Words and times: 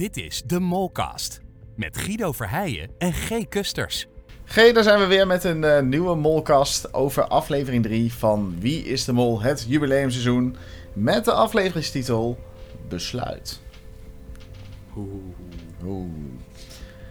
Dit 0.00 0.16
is 0.16 0.42
de 0.46 0.60
Molcast. 0.60 1.40
Met 1.76 1.98
Guido 1.98 2.32
Verheijen 2.32 2.90
en 2.98 3.12
G. 3.12 3.48
Kusters. 3.48 4.06
G, 4.44 4.72
daar 4.72 4.82
zijn 4.82 4.98
we 4.98 5.06
weer 5.06 5.26
met 5.26 5.44
een 5.44 5.64
eh, 5.64 5.82
nieuwe 5.82 6.16
Molcast 6.16 6.94
over 6.94 7.24
aflevering 7.24 7.82
3 7.82 8.12
van 8.12 8.56
Wie 8.60 8.84
is 8.84 9.04
de 9.04 9.12
Mol? 9.12 9.40
Het 9.42 9.64
jubileumseizoen. 9.68 10.56
Met 10.92 11.24
de 11.24 11.32
afleveringstitel 11.32 12.38
Besluit. 12.88 13.60
Oeh. 14.96 16.04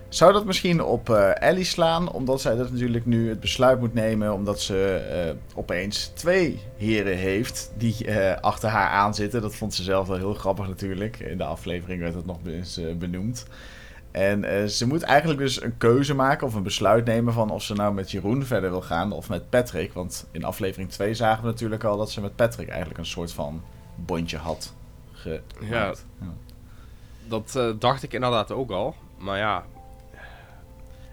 Zou 0.09 0.33
dat 0.33 0.45
misschien 0.45 0.83
op 0.83 1.09
eh, 1.09 1.41
Ellie 1.41 1.63
slaan? 1.63 2.11
Omdat 2.11 2.41
zij 2.41 2.55
dat 2.55 2.71
natuurlijk 2.71 3.05
nu 3.05 3.29
het 3.29 3.39
besluit 3.39 3.79
moet 3.79 3.93
nemen. 3.93 4.33
Omdat 4.33 4.61
ze 4.61 4.93
eh, 4.95 5.57
opeens 5.57 6.07
twee 6.07 6.59
heren 6.77 7.17
heeft 7.17 7.71
die 7.77 8.05
eh, 8.05 8.41
achter 8.41 8.69
haar 8.69 8.89
aanzitten. 8.89 9.41
Dat 9.41 9.55
vond 9.55 9.73
ze 9.73 9.83
zelf 9.83 10.07
wel 10.07 10.17
heel 10.17 10.33
grappig 10.33 10.67
natuurlijk. 10.67 11.19
In 11.19 11.37
de 11.37 11.43
aflevering 11.43 12.01
werd 12.01 12.13
het 12.13 12.25
nog 12.25 12.37
eens 12.45 12.81
benoemd. 12.97 13.45
En 14.11 14.69
ze 14.69 14.87
moet 14.87 15.01
eigenlijk 15.01 15.39
dus 15.39 15.61
een 15.61 15.77
keuze 15.77 16.13
maken 16.13 16.47
of 16.47 16.53
een 16.53 16.63
besluit 16.63 17.05
nemen 17.05 17.33
van 17.33 17.49
of 17.49 17.63
ze 17.63 17.73
nou 17.73 17.93
met 17.93 18.11
Jeroen 18.11 18.45
verder 18.45 18.69
wil 18.69 18.81
gaan 18.81 19.11
of 19.11 19.29
met 19.29 19.49
Patrick. 19.49 19.93
Want 19.93 20.27
in 20.31 20.43
aflevering 20.43 20.89
2 20.89 21.13
zagen 21.13 21.43
we 21.43 21.49
natuurlijk 21.49 21.83
al 21.83 21.97
dat 21.97 22.11
ze 22.11 22.21
met 22.21 22.35
Patrick 22.35 22.67
eigenlijk 22.67 22.99
een 22.99 23.05
soort 23.05 23.31
van 23.31 23.61
bondje 23.95 24.37
had 24.37 24.73
gemaakt. 25.11 26.05
Ja. 26.19 26.33
Dat 27.27 27.55
eh, 27.55 27.69
dacht 27.79 28.03
ik 28.03 28.13
inderdaad 28.13 28.51
ook 28.51 28.71
al. 28.71 28.95
Maar 29.17 29.37
ja, 29.37 29.63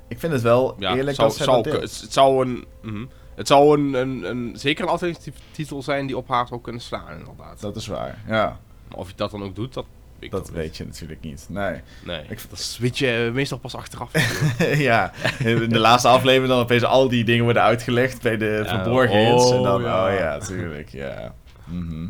Ik 0.08 0.18
vind 0.18 0.32
het 0.32 0.42
wel 0.42 0.76
ja 0.78 0.94
eerlijk 0.96 1.16
zou, 1.16 1.28
dat 1.28 1.36
zou, 1.38 1.80
het 1.80 2.12
zou 2.12 2.46
een... 2.46 2.64
mhm. 2.82 3.04
Het 3.34 3.46
zou 3.46 3.78
een, 3.80 3.94
een, 3.94 4.24
een, 4.30 4.54
zeker 4.58 4.84
een 4.84 4.90
alternatief-titel 4.90 5.82
zijn 5.82 6.06
die 6.06 6.16
op 6.16 6.28
haar 6.28 6.46
zou 6.46 6.60
kunnen 6.60 6.80
slaan, 6.82 7.18
inderdaad. 7.18 7.60
Dat 7.60 7.76
is 7.76 7.86
waar, 7.86 8.18
ja. 8.28 8.58
Maar 8.88 8.98
of 8.98 9.08
je 9.08 9.14
dat 9.16 9.30
dan 9.30 9.42
ook 9.42 9.54
doet, 9.54 9.74
dat 9.74 9.84
weet 10.18 10.30
Dat 10.30 10.50
weet 10.50 10.76
je 10.76 10.84
natuurlijk 10.84 11.20
niet. 11.20 11.46
Nee. 11.48 11.80
Nee, 12.04 12.22
Ik- 12.28 12.40
dat 12.50 12.76
weet 12.80 12.98
je 12.98 13.30
meestal 13.34 13.58
pas 13.58 13.74
achteraf. 13.74 14.10
ja, 14.90 15.12
in 15.38 15.68
de 15.68 15.78
laatste 15.78 16.08
aflevering 16.08 16.48
dan 16.48 16.60
opeens 16.62 16.84
al 16.84 17.08
die 17.08 17.24
dingen 17.24 17.44
worden 17.44 17.62
uitgelegd 17.62 18.22
bij 18.22 18.36
de 18.36 18.62
Ja, 18.64 18.68
verborgen 18.82 19.18
hits. 19.32 19.50
En 19.50 19.56
oh, 19.58 19.62
dan, 19.64 19.82
ja. 19.82 20.06
oh 20.12 20.18
ja, 20.18 20.38
tuurlijk, 20.38 20.88
ja. 20.88 21.34
Mhm. 21.64 22.08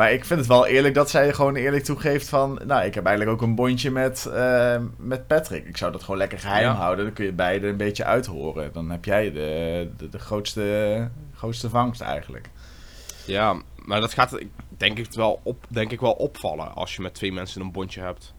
Maar 0.00 0.12
ik 0.12 0.24
vind 0.24 0.38
het 0.38 0.48
wel 0.48 0.66
eerlijk 0.66 0.94
dat 0.94 1.10
zij 1.10 1.32
gewoon 1.32 1.56
eerlijk 1.56 1.84
toegeeft 1.84 2.28
van... 2.28 2.60
Nou, 2.66 2.84
ik 2.84 2.94
heb 2.94 3.06
eigenlijk 3.06 3.36
ook 3.36 3.48
een 3.48 3.54
bondje 3.54 3.90
met, 3.90 4.26
eh, 4.26 4.76
met 4.96 5.26
Patrick. 5.26 5.66
Ik 5.66 5.76
zou 5.76 5.92
dat 5.92 6.02
gewoon 6.02 6.16
lekker 6.16 6.38
geheim 6.38 6.62
Ja. 6.64 6.72
houden. 6.74 7.04
Dan 7.04 7.14
kun 7.14 7.24
je 7.24 7.32
beide 7.32 7.66
een 7.66 7.76
beetje 7.76 8.04
uithoren. 8.04 8.72
Dan 8.72 8.90
heb 8.90 9.04
jij 9.04 9.32
de, 9.32 9.88
de, 9.96 10.08
de 10.08 10.18
grootste, 10.18 11.08
grootste 11.34 11.68
vangst 11.68 12.00
eigenlijk. 12.00 12.48
ja, 13.24 13.56
maar 13.76 14.00
dat 14.00 14.12
gaat 14.14 14.38
denk 14.68 14.98
ik 14.98 15.12
wel, 15.12 15.40
op, 15.42 15.64
denk 15.68 15.90
ik 15.92 16.00
wel 16.00 16.12
opvallen 16.12 16.74
als 16.74 16.96
je 16.96 17.02
met 17.02 17.14
twee 17.14 17.32
mensen 17.32 17.60
een 17.60 17.72
bondje 17.72 18.00
hebt. 18.00 18.34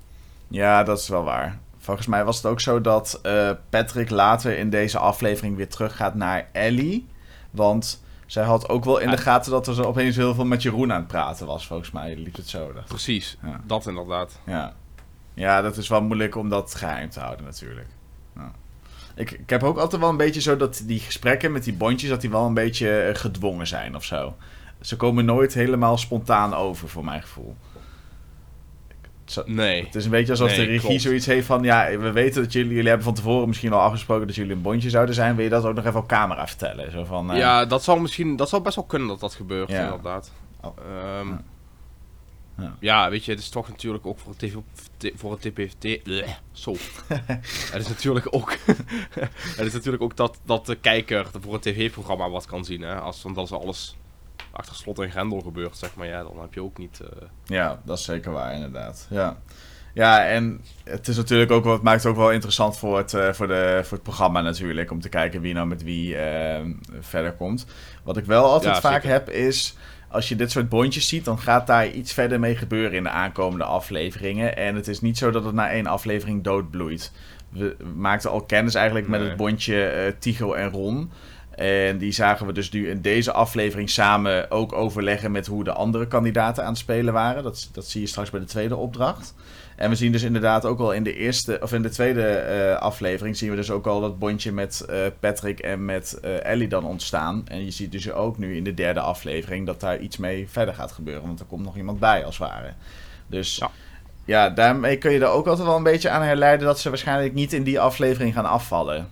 Ja, 0.47 0.83
dat 0.83 0.99
is 0.99 1.07
wel 1.07 1.23
waar. 1.23 1.59
Volgens 1.77 2.07
mij 2.07 2.23
was 2.23 2.37
het 2.37 2.45
ook 2.45 2.59
zo 2.59 2.81
dat 2.81 3.19
eh, 3.23 3.49
Patrick 3.69 4.09
later 4.09 4.57
in 4.57 4.69
deze 4.69 4.97
aflevering 4.97 5.55
weer 5.55 5.69
teruggaat 5.69 6.15
naar 6.15 6.47
Ellie. 6.51 7.07
Want 7.51 8.03
zij 8.31 8.43
had 8.43 8.69
ook 8.69 8.85
wel 8.85 8.97
in 8.97 9.09
de 9.09 9.17
gaten 9.17 9.51
dat 9.51 9.67
er 9.67 9.73
zo 9.73 9.81
opeens 9.81 10.15
heel 10.15 10.33
veel 10.33 10.45
met 10.45 10.61
Jeroen 10.61 10.91
aan 10.91 10.99
het 10.99 11.07
praten 11.07 11.45
was. 11.45 11.67
Volgens 11.67 11.91
mij 11.91 12.15
liep 12.15 12.35
het 12.35 12.49
zo. 12.49 12.71
Precies, 12.87 13.37
Ja. 13.43 13.61
dat 13.63 13.87
inderdaad. 13.87 14.39
Ja. 14.45 14.73
ja, 15.33 15.61
dat 15.61 15.77
is 15.77 15.87
wel 15.87 16.01
moeilijk 16.01 16.35
om 16.35 16.49
dat 16.49 16.75
geheim 16.75 17.09
te 17.09 17.19
houden 17.19 17.45
natuurlijk. 17.45 17.87
Ja. 18.35 18.51
Ik, 19.15 19.31
ik 19.31 19.49
heb 19.49 19.63
ook 19.63 19.77
altijd 19.77 20.01
wel 20.01 20.09
een 20.09 20.17
beetje 20.17 20.41
zo 20.41 20.57
dat 20.57 20.81
die 20.85 20.99
gesprekken 20.99 21.51
met 21.51 21.63
die 21.63 21.73
bondjes... 21.73 22.09
dat 22.09 22.21
die 22.21 22.29
wel 22.29 22.45
een 22.45 22.53
beetje 22.53 23.01
eh, 23.01 23.15
gedwongen 23.15 23.67
zijn 23.67 23.95
of 23.95 24.03
zo. 24.03 24.35
Ze 24.81 24.95
komen 24.95 25.25
nooit 25.25 25.53
helemaal 25.53 25.97
spontaan 25.97 26.53
over, 26.53 26.89
voor 26.89 27.05
mijn 27.05 27.21
gevoel. 27.21 27.55
Zo, 29.31 29.43
Nee. 29.45 29.85
het 29.85 29.95
is 29.95 30.05
een 30.05 30.11
beetje 30.11 30.31
alsof 30.31 30.47
Nee, 30.47 30.57
de 30.57 30.63
regie 30.63 30.87
klopt. 30.87 31.01
zoiets 31.01 31.25
heeft 31.25 31.45
van... 31.45 31.63
ja, 31.63 31.97
we 31.97 32.11
weten 32.11 32.43
dat 32.43 32.53
jullie... 32.53 32.71
jullie 32.73 32.87
hebben 32.87 33.05
van 33.05 33.13
tevoren 33.13 33.47
misschien 33.47 33.73
al 33.73 33.79
afgesproken... 33.79 34.27
dat 34.27 34.35
jullie 34.35 34.53
een 34.53 34.61
bondje 34.61 34.89
zouden 34.89 35.15
zijn. 35.15 35.35
Wil 35.35 35.43
je 35.43 35.49
dat 35.49 35.65
ook 35.65 35.75
nog 35.75 35.85
even 35.85 35.99
op 35.99 36.07
camera 36.07 36.47
vertellen? 36.47 36.91
Zo 36.91 37.03
van, 37.03 37.31
eh, 37.31 37.37
Ja, 37.37 37.65
dat 37.65 37.83
zou 37.83 38.01
misschien, 38.01 38.35
dat 38.35 38.49
zou 38.49 38.61
best 38.61 38.75
wel 38.75 38.85
kunnen 38.85 39.07
dat 39.07 39.19
dat 39.19 39.33
gebeurt, 39.33 39.69
Ja. 39.69 39.83
inderdaad. 39.83 40.31
Oh. 40.61 40.77
Ehm, 40.77 41.27
Ja. 41.27 41.41
ja. 42.57 42.75
Ja. 42.79 43.09
weet 43.09 43.25
je, 43.25 43.31
het 43.31 43.39
is 43.39 43.49
toch 43.49 43.67
natuurlijk 43.69 44.05
ook 44.05 44.19
voor 44.19 44.33
het, 44.37 44.39
TV, 44.39 44.55
voor 45.15 45.31
het 45.31 45.41
TPVT. 45.41 46.03
bleh, 46.03 46.27
Zo. 46.51 46.71
het 47.71 47.81
is 47.81 47.87
natuurlijk 47.87 48.27
ook. 48.29 48.57
het 49.57 49.65
is 49.65 49.73
natuurlijk 49.73 50.03
ook 50.03 50.15
dat, 50.15 50.39
dat 50.45 50.65
de 50.65 50.75
kijker 50.75 51.25
voor 51.41 51.53
het 51.53 51.61
tv-programma 51.61 52.29
wat 52.29 52.45
kan 52.45 52.65
zien. 52.65 52.81
Hè? 52.81 52.95
Als, 52.95 53.21
want 53.23 53.37
als 53.37 53.51
alles 53.51 53.95
achter 54.51 54.75
slot 54.75 54.99
en 54.99 55.11
grendel 55.11 55.39
gebeurt, 55.39 55.77
zeg 55.77 55.95
maar, 55.95 56.07
ja, 56.07 56.23
dan 56.23 56.37
heb 56.41 56.53
je 56.53 56.63
ook 56.63 56.77
niet. 56.77 56.99
eh, 56.99 57.27
Ja, 57.45 57.81
dat 57.85 57.97
is 57.97 58.03
zeker 58.03 58.31
waar, 58.31 58.53
inderdaad. 58.53 59.07
Ja, 59.09 59.37
ja 59.93 60.25
en 60.27 60.61
het 60.83 61.07
is 61.07 61.17
natuurlijk 61.17 61.51
ook 61.51 61.65
het 61.65 61.81
maakt 61.81 62.03
het 62.03 62.11
ook 62.11 62.17
wel 62.17 62.31
interessant 62.31 62.77
voor 62.77 62.97
het, 62.97 63.13
eh, 63.13 63.33
voor, 63.33 63.47
de, 63.47 63.79
voor 63.83 63.93
het 63.93 64.03
programma 64.03 64.41
natuurlijk. 64.41 64.91
Om 64.91 65.01
te 65.01 65.09
kijken 65.09 65.41
wie 65.41 65.53
nou 65.53 65.67
met 65.67 65.83
wie 65.83 66.15
eh, 66.17 66.65
verder 66.99 67.33
komt. 67.33 67.65
Wat 68.03 68.17
ik 68.17 68.25
wel 68.25 68.43
altijd 68.51 68.75
Ja, 68.75 68.81
vaak 68.81 68.93
zeker. 69.01 69.09
heb 69.09 69.29
is. 69.29 69.75
Als 70.09 70.29
je 70.29 70.35
dit 70.35 70.51
soort 70.51 70.69
bondjes 70.69 71.07
ziet, 71.07 71.25
dan 71.25 71.39
gaat 71.39 71.67
daar 71.67 71.87
iets 71.89 72.13
verder 72.13 72.39
mee 72.39 72.55
gebeuren 72.55 72.93
in 72.97 73.03
de 73.03 73.09
aankomende 73.09 73.63
afleveringen. 73.63 74.57
En 74.57 74.75
het 74.75 74.87
is 74.87 75.01
niet 75.01 75.17
zo 75.17 75.31
dat 75.31 75.43
het 75.43 75.53
na 75.53 75.69
één 75.69 75.87
aflevering 75.87 76.43
doodbloeit. 76.43 77.11
We 77.49 77.75
maakten 77.95 78.29
al 78.31 78.41
kennis 78.41 78.75
eigenlijk 78.75 79.07
met 79.07 79.21
het 79.21 79.35
bondje 79.35 79.83
eh 79.85 80.11
Tigo 80.19 80.53
en 80.53 80.69
Ron. 80.69 81.11
En 81.61 81.97
die 81.97 82.11
zagen 82.11 82.45
we 82.45 82.53
dus 82.53 82.71
nu 82.71 82.89
in 82.89 83.01
deze 83.01 83.31
aflevering 83.31 83.89
samen 83.89 84.51
ook 84.51 84.73
overleggen 84.73 85.31
met 85.31 85.47
hoe 85.47 85.63
de 85.63 85.71
andere 85.71 86.07
kandidaten 86.07 86.63
aan 86.63 86.69
het 86.69 86.77
spelen 86.77 87.13
waren. 87.13 87.43
Dat, 87.43 87.69
dat 87.71 87.85
zie 87.85 88.01
je 88.01 88.07
straks 88.07 88.29
bij 88.29 88.39
de 88.39 88.45
tweede 88.45 88.75
opdracht. 88.75 89.33
En 89.75 89.89
we 89.89 89.95
zien 89.95 90.11
dus 90.11 90.23
inderdaad 90.23 90.65
ook 90.65 90.79
al 90.79 90.93
in 90.93 91.03
de 91.03 91.15
eerste, 91.15 91.59
of 91.61 91.73
in 91.73 91.81
de 91.81 91.89
tweede 91.89 92.27
eh, 92.27 92.75
aflevering 92.75 93.37
zien 93.37 93.49
we 93.49 93.55
dus 93.55 93.71
ook 93.71 93.87
al 93.87 94.01
dat 94.01 94.19
bondje 94.19 94.51
met 94.51 94.81
eh, 94.81 94.97
Patrick 95.19 95.59
en 95.59 95.85
met 95.85 96.19
eh, 96.21 96.45
Ellie 96.45 96.67
dan 96.67 96.85
ontstaan. 96.85 97.43
En 97.47 97.65
je 97.65 97.71
ziet 97.71 97.91
dus 97.91 98.11
ook 98.11 98.37
nu 98.37 98.55
in 98.55 98.63
de 98.63 98.73
derde 98.73 98.99
aflevering 98.99 99.65
dat 99.65 99.79
daar 99.79 99.99
iets 99.99 100.17
mee 100.17 100.49
verder 100.49 100.73
gaat 100.73 100.91
gebeuren. 100.91 101.27
Want 101.27 101.39
er 101.39 101.45
komt 101.45 101.63
nog 101.63 101.77
iemand 101.77 101.99
bij 101.99 102.25
als 102.25 102.37
het 102.37 102.47
ware. 102.47 102.73
Dus 103.27 103.55
ja. 103.55 103.71
Ja. 104.25 104.49
daarmee 104.49 104.97
kun 104.97 105.11
je 105.11 105.19
er 105.19 105.27
ook 105.27 105.47
altijd 105.47 105.67
wel 105.67 105.77
een 105.77 105.83
beetje 105.83 106.09
aan 106.09 106.21
herleiden 106.21 106.65
dat 106.65 106.79
ze 106.79 106.89
waarschijnlijk 106.89 107.33
niet 107.33 107.53
in 107.53 107.63
die 107.63 107.79
aflevering 107.79 108.33
gaan 108.33 108.45
afvallen. 108.45 109.09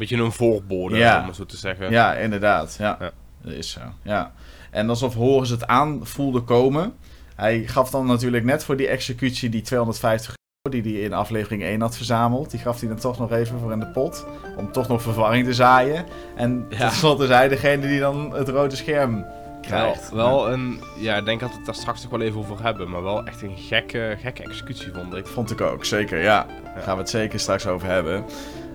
Beetje 0.00 0.16
een 0.24 0.32
voorbode, 0.32 0.96
Ja. 0.96 1.20
om 1.20 1.26
het 1.26 1.36
zo 1.36 1.46
te 1.46 1.56
zeggen. 1.56 1.90
Ja, 1.90 2.14
inderdaad. 2.14 2.76
Ja, 2.78 2.96
Ja. 3.00 3.10
dat 3.42 3.52
is 3.52 3.70
zo. 3.70 3.80
Ja. 4.02 4.32
En 4.70 4.88
alsof 4.88 5.14
Horus 5.14 5.50
het 5.50 5.66
aan 5.66 6.00
voelde 6.02 6.40
komen. 6.40 6.92
Hij 7.36 7.62
gaf 7.66 7.90
dan 7.90 8.06
natuurlijk 8.06 8.44
net 8.44 8.64
voor 8.64 8.76
die 8.76 8.88
executie 8.88 9.48
die 9.48 9.62
250 9.62 10.34
euro 10.62 10.82
die 10.82 10.92
hij 10.94 11.02
in 11.02 11.12
aflevering 11.12 11.62
1 11.62 11.80
had 11.80 11.96
verzameld. 11.96 12.50
Die 12.50 12.60
gaf 12.60 12.80
hij 12.80 12.88
dan 12.88 12.98
toch 12.98 13.18
nog 13.18 13.32
even 13.32 13.58
voor 13.58 13.72
in 13.72 13.80
de 13.80 13.86
pot. 13.86 14.26
Om 14.56 14.72
toch 14.72 14.88
nog 14.88 15.02
verwarring 15.02 15.46
te 15.46 15.54
zaaien. 15.54 16.04
En 16.36 16.66
Ja. 16.68 16.76
tenslotte 16.78 17.22
is 17.24 17.28
hij 17.30 17.48
degene 17.48 17.86
die 17.86 18.00
dan 18.00 18.32
het 18.34 18.48
rode 18.48 18.76
scherm 18.76 19.14
Wel, 19.14 19.60
krijgt. 19.60 20.10
wel 20.10 20.50
een, 20.52 20.80
ja, 20.98 21.16
ik 21.16 21.24
denk 21.24 21.40
dat 21.40 21.50
we 21.50 21.56
het 21.56 21.66
daar 21.66 21.74
straks 21.74 22.02
nog 22.02 22.10
wel 22.10 22.20
even 22.20 22.40
over 22.40 22.62
hebben, 22.62 22.90
maar 22.90 23.02
wel 23.02 23.24
echt 23.26 23.42
een 23.42 23.56
gekke, 23.56 24.16
gekke 24.22 24.42
executie 24.42 24.92
vond 24.92 25.14
ik. 25.14 25.26
Vond 25.26 25.50
ik 25.50 25.60
ook, 25.60 25.84
zeker. 25.84 26.22
Ja, 26.22 26.46
daar 26.74 26.82
gaan 26.82 26.94
we 26.94 27.00
het 27.00 27.10
zeker 27.10 27.40
straks 27.40 27.66
over 27.66 27.88
hebben. 27.88 28.24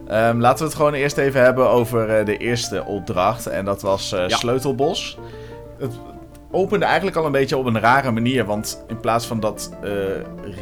Ehm, 0.07 0.39
laten 0.39 0.57
we 0.57 0.63
het 0.63 0.75
gewoon 0.75 0.93
eerst 0.93 1.17
even 1.17 1.41
hebben 1.41 1.69
over 1.69 2.09
eh, 2.09 2.25
de 2.25 2.37
eerste 2.37 2.83
opdracht. 2.85 3.47
En 3.47 3.65
dat 3.65 3.81
was 3.81 4.11
eh, 4.11 4.27
Ja. 4.27 4.37
Sleutelbos. 4.37 5.17
Het 5.79 5.91
opende 6.51 6.85
eigenlijk 6.85 7.17
al 7.17 7.25
een 7.25 7.31
beetje 7.31 7.57
op 7.57 7.65
een 7.65 7.79
rare 7.79 8.11
manier. 8.11 8.45
Want 8.45 8.83
in 8.87 8.99
plaats 8.99 9.25
van 9.25 9.39
dat 9.39 9.71
eh, 9.81 9.89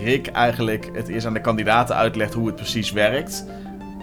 Rick 0.04 0.28
eigenlijk 0.28 0.90
het 0.94 1.08
eerst 1.08 1.26
aan 1.26 1.34
de 1.34 1.42
kandidaten 1.42 1.96
uitlegt 1.96 2.34
hoe 2.34 2.48
het 2.48 2.56
precies 2.56 2.92
werkt... 2.92 3.46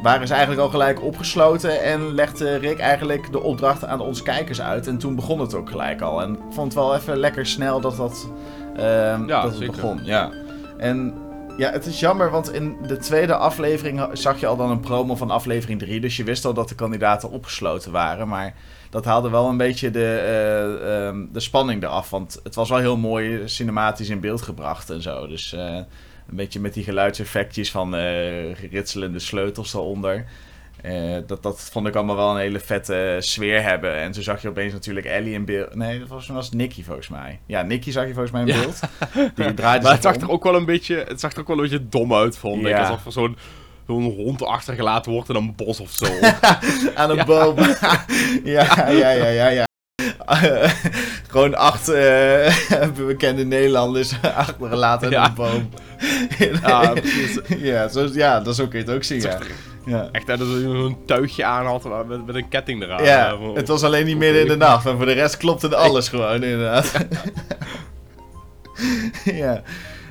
waren 0.03 0.27
ze 0.27 0.33
eigenlijk 0.33 0.63
al 0.63 0.69
gelijk 0.69 1.03
opgesloten 1.03 1.83
en 1.83 2.15
legde 2.15 2.57
Rick 2.57 2.79
eigenlijk 2.79 3.33
de 3.33 3.43
opdracht 3.43 3.85
aan 3.85 4.01
onze 4.01 4.23
kijkers 4.23 4.61
uit. 4.61 4.87
En 4.87 4.99
toen 4.99 5.15
begon 5.15 5.41
het 5.41 5.55
ook 5.55 5.71
gelijk 5.71 6.01
al. 6.01 6.23
En 6.23 6.33
ik 6.33 6.39
vond 6.51 6.75
het 6.75 6.83
wel 6.83 6.95
even 6.95 7.17
lekker 7.17 7.47
snel 7.47 7.81
dat 7.81 7.97
dat, 7.97 8.29
ehm, 8.77 9.27
Ja, 9.27 9.43
dat 9.43 9.59
het 9.59 9.71
begon. 9.71 10.01
Ja. 10.05 10.31
En 10.77 11.15
ja, 11.61 11.71
het 11.71 11.87
is 11.87 12.01
jammer, 12.01 12.31
want 12.31 12.53
in 12.53 12.77
de 12.87 12.97
tweede 12.97 13.37
aflevering 13.37 14.09
zag 14.13 14.41
je 14.41 14.47
al 14.47 14.57
dan 14.57 14.71
een 14.71 14.81
promo 14.81 15.17
van 15.17 15.31
aflevering 15.31 15.79
3. 15.79 16.01
Dus 16.01 16.17
je 16.17 16.25
wist 16.25 16.45
al 16.45 16.55
dat 16.55 16.69
de 16.69 16.75
kandidaten 16.75 17.31
opgesloten 17.31 17.93
waren. 17.93 18.29
Maar 18.29 18.55
dat 18.91 19.05
haalde 19.05 19.31
wel 19.31 19.49
een 19.49 19.57
beetje 19.57 19.91
de, 19.91 20.17
eh, 20.17 21.07
ehm, 21.07 21.27
de 21.33 21.41
spanning 21.41 21.83
eraf. 21.83 22.11
Want 22.11 22.41
het 22.43 22.55
was 22.55 22.69
wel 22.69 22.79
heel 22.79 22.97
mooi 22.97 23.49
cinematisch 23.49 24.09
in 24.09 24.21
beeld 24.21 24.43
gebracht 24.43 24.91
en 24.91 25.03
zo. 25.03 25.27
Dus 25.27 25.53
eh, 25.53 25.75
een 26.29 26.37
beetje 26.37 26.61
met 26.61 26.75
die 26.75 26.85
geluidseffectjes 26.85 27.71
van 27.71 27.95
eh, 27.95 28.55
ritselende 28.55 29.19
sleutels 29.19 29.75
eronder. 29.75 30.25
Eh, 30.83 31.17
dat, 31.27 31.43
dat 31.43 31.69
vond 31.73 31.87
ik 31.87 31.95
allemaal 31.95 32.17
wel 32.17 32.31
een 32.31 32.37
hele 32.41 32.61
vette 32.61 33.17
sfeer 33.19 33.63
hebben. 33.63 33.95
En 33.97 34.13
toen 34.13 34.23
zag 34.23 34.43
je 34.43 34.49
opeens 34.49 34.73
natuurlijk 34.73 35.07
Ellie 35.07 35.33
in 35.33 35.45
beeld. 35.45 35.75
Nee, 35.75 35.99
dat 35.99 36.09
was, 36.09 36.27
was 36.27 36.51
Nicky 36.53 36.85
volgens 36.85 37.09
mij. 37.09 37.41
Ja, 37.47 37.63
Nicky 37.63 37.91
zag 37.91 38.07
je 38.07 38.13
volgens 38.13 38.33
mij 38.33 38.41
in 38.41 38.47
Ja. 38.47 38.55
beeld. 38.59 38.81
Die 39.35 39.55
draaide 39.55 39.85
Maar 39.85 39.93
het 39.93 40.03
zag 40.03 40.17
om. 40.17 40.23
er 40.23 40.31
ook 40.31 40.45
wel 40.45 40.55
een 40.57 40.65
beetje, 40.65 41.05
het 41.09 41.21
zag 41.21 41.33
er 41.33 41.41
ook 41.41 41.47
wel 41.49 41.57
een 41.57 41.63
beetje 41.63 41.89
dom 41.89 42.15
uit, 42.15 42.39
vond 42.39 42.67
ik. 42.67 42.77
Alsof 42.77 43.05
er 43.07 43.13
zo'n 43.13 43.37
zo'n 43.87 44.03
hond 44.03 44.45
achtergelaten 44.45 45.13
wordt 45.13 45.29
in 45.29 45.35
een 45.35 45.55
bos 45.57 45.81
of 45.81 45.91
zo. 45.91 46.07
aan 46.95 47.11
een 47.11 47.17
Ja. 47.17 47.25
boom. 47.25 47.57
ja, 48.45 48.89
ja, 48.91 49.11
ja, 49.11 49.27
ja, 49.29 49.49
ja. 49.49 49.65
Gewoon 51.29 51.55
acht 51.55 51.89
eh, 51.89 52.53
bekende 53.07 53.45
Nederlanders 53.45 54.13
achtergelaten 54.23 55.11
in 55.13 55.19
een 55.19 55.35
boom. 55.35 55.69
Ja, 56.63 56.93
precies. 56.93 57.39
ja, 57.59 57.89
zo, 57.89 58.09
ja, 58.13 58.41
dat 58.41 58.57
zo 58.57 58.67
kun 58.67 58.79
je 58.79 58.85
het 58.85 58.95
ook 58.95 59.05
zien, 59.05 59.21
ja. 59.21 59.39
Ja. 59.85 60.09
Echt 60.13 60.27
dat 60.27 60.39
hij 60.39 60.47
een 60.47 60.97
tuigje 61.07 61.45
aan 61.45 61.67
had 61.67 62.07
met, 62.07 62.27
met 62.27 62.35
een 62.35 62.49
ketting 62.49 62.83
eraan. 62.83 63.05
Ja, 63.05 63.39
het 63.55 63.69
was 63.69 63.83
alleen 63.83 64.07
niet 64.07 64.19
midden 64.19 64.43
in 64.43 64.49
de 64.49 64.57
nacht, 64.57 64.85
maar 64.85 64.97
voor 64.97 65.07
de 65.07 65.13
rest 65.13 65.37
klopte 65.37 65.67
het 65.67 65.75
alles 65.75 66.09
gewoon, 66.09 66.43
inderdaad. 66.43 66.93
ja. 69.25 69.63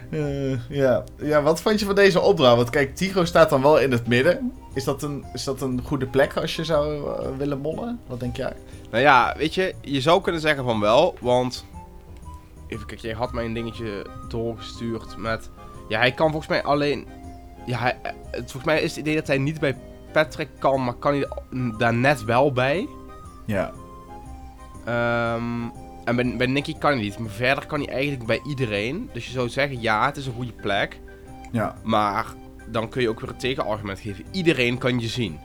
Eh, 0.10 0.69
ja. 0.69 1.04
ja, 1.21 1.42
wat 1.42 1.62
vond 1.62 1.80
je 1.80 1.86
van 1.86 1.95
deze 1.95 2.19
opdracht? 2.19 2.56
Want 2.56 2.69
kijk, 2.69 2.95
Tigo 2.95 3.25
staat 3.25 3.50
dan 3.50 3.62
wel 3.62 3.80
in 3.80 3.92
het 3.92 4.07
midden. 4.07 4.51
Is 4.74 4.83
dat 4.83 5.04
een, 5.04 5.25
is 5.33 5.44
dat 5.44 5.62
een 5.62 5.81
goede 5.83 6.06
plek 6.06 6.38
als 6.38 6.56
je 6.56 6.63
zou 6.63 7.12
eh, 7.12 7.27
willen 7.38 7.60
mollen? 7.60 8.00
Wat 8.07 8.19
denk 8.19 8.36
jij? 8.36 8.54
Nou 8.92 9.04
ja, 9.04 9.33
weet 9.38 9.54
je, 9.54 9.74
je 9.81 10.01
zou 10.01 10.21
kunnen 10.21 10.42
zeggen 10.42 10.63
van 10.63 10.80
wel, 10.80 11.16
want... 11.19 11.66
Even 12.68 12.86
kijken, 12.86 13.07
jij 13.07 13.18
had 13.18 13.31
mij 13.31 13.45
een 13.45 13.54
dingetje 13.54 14.06
doorgestuurd 14.27 15.18
met... 15.18 15.50
Ja, 15.88 16.00
hij 16.00 16.12
kan 16.12 16.30
volgens 16.30 16.50
mij 16.50 16.63
alleen... 16.63 17.07
Ja, 17.69 17.77
hij, 17.80 17.98
eh, 18.01 18.12
het, 18.31 18.39
volgens 18.51 18.63
mij 18.63 18.81
is 18.81 18.89
het 18.89 19.00
idee 19.00 19.16
dat 19.16 19.27
hij 19.27 19.38
niet 19.38 19.60
bij 19.60 19.75
Patrick 20.12 20.50
kan, 20.60 20.83
maar 20.83 20.94
kan 20.94 21.13
hij 21.13 21.27
daar 21.77 21.94
net 21.94 22.24
wel 22.24 22.51
bij. 22.51 22.88
Ja. 23.45 23.71
Ehm, 24.86 25.63
en 26.06 26.16
bij, 26.16 26.36
bij 26.38 26.48
Nicky 26.48 26.77
kan 26.77 26.92
hij 26.92 27.01
niet, 27.01 27.18
maar 27.18 27.30
verder 27.31 27.66
kan 27.66 27.80
hij 27.81 27.94
eigenlijk 27.94 28.25
bij 28.25 28.42
iedereen. 28.48 29.10
Dus 29.13 29.25
je 29.25 29.31
zou 29.31 29.50
zeggen, 29.50 29.81
ja, 29.81 30.06
het 30.06 30.18
is 30.18 30.25
een 30.25 30.33
goede 30.33 30.51
plek. 30.51 31.00
Ja. 31.51 31.75
Maar 31.83 32.25
dan 32.68 32.89
kun 32.89 33.01
je 33.01 33.10
ook 33.10 33.19
weer 33.19 33.30
het 33.30 33.39
tegenargument 33.39 34.00
geven. 34.00 34.25
Iedereen 34.31 34.77
kan 34.77 35.00
je 35.00 35.07
zien. 35.07 35.39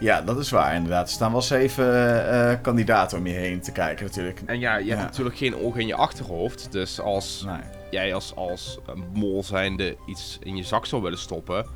Ja, 0.00 0.22
dat 0.22 0.38
is 0.38 0.50
waar, 0.50 0.74
inderdaad. 0.74 1.06
Er 1.06 1.12
staan 1.12 1.32
wel 1.32 1.42
zeven 1.42 1.88
eh, 2.30 2.56
kandidaten 2.62 3.18
om 3.18 3.26
je 3.26 3.32
heen 3.32 3.60
te 3.60 3.72
kijken, 3.72 4.04
natuurlijk. 4.06 4.40
En 4.46 4.58
ja, 4.58 4.76
je 4.76 4.84
Ja. 4.84 4.90
hebt 4.96 5.08
natuurlijk 5.08 5.36
geen 5.36 5.56
oog 5.56 5.76
in 5.76 5.86
je 5.86 5.94
achterhoofd. 5.94 6.72
Dus 6.72 7.00
als 7.00 7.42
Nee. 7.46 7.56
Jij 7.96 8.14
als, 8.14 8.34
als 8.34 8.78
een 8.86 9.04
mol 9.12 9.44
zijnde 9.44 9.96
iets 10.06 10.38
in 10.42 10.56
je 10.56 10.64
zak 10.64 10.86
zou 10.86 11.02
willen 11.02 11.18
stoppen. 11.18 11.66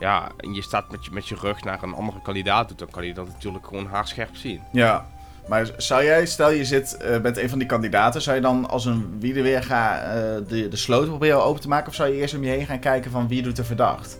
Ja, 0.00 0.30
en 0.36 0.54
je 0.54 0.62
staat 0.62 0.90
met 0.90 1.04
je, 1.04 1.10
met 1.12 1.28
je 1.28 1.36
rug 1.40 1.64
naar 1.64 1.82
een 1.82 1.94
andere 1.94 2.22
kandidaat 2.22 2.68
toe, 2.68 2.76
dan 2.76 2.90
kan 2.90 3.06
je 3.06 3.14
dat 3.14 3.26
natuurlijk 3.26 3.66
gewoon 3.66 3.86
haarscherp 3.86 4.36
zien. 4.36 4.60
Ja, 4.72 5.06
maar 5.48 5.70
zou 5.76 6.04
jij, 6.04 6.26
stel 6.26 6.50
je 6.50 6.64
zit, 6.64 6.96
eh, 6.96 7.20
bent 7.20 7.36
een 7.36 7.48
van 7.48 7.58
die 7.58 7.68
kandidaten, 7.68 8.22
zou 8.22 8.36
je 8.36 8.42
dan 8.42 8.68
als 8.68 8.84
een 8.84 9.16
wielerweerga 9.20 10.00
eh 10.00 10.12
de, 10.48 10.68
de 10.68 10.76
sloot 10.76 11.06
proberen 11.06 11.44
open 11.44 11.60
te 11.60 11.68
maken? 11.68 11.88
Of 11.88 11.94
zou 11.94 12.08
je 12.08 12.16
eerst 12.16 12.34
om 12.34 12.44
je 12.44 12.50
heen 12.50 12.66
gaan 12.66 12.78
kijken 12.78 13.10
van 13.10 13.28
wie 13.28 13.42
doet 13.42 13.58
er 13.58 13.64
verdacht? 13.64 14.18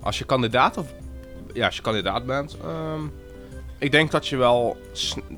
Als 0.00 0.18
je 0.18 0.24
kandidaat 0.24 0.76
of... 0.76 0.86
Ja, 1.52 1.66
als 1.66 1.76
je 1.76 1.82
kandidaat 1.82 2.26
bent... 2.26 2.56
ehm, 2.64 3.02
ik 3.80 3.90
denk 3.90 4.10
dat 4.10 4.28
je 4.28 4.36
wel 4.36 4.76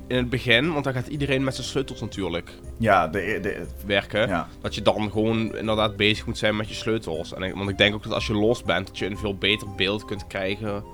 in 0.06 0.16
het 0.16 0.30
begin, 0.30 0.72
want 0.72 0.84
dan 0.84 0.92
gaat 0.92 1.06
iedereen 1.06 1.44
met 1.44 1.54
zijn 1.54 1.66
sleutels 1.66 2.00
natuurlijk 2.00 2.50
Ja, 2.78 3.08
de, 3.08 3.38
de, 3.42 3.66
werken. 3.86 4.28
ja. 4.28 4.48
Dat 4.60 4.74
je 4.74 4.82
dan 4.82 5.10
gewoon 5.10 5.56
inderdaad 5.56 5.96
bezig 5.96 6.26
moet 6.26 6.38
zijn 6.38 6.56
met 6.56 6.68
je 6.68 6.74
sleutels. 6.74 7.34
En 7.34 7.56
want 7.56 7.70
ik 7.70 7.78
denk 7.78 7.94
ook 7.94 8.02
dat 8.02 8.12
als 8.12 8.26
je 8.26 8.34
los 8.34 8.62
bent, 8.62 8.86
dat 8.86 8.98
je 8.98 9.06
een 9.06 9.18
veel 9.18 9.34
beter 9.36 9.68
beeld 9.76 10.04
kunt 10.04 10.26
krijgen 10.26 10.84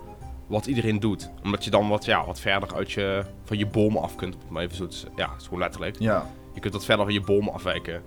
wat 0.46 0.66
iedereen 0.66 1.00
doet. 1.00 1.30
Omdat 1.44 1.64
je 1.64 1.70
dan 1.70 1.88
wat, 1.88 2.04
ja, 2.04 2.26
wat 2.26 2.40
verder 2.40 2.74
uit 2.74 2.92
je, 2.92 3.24
van 3.44 3.58
je 3.58 3.66
bomen 3.66 4.02
af 4.02 4.16
kunt. 4.16 4.36
Maar 4.48 4.62
even 4.62 4.76
zo. 4.92 5.08
Ja, 5.16 5.30
het 5.30 5.40
is 5.40 5.44
gewoon 5.44 5.58
letterlijk. 5.60 5.96
ja. 5.98 6.26
Je 6.54 6.60
kunt 6.60 6.74
wat 6.74 6.84
verder 6.84 7.04
van 7.04 7.14
je 7.14 7.20
bomen 7.20 7.52
afwijken. 7.52 8.02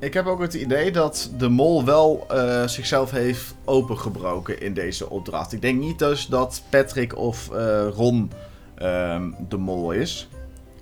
Ik 0.00 0.14
heb 0.14 0.26
ook 0.26 0.40
het 0.40 0.54
idee 0.54 0.92
dat 0.92 1.30
de 1.38 1.48
mol 1.48 1.84
wel 1.84 2.24
eh, 2.28 2.66
zichzelf 2.66 3.10
heeft 3.10 3.54
opengebroken 3.64 4.60
in 4.60 4.74
deze 4.74 5.10
opdracht. 5.10 5.52
Ik 5.52 5.62
denk 5.62 5.80
niet 5.80 5.98
dus 5.98 6.26
dat 6.26 6.62
Patrick 6.70 7.16
of 7.16 7.50
eh, 7.50 7.88
Ron 7.88 8.30
ehm, 8.74 9.30
de 9.48 9.56
mol 9.56 9.92
is. 9.92 10.28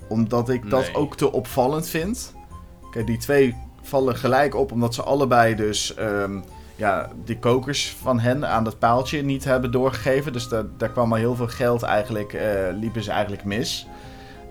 Omdat 0.08 0.49
ik 0.49 0.70
dat 0.70 0.94
ook 0.94 1.16
te 1.16 1.32
opvallend 1.32 1.88
vind. 1.88 2.34
Kijk, 2.90 3.06
die 3.06 3.19
twee 3.19 3.55
vallen 3.82 4.16
gelijk 4.16 4.55
op 4.55 4.72
omdat 4.72 4.94
ze 4.94 5.02
allebei 5.02 5.55
dus 5.55 5.94
ehm, 5.94 6.38
ja, 6.76 7.10
die 7.25 7.38
kokers 7.38 7.96
van 8.02 8.20
hen 8.20 8.49
aan 8.49 8.64
dat 8.64 8.78
paaltje 8.78 9.22
niet 9.22 9.44
hebben 9.44 9.70
doorgegeven. 9.70 10.32
Dus 10.32 10.49
daar, 10.49 10.64
daar 10.76 10.90
kwam 10.90 11.12
al 11.12 11.19
heel 11.19 11.34
veel 11.34 11.49
geld 11.49 11.82
eigenlijk, 11.82 12.32
eh, 12.32 12.49
liepen 12.72 13.02
ze 13.02 13.10
eigenlijk 13.10 13.44
mis. 13.44 13.87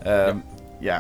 Ehm, 0.03 0.37
ja, 0.37 0.43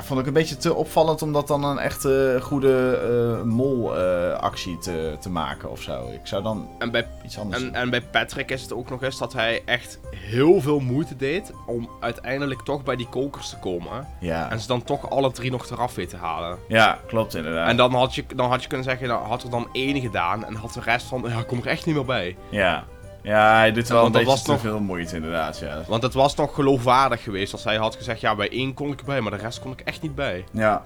vond 0.03 0.19
ik 0.19 0.25
een 0.25 0.33
beetje 0.33 0.57
te 0.57 0.73
opvallend 0.73 1.21
om 1.21 1.33
dat 1.33 1.47
dan 1.47 1.63
een 1.63 1.79
echte 1.79 2.39
goede 2.41 2.99
eh 3.37 3.45
mol-actie 3.45 4.77
te, 4.77 5.17
te 5.19 5.29
maken 5.29 5.71
of 5.71 5.81
zo. 5.81 6.07
Ik 6.11 6.19
zou 6.23 6.43
dan 6.43 6.67
En 6.79 6.91
bij, 6.91 7.07
iets 7.25 7.39
anders 7.39 7.61
en, 7.61 7.67
doen. 7.67 7.75
en 7.75 7.89
bij 7.89 8.01
Patrick 8.01 8.51
is 8.51 8.61
het 8.61 8.73
ook 8.73 8.89
nog 8.89 9.03
eens 9.03 9.17
dat 9.17 9.33
hij 9.33 9.61
echt 9.65 9.99
heel 10.15 10.61
veel 10.61 10.79
moeite 10.79 11.15
deed 11.15 11.51
om 11.65 11.89
uiteindelijk 11.99 12.61
toch 12.61 12.83
bij 12.83 12.95
die 12.95 13.09
kokers 13.09 13.49
te 13.49 13.57
komen. 13.57 14.07
Ja. 14.19 14.51
En 14.51 14.59
ze 14.59 14.67
dan 14.67 14.83
toch 14.83 15.09
alle 15.09 15.31
drie 15.31 15.51
nog 15.51 15.69
eraf 15.69 15.95
weten 15.95 16.19
te 16.19 16.25
halen. 16.25 16.57
ja, 16.67 16.99
klopt 17.07 17.35
inderdaad. 17.35 17.69
En 17.69 17.77
dan 17.77 17.93
had, 17.93 18.15
je, 18.15 18.23
dan 18.35 18.49
had 18.49 18.61
je 18.61 18.67
kunnen 18.67 18.85
zeggen, 18.85 19.07
dan 19.07 19.21
had 19.21 19.43
er 19.43 19.49
dan 19.49 19.67
één 19.71 20.01
gedaan 20.01 20.45
en 20.45 20.55
had 20.55 20.73
de 20.73 20.81
rest 20.81 21.05
van, 21.05 21.23
ja, 21.27 21.43
kom 21.43 21.59
er 21.59 21.67
echt 21.67 21.85
niet 21.85 21.95
meer 21.95 22.05
bij. 22.05 22.37
Ja. 22.49 22.83
Ja, 23.23 23.57
hij 23.57 23.71
doet 23.71 23.87
wel 23.87 24.01
want 24.01 24.15
een 24.15 24.21
dat 24.23 24.29
was 24.31 24.43
te 24.43 24.51
nog- 24.51 24.59
veel 24.59 24.79
moeite 24.79 25.15
inderdaad, 25.15 25.59
ja. 25.59 25.81
Want 25.87 26.03
het 26.03 26.13
was 26.13 26.35
nog 26.35 26.53
geloofwaardig 26.55 27.23
geweest 27.23 27.53
als 27.53 27.63
hij 27.63 27.75
had 27.75 27.95
gezegd, 27.95 28.19
ja, 28.21 28.35
bij 28.35 28.49
één 28.49 28.73
kon 28.73 28.91
ik 28.91 28.99
erbij, 28.99 29.21
maar 29.21 29.31
de 29.31 29.37
rest 29.37 29.59
kon 29.59 29.71
ik 29.71 29.81
echt 29.81 30.01
niet 30.01 30.15
bij. 30.15 30.43
Ja. 30.51 30.85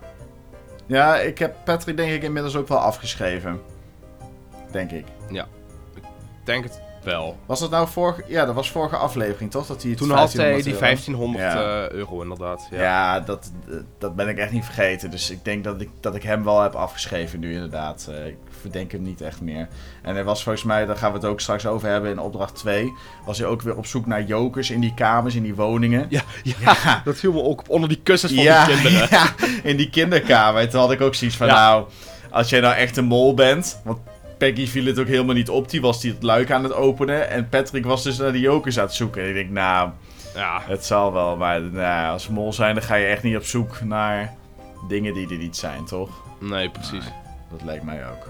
Ja, 0.86 1.18
ik 1.18 1.38
heb 1.40 1.56
Patrick 1.64 1.98
denk 1.98 2.12
ik 2.12 2.24
inmiddels 2.24 2.56
ook 2.56 2.68
wel 2.68 2.78
afgeschreven. 2.80 3.62
Denk 4.72 4.92
ik. 4.92 5.06
Ik 5.96 6.04
denk 6.44 6.64
het 6.64 6.82
wel. 7.08 7.38
Was 7.46 7.60
dat 7.60 7.70
nou 7.70 7.88
vorige... 7.88 8.24
Ja, 8.28 8.46
dat 8.46 8.56
was 8.56 8.72
vorige 8.72 8.96
aflevering, 8.96 9.52
toch? 9.52 9.66
Dat 9.68 9.84
hij 9.84 9.96
Toen 9.96 10.10
had 10.10 10.34
hij 10.34 10.44
1500 10.52 10.64
die 10.64 10.74
euro- 10.74 10.80
1500 10.86 11.44
Ja. 11.44 11.88
eh, 11.88 11.90
euro 11.98 12.22
inderdaad. 12.22 12.68
Ja. 12.72 12.82
Ja, 12.82 13.20
dat, 13.20 13.52
dat 13.98 14.16
ben 14.16 14.28
ik 14.28 14.38
echt 14.38 14.52
niet 14.52 14.66
vergeten. 14.66 15.12
Dus 15.12 15.30
ik 15.30 15.46
denk 15.46 15.64
dat 15.64 15.82
ik, 15.82 15.90
dat 16.00 16.16
ik 16.16 16.24
hem 16.24 16.44
wel 16.44 16.62
heb 16.62 16.74
afgeschreven 16.76 17.40
nu 17.40 17.54
inderdaad. 17.54 18.08
Eh, 18.12 18.26
ik 18.28 18.36
verdenk 18.62 18.92
hem 18.92 19.02
niet 19.02 19.22
echt 19.22 19.42
meer. 19.42 19.68
En 20.02 20.14
hij 20.14 20.24
was 20.24 20.44
volgens 20.44 20.64
mij, 20.64 20.86
daar 20.86 20.96
gaan 20.98 21.12
we 21.12 21.18
het 21.18 21.26
ook 21.28 21.40
straks 21.42 21.66
over 21.66 21.90
hebben 21.90 22.12
in 22.12 22.20
opdracht 22.20 22.56
2... 22.56 22.94
was 23.26 23.38
hij 23.38 23.48
ook 23.48 23.62
weer 23.62 23.76
op 23.78 23.86
zoek 23.86 24.06
naar 24.06 24.24
jokers 24.24 24.70
in 24.72 24.80
die 24.80 24.94
kamers, 24.94 25.36
in 25.36 25.44
die 25.44 25.56
woningen. 25.56 26.06
Ja, 26.10 26.22
ja, 26.44 27.02
dat 27.06 27.18
viel 27.18 27.32
me 27.34 27.42
ook 27.44 27.60
op 27.60 27.70
onder 27.70 27.90
die 27.90 28.02
kussens 28.04 28.34
van 28.34 28.44
die 28.44 28.66
kinderen. 28.66 29.08
ja, 29.20 29.34
in 29.64 29.78
die 29.78 29.90
kinderkamer. 29.90 30.62
En 30.62 30.70
toen 30.70 30.80
had 30.80 30.92
ik 30.92 31.02
ook 31.02 31.16
zoiets 31.16 31.38
van, 31.38 31.48
nou, 31.48 31.86
als 32.32 32.50
jij 32.50 32.60
nou 32.60 32.76
echt 32.76 32.98
een 32.98 33.06
mol 33.06 33.34
bent... 33.34 33.82
Want 33.84 33.98
Peggy 34.38 34.68
viel 34.68 34.86
het 34.86 35.00
ook 35.00 35.08
helemaal 35.08 35.36
niet 35.36 35.50
op. 35.50 35.70
Die 35.70 35.82
was 35.82 36.02
die 36.02 36.12
het 36.14 36.24
luik 36.24 36.52
aan 36.52 36.64
het 36.64 36.74
openen. 36.74 37.30
En 37.30 37.50
Patrick 37.50 37.86
was 37.86 38.04
dus 38.04 38.18
naar 38.18 38.32
die 38.32 38.42
jokers 38.42 38.78
aan 38.80 38.86
het 38.86 38.94
zoeken. 38.94 39.22
En 39.22 39.28
ik 39.28 39.34
denk, 39.34 39.50
nou, 39.50 39.90
Ja, 40.36 40.62
het 40.66 40.86
zal 40.86 41.14
wel. 41.14 41.38
Maar 41.38 41.62
nou, 41.62 42.12
als 42.12 42.28
mol 42.28 42.54
zijn, 42.54 42.76
dan 42.76 42.84
ga 42.84 42.96
je 42.96 43.06
echt 43.06 43.24
niet 43.24 43.36
op 43.36 43.44
zoek 43.46 43.82
naar 43.82 44.34
dingen 44.88 45.14
die 45.14 45.30
er 45.30 45.38
niet 45.38 45.58
zijn, 45.58 45.86
toch? 45.86 46.10
nee, 46.40 46.70
precies. 46.70 47.06
Dat 47.52 47.64
lijkt 47.64 47.84
mij 47.84 48.08
ook. 48.10 48.28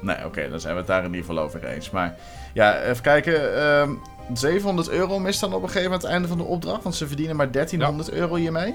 Nee, 0.00 0.24
oké, 0.24 0.48
dan 0.50 0.60
zijn 0.60 0.72
we 0.72 0.78
het 0.78 0.88
daar 0.88 1.04
in 1.04 1.14
ieder 1.14 1.20
geval 1.26 1.38
over 1.44 1.64
eens. 1.64 1.90
Maar 1.90 2.14
ja, 2.54 2.80
even 2.82 3.02
kijken. 3.02 3.56
ehm 3.56 3.90
700 4.34 4.88
euro 4.88 5.18
mist 5.18 5.40
dan 5.40 5.52
op 5.52 5.62
een 5.62 5.68
gegeven 5.68 5.84
moment 5.84 6.02
het 6.02 6.10
einde 6.12 6.28
van 6.28 6.38
de 6.38 6.44
opdracht. 6.44 6.82
Want 6.82 6.94
ze 6.94 7.06
verdienen 7.06 7.36
maar 7.36 7.50
1300 7.50 8.10
euro 8.10 8.34
hiermee. 8.34 8.74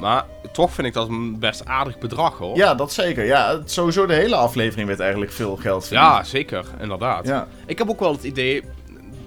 Maar 0.00 0.24
toch 0.52 0.72
vind 0.72 0.86
ik 0.86 0.92
dat 0.94 1.08
een 1.08 1.38
best 1.38 1.64
aardig 1.66 1.98
bedrag 1.98 2.38
hoor. 2.38 2.56
Ja, 2.56 2.74
dat 2.74 2.92
zeker. 2.92 3.24
Ja, 3.24 3.58
het- 3.58 3.70
sowieso 3.70 4.06
de 4.06 4.14
hele 4.14 4.36
aflevering 4.36 4.86
werd 4.88 5.00
eigenlijk 5.00 5.32
veel 5.32 5.56
geld 5.56 5.86
verdiend. 5.86 6.06
Ja, 6.06 6.24
zeker, 6.24 6.64
inderdaad. 6.80 7.26
Ja, 7.26 7.46
Ik 7.66 7.78
heb 7.78 7.88
ook 7.90 8.00
wel 8.00 8.12
het 8.12 8.24
idee, 8.24 8.62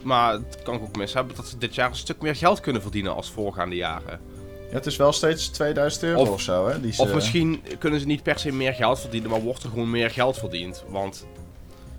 maar 0.02 0.32
dat 0.32 0.64
kan 0.64 0.76
ik 0.76 0.82
ook 0.82 0.96
mis 0.98 1.14
hebben, 1.14 1.36
dat 1.36 1.48
ze 1.48 1.58
dit 1.58 1.76
jaar 1.76 1.90
een 1.90 1.96
stuk 1.96 2.22
meer 2.22 2.36
geld 2.36 2.60
kunnen 2.60 2.82
verdienen 2.82 3.16
als 3.16 3.32
voorgaande 3.32 3.76
jaren. 3.76 4.20
Ja, 4.70 4.76
het 4.76 4.86
is 4.86 4.96
wel 4.96 5.12
steeds 5.12 5.48
2000 5.48 6.04
euro 6.04 6.20
of, 6.22 6.30
Of- 6.30 6.42
zo, 6.42 6.68
hè? 6.68 6.82
Die 6.82 6.94
ze... 6.94 7.02
Of 7.02 7.14
misschien 7.14 7.64
kunnen 7.80 8.00
ze 8.00 8.06
niet 8.06 8.24
per 8.24 8.40
se 8.40 8.52
meer 8.52 8.74
geld 8.74 9.00
verdienen, 9.00 9.30
maar 9.30 9.42
wordt 9.42 9.64
er 9.64 9.70
gewoon 9.70 9.90
meer 9.90 10.10
geld 10.12 10.38
verdiend. 10.38 10.84
Want, 10.88 11.26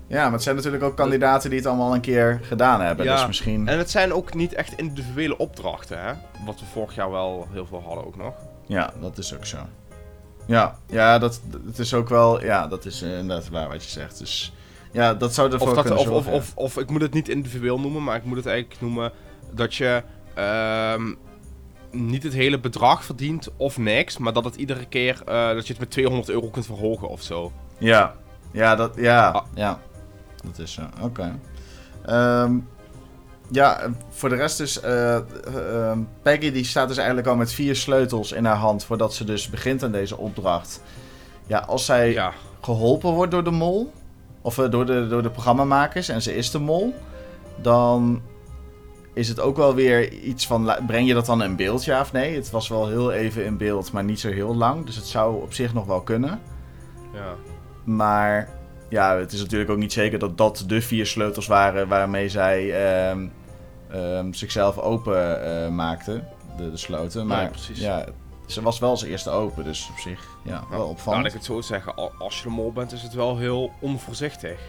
Ja, 0.07 0.23
maar 0.23 0.31
het 0.31 0.43
zijn 0.43 0.55
natuurlijk 0.55 0.83
ook 0.83 0.95
kandidaten 0.95 1.49
die 1.49 1.59
het 1.59 1.67
allemaal 1.67 1.93
een 1.93 2.01
keer 2.01 2.39
gedaan 2.43 2.81
hebben. 2.81 3.05
Ja, 3.05 3.15
Dus 3.15 3.27
misschien... 3.27 3.67
en 3.67 3.77
het 3.77 3.89
zijn 3.91 4.13
ook 4.13 4.33
niet 4.33 4.53
echt 4.53 4.73
individuele 4.77 5.37
opdrachten, 5.37 5.99
hè? 6.01 6.13
Wat 6.45 6.59
we 6.59 6.65
vorig 6.73 6.95
jaar 6.95 7.11
wel 7.11 7.47
heel 7.51 7.65
veel 7.65 7.83
hadden 7.85 8.05
ook 8.05 8.15
nog. 8.17 8.33
Ja, 8.67 8.93
dat 9.01 9.17
is 9.17 9.35
ook 9.35 9.45
zo. 9.45 9.57
Ja, 10.45 10.77
ja 10.89 11.19
dat, 11.19 11.41
het 11.65 11.79
is 11.79 11.93
ook 11.93 12.09
wel... 12.09 12.43
Ja, 12.43 12.67
dat 12.67 12.85
is 12.85 13.01
inderdaad 13.01 13.49
waar 13.49 13.67
wat 13.69 13.83
je 13.83 13.89
zegt. 13.89 14.17
Dus 14.19 14.53
ja, 14.91 15.13
dat 15.13 15.33
zou 15.33 15.51
ervoor 15.51 15.67
Of, 15.67 15.73
dat, 15.75 15.83
kunnen 15.85 16.01
of, 16.01 16.07
of, 16.09 16.13
zorgen. 16.23 16.33
of, 16.33 16.51
of 16.55 16.77
ik 16.77 16.89
moet 16.89 17.01
het 17.01 17.13
niet 17.13 17.29
individueel 17.29 17.79
noemen, 17.79 18.03
maar 18.03 18.15
ik 18.15 18.23
moet 18.23 18.37
het 18.37 18.45
eigenlijk 18.45 18.81
noemen 18.81 19.11
dat 19.51 19.75
je 19.75 20.03
ehm, 20.33 21.13
niet 21.91 22.23
het 22.23 22.33
hele 22.33 22.59
bedrag 22.59 23.03
verdient 23.03 23.49
of 23.57 23.77
niks, 23.77 24.17
maar 24.17 24.33
dat 24.33 24.43
het 24.43 24.55
iedere 24.55 24.85
keer 24.85 25.21
eh, 25.25 25.47
dat 25.53 25.67
je 25.67 25.71
het 25.73 25.79
met 25.81 25.91
200 25.91 26.29
euro 26.29 26.47
kunt 26.49 26.65
verhogen 26.65 27.07
of 27.07 27.21
zo. 27.21 27.51
Ja, 27.77 28.15
ja, 28.51 28.75
dat, 28.75 28.95
ja, 28.95 29.29
Ah. 29.29 29.45
ja. 29.55 29.79
Dat 30.43 30.59
is 30.59 30.71
zo. 30.73 30.81
Oké. 31.01 31.39
Ehm, 32.05 32.57
ja, 33.49 33.79
voor 34.09 34.29
de 34.29 34.35
rest 34.35 34.59
is... 34.59 34.79
ehm, 34.79 35.99
Peggy 36.21 36.51
die 36.51 36.65
staat 36.65 36.87
dus 36.87 36.97
eigenlijk 36.97 37.27
al 37.27 37.35
met 37.35 37.53
vier 37.53 37.75
sleutels 37.75 38.31
in 38.31 38.45
haar 38.45 38.55
hand... 38.55 38.83
voordat 38.83 39.13
ze 39.13 39.23
dus 39.23 39.49
begint 39.49 39.83
aan 39.83 39.91
deze 39.91 40.17
opdracht. 40.17 40.81
Ja, 41.47 41.59
als 41.59 41.85
zij 41.85 42.11
Ja, 42.11 42.33
geholpen 42.61 43.11
wordt 43.11 43.31
door 43.31 43.43
de 43.43 43.51
mol... 43.51 43.91
of 44.41 44.55
door, 44.55 44.85
de, 44.85 45.07
door 45.07 45.21
de 45.21 45.29
programmamakers 45.29 46.09
en 46.09 46.21
ze 46.21 46.35
is 46.35 46.51
de 46.51 46.59
mol... 46.59 46.93
dan 47.61 48.21
is 49.13 49.27
het 49.27 49.39
ook 49.39 49.57
wel 49.57 49.75
weer 49.75 50.13
iets 50.13 50.47
van, 50.47 50.71
breng 50.87 51.07
je 51.07 51.13
dat 51.13 51.25
dan 51.25 51.43
in 51.43 51.55
beeld, 51.55 51.85
ja 51.85 52.01
of 52.01 52.11
nee? 52.11 52.35
Het 52.35 52.49
was 52.49 52.67
wel 52.67 52.87
heel 52.87 53.11
even 53.11 53.45
in 53.45 53.57
beeld, 53.57 53.91
maar 53.91 54.03
niet 54.03 54.19
zo 54.19 54.29
heel 54.29 54.55
lang. 54.55 54.85
Dus 54.85 54.95
het 54.95 55.05
zou 55.05 55.41
op 55.41 55.53
zich 55.53 55.73
nog 55.73 55.85
wel 55.85 56.01
kunnen. 56.01 56.41
Ja. 57.13 57.35
Maar 57.83 58.49
ja, 58.89 59.17
het 59.17 59.31
is 59.33 59.39
natuurlijk 59.41 59.69
ook 59.71 59.77
niet 59.77 59.93
zeker 59.93 60.19
dat 60.19 60.37
dat 60.37 60.63
de 60.67 60.81
vier 60.81 61.05
sleutels 61.05 61.47
waren 61.47 61.87
waarmee 61.87 62.29
zij 62.29 62.85
ehm, 62.85 63.27
ehm, 63.91 64.33
zichzelf 64.33 64.77
open 64.77 65.43
eh, 65.63 65.69
maakte, 65.69 66.23
de, 66.57 66.71
de 66.71 66.77
sloten. 66.77 67.27
Maar 67.27 67.49
precies. 67.49 67.79
ja, 67.79 68.05
ze 68.45 68.61
was 68.61 68.79
wel 68.79 68.89
als 68.89 69.03
eerste 69.03 69.29
open, 69.29 69.63
dus 69.63 69.89
op 69.91 69.97
zich 69.97 70.27
ja, 70.43 70.51
wel 70.51 70.59
Nou, 70.69 70.81
laat 70.81 70.89
opvallend. 70.89 71.25
ik 71.25 71.33
het 71.33 71.45
zo 71.45 71.61
zeggen. 71.61 71.95
al- 71.95 72.11
Als 72.19 72.37
je 72.37 72.43
de 72.43 72.49
mol 72.49 72.71
bent, 72.71 72.91
is 72.91 73.01
het 73.01 73.13
wel 73.13 73.37
heel 73.37 73.71
onvoorzichtig. 73.79 74.59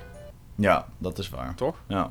Ja, 0.55 0.87
dat 0.99 1.19
is 1.19 1.29
waar. 1.29 1.55
Toch? 1.55 1.77
Ja. 1.89 2.11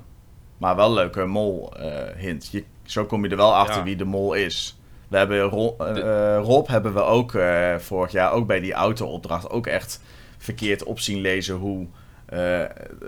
Maar 0.58 0.76
wel 0.76 0.94
leuke 0.94 1.26
mol-hint. 1.26 2.48
je 2.52 2.64
zo 2.84 3.06
kom 3.06 3.24
je 3.24 3.30
er 3.30 3.38
wel 3.38 3.56
achter 3.56 3.78
Ja. 3.78 3.84
wie 3.84 3.96
de 3.96 4.06
mol 4.06 4.34
is. 4.34 4.78
We 5.08 5.18
hebben 5.18 5.42
Ro- 5.42 5.76
eh, 5.80 6.36
eh, 6.36 6.44
Rob 6.44 6.68
hebben 6.68 6.94
we 6.94 7.02
ook 7.02 7.34
eh, 7.34 7.76
vorig 7.76 8.12
jaar, 8.12 8.32
ook 8.32 8.48
bij 8.48 8.60
die 8.60 8.74
auto-opdracht, 8.74 9.50
ook 9.50 9.68
echt 9.68 10.02
verkeerd 10.38 10.84
op 10.84 11.00
zien 11.00 11.22
lezen 11.22 11.56
hoe 11.56 11.86
eh, 12.25 12.60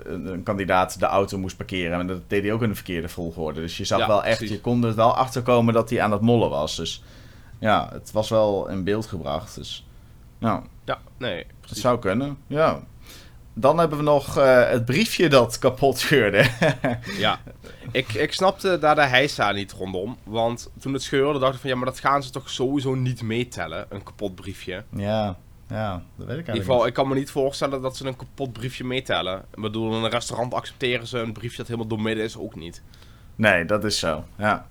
een, 0.03 0.25
een 0.25 0.43
kandidaat 0.43 0.99
de 0.99 1.05
auto 1.05 1.37
moest 1.37 1.57
parkeren. 1.57 1.99
En 1.99 2.07
dat 2.07 2.29
deed 2.29 2.43
hij 2.43 2.53
ook 2.53 2.61
in 2.61 2.69
de 2.69 2.75
verkeerde 2.75 3.09
volgorde. 3.09 3.61
Dus 3.61 3.77
je 3.77 3.85
zag 3.85 3.99
Ja, 3.99 4.07
wel 4.07 4.23
echt, 4.23 4.37
precies. 4.37 4.55
je 4.55 4.61
kon 4.61 4.83
er 4.83 4.95
wel 4.95 5.15
achterkomen 5.15 5.73
dat 5.73 5.89
hij 5.89 6.01
aan 6.01 6.11
het 6.11 6.21
mollen 6.21 6.49
was. 6.49 6.75
Dus 6.75 7.03
ja, 7.59 7.89
het 7.91 8.11
was 8.11 8.29
wel 8.29 8.67
in 8.69 8.83
beeld 8.83 9.05
gebracht. 9.05 9.55
Dus 9.55 9.85
nou, 10.37 10.63
Ja, 10.85 10.99
nee, 11.17 11.45
het 11.67 11.77
zou 11.77 11.99
kunnen, 11.99 12.37
ja. 12.47 12.79
Dan 13.53 13.77
hebben 13.77 13.97
we 13.97 14.03
nog 14.03 14.37
eh, 14.37 14.69
het 14.69 14.85
briefje 14.85 15.29
dat 15.29 15.59
kapot 15.59 15.97
scheurde. 15.97 16.45
Ja, 17.17 17.39
ik, 17.91 18.13
ik 18.13 18.33
snapte 18.33 18.77
daar 18.79 18.95
de 18.95 19.05
heisa 19.05 19.51
niet 19.51 19.71
rondom. 19.71 20.17
Want 20.23 20.69
toen 20.79 20.93
het 20.93 21.03
scheurde, 21.03 21.39
dacht 21.39 21.53
ik 21.53 21.59
van 21.59 21.69
ja, 21.69 21.75
maar 21.75 21.85
dat 21.85 21.99
gaan 21.99 22.23
ze 22.23 22.29
toch 22.31 22.49
sowieso 22.49 22.95
niet 22.95 23.21
meetellen, 23.21 23.85
een 23.89 24.03
kapot 24.03 24.35
briefje. 24.35 24.83
Ja, 24.95 25.37
ja, 25.69 25.91
dat 25.91 26.01
weet 26.01 26.19
ik 26.19 26.27
In 26.27 26.27
eigenlijk 26.27 26.47
ieder 26.47 26.63
geval, 26.63 26.85
ik 26.85 26.93
kan 26.93 27.07
me 27.07 27.15
niet 27.15 27.31
voorstellen 27.31 27.81
dat 27.81 27.97
ze 27.97 28.07
een 28.07 28.15
kapot 28.15 28.53
briefje 28.53 28.83
meetellen. 28.83 29.45
Ik 29.53 29.61
bedoel, 29.61 29.97
in 29.97 30.03
een 30.03 30.09
restaurant 30.09 30.53
accepteren 30.53 31.07
ze 31.07 31.19
een 31.19 31.33
briefje 31.33 31.57
dat 31.57 31.67
helemaal 31.67 31.87
doormidden 31.87 32.23
is 32.23 32.37
ook 32.37 32.55
niet. 32.55 32.81
Nee, 33.35 33.65
dat 33.65 33.83
is 33.83 33.99
zo, 33.99 34.23
ja. 34.37 34.67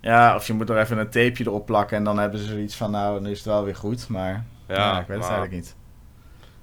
Ja, 0.00 0.34
of 0.34 0.46
je 0.46 0.52
moet 0.52 0.70
er 0.70 0.78
even 0.78 0.98
een 0.98 1.10
tapeje 1.10 1.44
erop 1.46 1.66
plakken 1.66 1.96
en 1.96 2.04
dan 2.04 2.18
hebben 2.18 2.40
ze 2.40 2.46
zoiets 2.46 2.76
van, 2.76 2.90
nou, 2.90 3.20
nu 3.20 3.30
is 3.30 3.36
het 3.36 3.46
wel 3.46 3.64
weer 3.64 3.76
goed. 3.76 4.08
Maar 4.08 4.44
ja, 4.68 4.74
Ja, 4.74 5.00
ik 5.00 5.06
weet 5.06 5.16
het 5.16 5.26
eigenlijk 5.26 5.52
niet. 5.52 5.76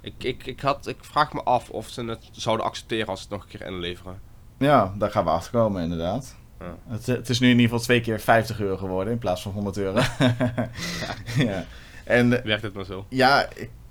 Ik, 0.02 0.24
ik, 0.24 0.46
ik, 0.46 0.60
had, 0.60 0.88
ik 0.88 0.98
vraag 1.02 1.34
me 1.34 1.44
af 1.44 1.70
of 1.70 1.88
ze 1.90 2.06
het 2.06 2.30
zouden 2.32 2.66
accepteren 2.66 3.08
als 3.08 3.20
ze 3.22 3.26
het 3.30 3.34
nog 3.34 3.44
een 3.44 3.58
keer 3.58 3.68
inleveren. 3.68 4.20
Ja, 4.58 4.94
daar 4.98 5.12
gaan 5.12 5.24
we 5.24 5.30
achter 5.30 5.52
komen 5.52 5.84
inderdaad. 5.84 6.36
Ja. 6.60 6.76
Het, 6.88 7.06
het 7.06 7.30
is 7.30 7.40
nu 7.40 7.48
in 7.48 7.56
ieder 7.60 7.70
geval 7.70 7.86
twee 7.86 8.02
keer 8.02 8.20
50 8.20 8.60
euro 8.60 8.78
geworden 8.78 9.14
in 9.14 9.20
plaats 9.20 9.42
van 9.42 9.52
100 9.52 9.78
euro. 9.78 10.00
ja. 11.38 11.66
En 12.08 12.30
Werkt 12.30 12.62
het 12.64 12.74
maar 12.74 12.86
zo? 12.86 13.06
Ja, 13.10 13.48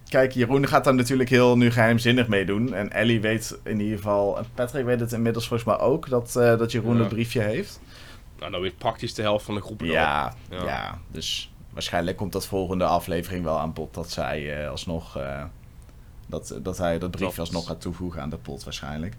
kijk, 0.08 0.32
Jeroen 0.32 0.66
gaat 0.68 0.84
daar 0.84 0.94
natuurlijk 0.94 1.28
heel 1.28 1.56
nu 1.56 1.70
geheimzinnig 1.70 2.28
mee 2.28 2.44
doen. 2.44 2.74
En 2.74 2.92
Ellie 2.92 3.20
weet 3.20 3.58
in 3.64 3.80
ieder 3.80 3.96
geval, 3.96 4.38
Patrick 4.54 4.84
weet 4.84 5.00
het 5.00 5.12
inmiddels 5.12 5.48
volgens 5.48 5.68
mij 5.68 5.78
ook, 5.86 6.08
dat, 6.08 6.36
eh, 6.36 6.58
dat 6.58 6.72
Jeroen 6.72 6.94
Ja. 6.94 7.00
het 7.00 7.08
briefje 7.08 7.40
heeft. 7.40 7.80
Nou, 8.38 8.50
dan 8.50 8.60
weet 8.60 8.78
praktisch 8.78 9.14
de 9.14 9.22
helft 9.22 9.44
van 9.44 9.54
de 9.54 9.60
groep. 9.60 9.80
Ja, 9.80 10.34
ja, 10.50 10.64
Ja. 10.64 10.98
dus 11.10 11.52
waarschijnlijk 11.72 12.16
komt 12.16 12.32
dat 12.32 12.46
volgende 12.46 12.84
aflevering 12.84 13.44
wel 13.44 13.58
aan 13.58 13.72
bod 13.72 13.94
dat 13.94 14.10
zij 14.10 14.62
eh, 14.62 14.70
alsnog, 14.70 15.16
eh, 15.16 15.44
dat, 16.26 16.58
dat 16.62 16.78
hij 16.78 16.98
dat 16.98 17.10
briefje 17.10 17.28
Dat- 17.28 17.38
alsnog 17.38 17.66
gaat 17.66 17.80
toevoegen 17.80 18.22
aan 18.22 18.30
de 18.30 18.36
pot 18.36 18.64
waarschijnlijk. 18.64 19.14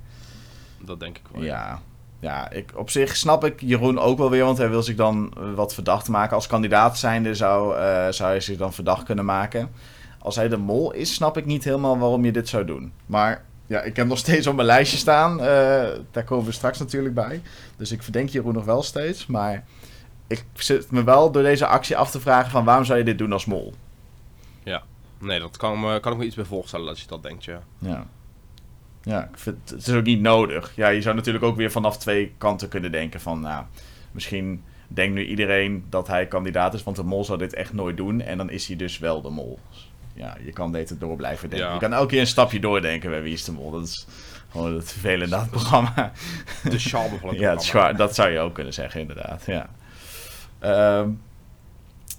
Dat 0.82 1.00
denk 1.00 1.18
ik 1.18 1.24
wel. 1.32 1.44
Ja, 1.44 1.48
ja 1.48 1.82
ik, 2.50 2.72
op 2.76 2.90
zich 2.90 3.16
snap 3.16 3.46
ik 3.46 3.62
Jeroen 3.62 4.00
ook 4.00 4.18
wel 4.18 4.30
weer, 4.30 4.44
want 4.44 4.58
hij 4.58 4.70
wil 4.70 4.84
zich 4.84 4.96
dan 4.96 5.34
eh, 5.38 5.54
wat 5.54 5.74
verdacht 5.74 6.08
maken. 6.08 6.36
Als 6.36 6.48
kandidaat 6.48 6.98
zijnde 6.98 7.36
zou, 7.36 7.78
eh, 7.78 8.08
zou 8.10 8.30
hij 8.30 8.40
zich 8.40 8.58
dan 8.58 8.74
verdacht 8.74 9.04
kunnen 9.04 9.26
maken. 9.26 9.70
Als 10.20 10.36
hij 10.36 10.48
de 10.48 10.58
mol 10.58 10.94
is, 10.94 11.14
snap 11.14 11.38
ik 11.38 11.46
niet 11.46 11.64
helemaal 11.64 11.98
waarom 11.98 12.26
je 12.26 12.32
dit 12.32 12.48
zou 12.50 12.66
doen. 12.66 12.92
Maar 13.06 13.44
ja, 13.66 13.82
ik 13.82 13.96
heb 13.96 14.08
nog 14.08 14.18
steeds 14.18 14.48
op 14.48 14.56
mijn 14.56 14.68
lijstje 14.68 14.98
staan. 14.98 15.40
eh, 15.40 15.90
daar 16.12 16.24
komen 16.26 16.46
we 16.46 16.52
straks 16.52 16.80
natuurlijk 16.80 17.14
bij. 17.14 17.42
Dus 17.78 17.92
ik 17.92 18.04
verdenk 18.04 18.30
Jeroen 18.30 18.54
nog 18.54 18.66
wel 18.66 18.84
steeds. 18.84 19.26
Maar 19.26 19.64
ik 20.28 20.46
zit 20.54 20.92
me 20.92 21.04
wel 21.04 21.32
door 21.32 21.44
deze 21.44 21.68
actie 21.68 21.98
af 21.98 22.12
te 22.12 22.20
vragen 22.20 22.52
van 22.52 22.66
waarom 22.66 22.86
zou 22.86 22.98
je 22.98 23.04
dit 23.06 23.18
doen 23.18 23.34
als 23.34 23.46
mol? 23.46 23.74
Nee, 25.20 25.40
dat 25.40 25.58
kan, 25.58 25.80
me, 25.80 26.00
kan 26.00 26.12
ik 26.12 26.18
me 26.18 26.26
iets 26.26 26.36
bij 26.36 26.46
voorstellen 26.46 26.86
dat 26.86 27.00
je 27.00 27.08
dat 27.08 27.24
denkt, 27.24 27.44
ja. 27.44 27.60
Ja. 27.80 28.06
Ja, 29.08 29.24
ik 29.24 29.38
vind, 29.38 29.70
het 29.70 29.88
is 29.88 29.94
ook 29.94 30.04
niet 30.04 30.22
nodig. 30.22 30.72
Ja, 30.76 30.88
je 30.88 31.02
zou 31.02 31.16
natuurlijk 31.16 31.46
ook 31.46 31.56
weer 31.56 31.72
vanaf 31.72 31.98
twee 31.98 32.34
kanten 32.38 32.70
kunnen 32.70 32.92
denken 32.92 33.20
van, 33.20 33.40
nou, 33.40 33.66
misschien 34.12 34.64
denkt 34.88 35.16
nu 35.16 35.26
iedereen 35.26 35.86
dat 35.90 36.08
hij 36.08 36.28
kandidaat 36.28 36.74
is, 36.74 36.84
want 36.84 36.96
de 36.96 37.04
mol 37.04 37.26
zou 37.26 37.38
dit 37.38 37.54
echt 37.54 37.74
nooit 37.74 37.98
doen. 37.98 38.22
En 38.22 38.38
dan 38.38 38.50
is 38.50 38.68
hij 38.68 38.76
dus 38.76 39.00
wel 39.00 39.22
de 39.22 39.30
mol. 39.30 39.60
Dus 39.70 39.92
ja, 40.14 40.38
je 40.46 40.52
kan 40.52 40.72
beter 40.72 41.00
door 41.00 41.16
blijven 41.16 41.50
denken. 41.50 41.68
Ja. 41.68 41.74
Je 41.74 41.80
kan 41.80 41.94
elke 41.94 42.08
keer 42.08 42.20
een 42.20 42.28
stapje 42.28 42.60
doordenken 42.60 43.10
bij 43.10 43.22
Wie 43.22 43.34
is 43.34 43.44
de 43.44 43.52
Mol. 43.52 43.72
Dat 43.72 43.84
is 43.84 44.08
gewoon 44.52 44.76
het 44.76 44.92
vervelende 44.92 45.36
aan 45.36 45.42
het 45.42 45.52
programma. 45.52 46.12
De 46.64 46.80
charme 46.80 47.18
van 47.18 47.30
het 47.30 47.40
ja, 47.46 47.54
programma. 47.54 47.94
dat 47.94 48.16
zou 48.16 48.30
je 48.30 48.40
ook 48.40 48.54
kunnen 48.54 48.74
zeggen, 48.74 49.02
inderdaad. 49.02 49.44
Ja. 49.46 49.70
Ehm, 50.60 51.10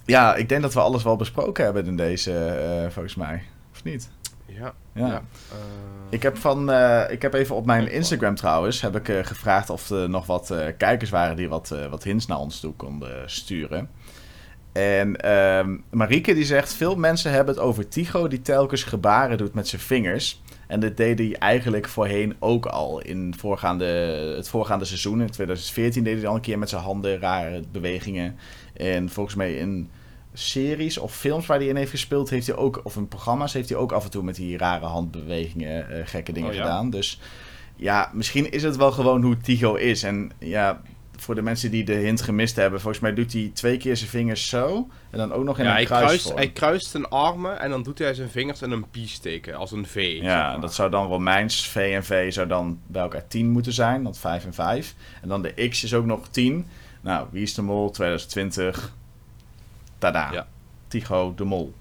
ja, 0.05 0.35
ik 0.35 0.49
denk 0.49 0.61
dat 0.61 0.73
we 0.73 0.79
alles 0.79 1.03
wel 1.03 1.15
besproken 1.15 1.63
hebben 1.63 1.85
in 1.85 1.95
deze, 1.95 2.45
eh, 2.45 2.91
volgens 2.91 3.15
mij. 3.15 3.43
Of 3.71 3.83
niet? 3.83 4.09
Ja. 4.57 4.73
Ja. 4.93 5.07
ja. 5.07 5.23
eh, 5.51 5.57
Ik 6.09 6.23
heb, 6.23 6.37
van, 6.37 6.71
eh, 6.71 7.11
ik 7.11 7.21
heb 7.21 7.33
even 7.33 7.55
op 7.55 7.65
mijn 7.65 7.91
Instagram 7.91 8.35
trouwens 8.35 8.81
heb 8.81 8.95
ik, 8.95 9.09
eh, 9.09 9.25
gevraagd 9.25 9.69
of 9.69 9.89
er 9.89 10.09
nog 10.09 10.25
wat 10.25 10.53
kijkers 10.77 11.09
waren 11.09 11.35
die 11.35 11.49
wat, 11.49 11.75
wat 11.89 12.03
hints 12.03 12.25
naar 12.25 12.39
ons 12.39 12.59
toe 12.59 12.73
konden 12.73 13.29
sturen. 13.29 13.89
En 14.71 15.15
ehm 15.15 15.77
Marieke 15.91 16.33
die 16.33 16.45
zegt, 16.45 16.73
veel 16.73 16.95
mensen 16.95 17.31
hebben 17.31 17.53
het 17.53 17.63
over 17.63 17.87
Tycho 17.87 18.27
die 18.27 18.41
telkens 18.41 18.83
gebaren 18.83 19.37
doet 19.37 19.53
met 19.53 19.67
zijn 19.67 19.81
vingers. 19.81 20.41
En 20.67 20.79
dit 20.79 20.97
deed 20.97 21.19
hij 21.19 21.35
eigenlijk 21.37 21.87
voorheen 21.87 22.35
ook 22.39 22.65
al 22.65 23.01
in 23.01 23.33
voorgaande, 23.37 23.85
het 24.35 24.49
voorgaande 24.49 24.85
seizoen. 24.85 25.21
In 25.21 25.29
2014 25.29 26.03
deed 26.03 26.17
hij 26.17 26.27
al 26.27 26.35
een 26.35 26.41
keer 26.41 26.59
met 26.59 26.69
zijn 26.69 26.81
handen 26.81 27.19
rare 27.19 27.61
bewegingen. 27.71 28.35
En 28.73 29.09
volgens 29.09 29.35
mij 29.35 29.53
in 29.53 29.89
series 30.33 30.97
of 30.97 31.15
films 31.15 31.45
waar 31.45 31.57
hij 31.57 31.67
in 31.67 31.75
heeft 31.75 31.91
gespeeld, 31.91 32.29
heeft 32.29 32.47
hij 32.47 32.55
ook, 32.55 32.81
of 32.83 32.95
in 32.95 33.07
programma's 33.07 33.53
heeft 33.53 33.69
hij 33.69 33.77
ook 33.77 33.91
af 33.91 34.03
en 34.03 34.11
toe 34.11 34.23
met 34.23 34.35
die 34.35 34.57
rare 34.57 34.85
handbewegingen 34.85 35.89
eh, 35.89 36.07
gekke 36.07 36.31
dingen 36.31 36.49
Oh, 36.49 36.55
ja? 36.55 36.61
gedaan. 36.61 36.89
Dus 36.89 37.19
ja, 37.75 38.09
misschien 38.13 38.51
is 38.51 38.63
het 38.63 38.75
wel 38.75 38.91
gewoon 38.91 39.21
hoe 39.23 39.37
Tycho 39.37 39.75
is. 39.75 40.03
En 40.03 40.31
ja, 40.39 40.81
voor 41.15 41.35
de 41.35 41.41
mensen 41.41 41.71
die 41.71 41.83
de 41.83 41.93
hint 41.93 42.21
gemist 42.21 42.55
hebben, 42.55 42.81
volgens 42.81 43.01
mij 43.01 43.13
doet 43.13 43.33
hij 43.33 43.51
twee 43.53 43.77
keer 43.77 43.97
zijn 43.97 44.09
vingers 44.09 44.47
zo. 44.49 44.87
En 45.09 45.17
dan 45.17 45.33
ook 45.33 45.43
nog 45.43 45.57
in 45.57 45.63
ja, 45.63 45.69
een 45.69 45.75
hij, 45.75 45.85
kruist, 45.85 46.33
hij 46.33 46.49
kruist 46.49 46.89
zijn 46.89 47.09
armen 47.09 47.59
en 47.59 47.69
dan 47.69 47.83
doet 47.83 47.99
hij 47.99 48.13
zijn 48.13 48.29
vingers 48.29 48.61
in 48.61 48.71
een 48.71 48.89
pie 48.89 49.07
steken, 49.07 49.55
als 49.55 49.71
een 49.71 49.85
V. 49.85 50.19
Ja, 50.21 50.57
dat 50.57 50.73
zou 50.73 50.89
dan 50.89 51.07
Romeins, 51.07 51.67
V 51.67 51.75
en 51.75 52.03
V 52.03 52.33
zou 52.33 52.47
dan 52.47 52.79
bij 52.87 53.01
elkaar 53.01 53.27
10 53.27 53.49
moeten 53.49 53.73
zijn, 53.73 54.03
want 54.03 54.17
5 54.17 54.45
en 54.45 54.53
5. 54.53 54.95
En 55.21 55.27
dan 55.27 55.41
de 55.41 55.67
X 55.69 55.83
is 55.83 55.93
ook 55.93 56.05
nog 56.05 56.27
10. 56.27 56.65
Nou, 57.01 57.27
wie 57.31 57.43
is 57.43 57.53
de 57.53 57.61
mol 57.61 57.91
2020? 57.91 58.97
Tada. 59.99 60.31
Ja. 60.31 60.47
Tycho 60.87 61.33
de 61.35 61.43
mol. 61.43 61.73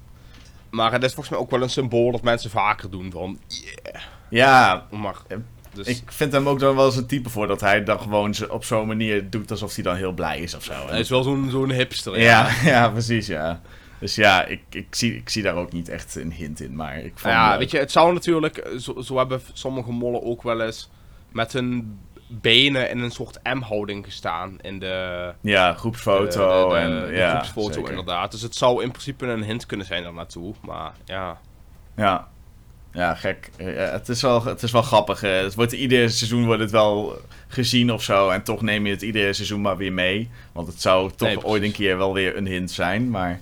Maar 0.70 0.92
het 0.92 1.02
is 1.02 1.14
volgens 1.14 1.34
mij 1.34 1.44
ook 1.44 1.50
wel 1.50 1.62
een 1.62 1.70
symbool 1.70 2.12
dat 2.12 2.22
mensen 2.22 2.50
vaker 2.50 2.90
doen 2.90 3.10
van... 3.10 3.38
Yeah. 3.46 4.02
Ja, 4.28 4.86
Maar, 4.90 5.14
Eh, 5.28 5.36
dus, 5.72 5.86
ik 5.86 6.12
vind 6.12 6.32
hem 6.32 6.48
ook 6.48 6.58
dan 6.58 6.76
wel 6.76 6.86
eens 6.86 6.96
een 6.96 7.06
type 7.06 7.28
voor 7.28 7.46
dat 7.46 7.60
hij 7.60 7.84
dan 7.84 8.00
gewoon 8.00 8.34
op 8.50 8.64
zo'n 8.64 8.86
manier 8.86 9.30
doet 9.30 9.50
alsof 9.50 9.74
hij 9.74 9.84
dan 9.84 9.96
heel 9.96 10.12
blij 10.12 10.38
is 10.38 10.54
of 10.54 10.64
zo. 10.64 10.72
hij 10.88 11.00
is 11.00 11.08
wel 11.08 11.22
zo'n 11.22 11.50
zo'n 11.50 11.70
hipster. 11.70 12.20
ja, 12.20 12.48
ja, 12.64 12.88
precies, 12.88 13.26
ja. 13.26 13.60
Dus 14.00 14.14
ja, 14.14 14.44
ik, 14.44 14.60
ik, 14.70 14.86
zie, 14.90 15.14
ik 15.16 15.28
zie 15.28 15.42
daar 15.42 15.54
ook 15.54 15.72
niet 15.72 15.88
echt 15.88 16.14
een 16.14 16.32
hint 16.32 16.60
in, 16.60 16.76
maar 16.76 16.98
ik 16.98 17.12
vond 17.14 17.34
ja, 17.34 17.58
weet 17.58 17.70
je, 17.70 17.78
het 17.78 17.92
zou 17.92 18.12
natuurlijk... 18.12 18.70
Zo, 18.78 19.00
zo 19.00 19.16
hebben 19.18 19.40
sommige 19.52 19.90
mollen 19.90 20.22
ook 20.22 20.42
wel 20.42 20.60
eens 20.60 20.90
met 21.32 21.52
hun 21.52 21.98
benen 22.28 22.90
in 22.90 22.98
een 22.98 23.10
soort 23.10 23.38
M-houding 23.42 24.04
gestaan 24.04 24.58
in 24.60 24.78
de... 24.78 25.32
Ja, 25.40 25.74
groepsfoto 25.74 26.68
de- 26.68 26.74
de- 26.74 26.80
en 26.80 27.14
ja, 27.14 27.30
groepsfoto 27.30 27.72
zeker. 27.72 27.90
inderdaad. 27.90 28.30
Dus 28.30 28.42
het 28.42 28.54
zou 28.54 28.82
in 28.82 28.90
principe 28.90 29.26
een 29.26 29.42
hint 29.42 29.66
kunnen 29.66 29.86
zijn 29.86 30.02
daar 30.02 30.12
naartoe. 30.12 30.54
Maar 30.62 30.92
ja, 31.04 31.38
Ja. 31.96 32.28
Ja, 32.92 33.14
gek. 33.14 33.50
Ja, 33.58 33.66
het, 33.66 34.08
is 34.08 34.22
wel, 34.22 34.44
het 34.44 34.62
is 34.62 34.70
wel 34.72 34.82
grappig. 34.82 35.20
Het 35.20 35.54
wordt, 35.54 35.72
ieder 35.72 36.10
seizoen 36.10 36.44
wordt 36.46 36.60
het 36.62 36.70
wel 36.70 37.16
gezien 37.48 37.92
of 37.92 38.02
zo. 38.02 38.28
En 38.30 38.42
toch 38.42 38.62
neem 38.62 38.86
je 38.86 38.92
het 38.92 39.02
ieder 39.02 39.34
seizoen 39.34 39.60
maar 39.60 39.76
weer 39.76 39.92
mee. 39.92 40.30
Want 40.52 40.66
het 40.66 40.80
zou 40.80 41.10
toch 41.16 41.28
Nee, 41.28 41.44
ooit 41.44 41.62
een 41.62 41.72
keer 41.72 41.96
wel 41.98 42.12
weer 42.14 42.36
een 42.36 42.46
hint 42.46 42.70
zijn. 42.70 43.10
Maar 43.10 43.40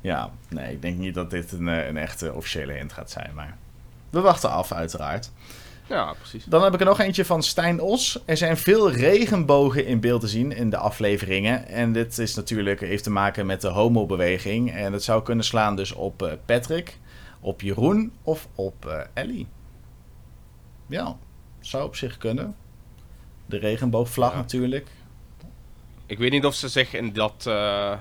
ja, 0.00 0.30
nee, 0.48 0.72
ik 0.72 0.82
denk 0.82 0.98
niet 0.98 1.14
dat 1.14 1.30
dit 1.30 1.52
een, 1.52 1.68
eh, 1.68 1.86
een 1.86 1.96
echte 1.96 2.32
officiële 2.32 2.72
hint 2.72 2.92
gaat 2.92 3.10
zijn. 3.10 3.30
Maar 3.34 3.56
we 4.10 4.20
wachten 4.20 4.50
af, 4.50 4.72
uiteraard. 4.72 5.30
Ja 5.86 6.12
precies. 6.12 6.44
Dan 6.44 6.62
heb 6.62 6.74
ik 6.74 6.80
er 6.80 6.86
nog 6.86 7.00
eentje 7.00 7.24
van 7.24 7.42
Stijn 7.42 7.80
Os. 7.80 8.22
Er 8.24 8.36
zijn 8.36 8.56
veel 8.56 8.90
regenbogen 8.90 9.86
in 9.86 10.00
beeld 10.00 10.20
te 10.20 10.28
zien 10.28 10.52
in 10.52 10.70
de 10.70 10.76
afleveringen. 10.76 11.66
En 11.68 11.92
dit 11.92 12.18
is 12.18 12.34
natuurlijk, 12.34 12.80
heeft 12.80 13.04
te 13.04 13.10
maken 13.10 13.46
met 13.46 13.60
de 13.60 13.68
homobeweging. 13.68 14.72
En 14.72 14.92
het 14.92 15.02
zou 15.02 15.22
kunnen 15.22 15.44
slaan 15.44 15.76
dus 15.76 15.92
op 15.92 16.22
eh, 16.22 16.32
Patrick, 16.46 16.98
op 17.40 17.60
Jeroen 17.60 18.12
of 18.22 18.48
op 18.54 18.86
eh, 18.86 19.00
Ellie. 19.14 19.46
Ja, 20.86 21.16
zou 21.60 21.84
op 21.84 21.96
zich 21.96 22.18
kunnen. 22.18 22.56
De 23.46 23.56
regenboogvlag 23.58 24.30
Ja. 24.32 24.36
natuurlijk. 24.36 24.86
Ik 24.86 24.92
Ik 26.06 26.18
weet 26.18 26.30
niet 26.30 26.44
of 26.44 26.54
ze 26.54 26.68
zich 26.68 26.94
in 26.94 27.12
dat, 27.12 27.44
eh 27.46 27.92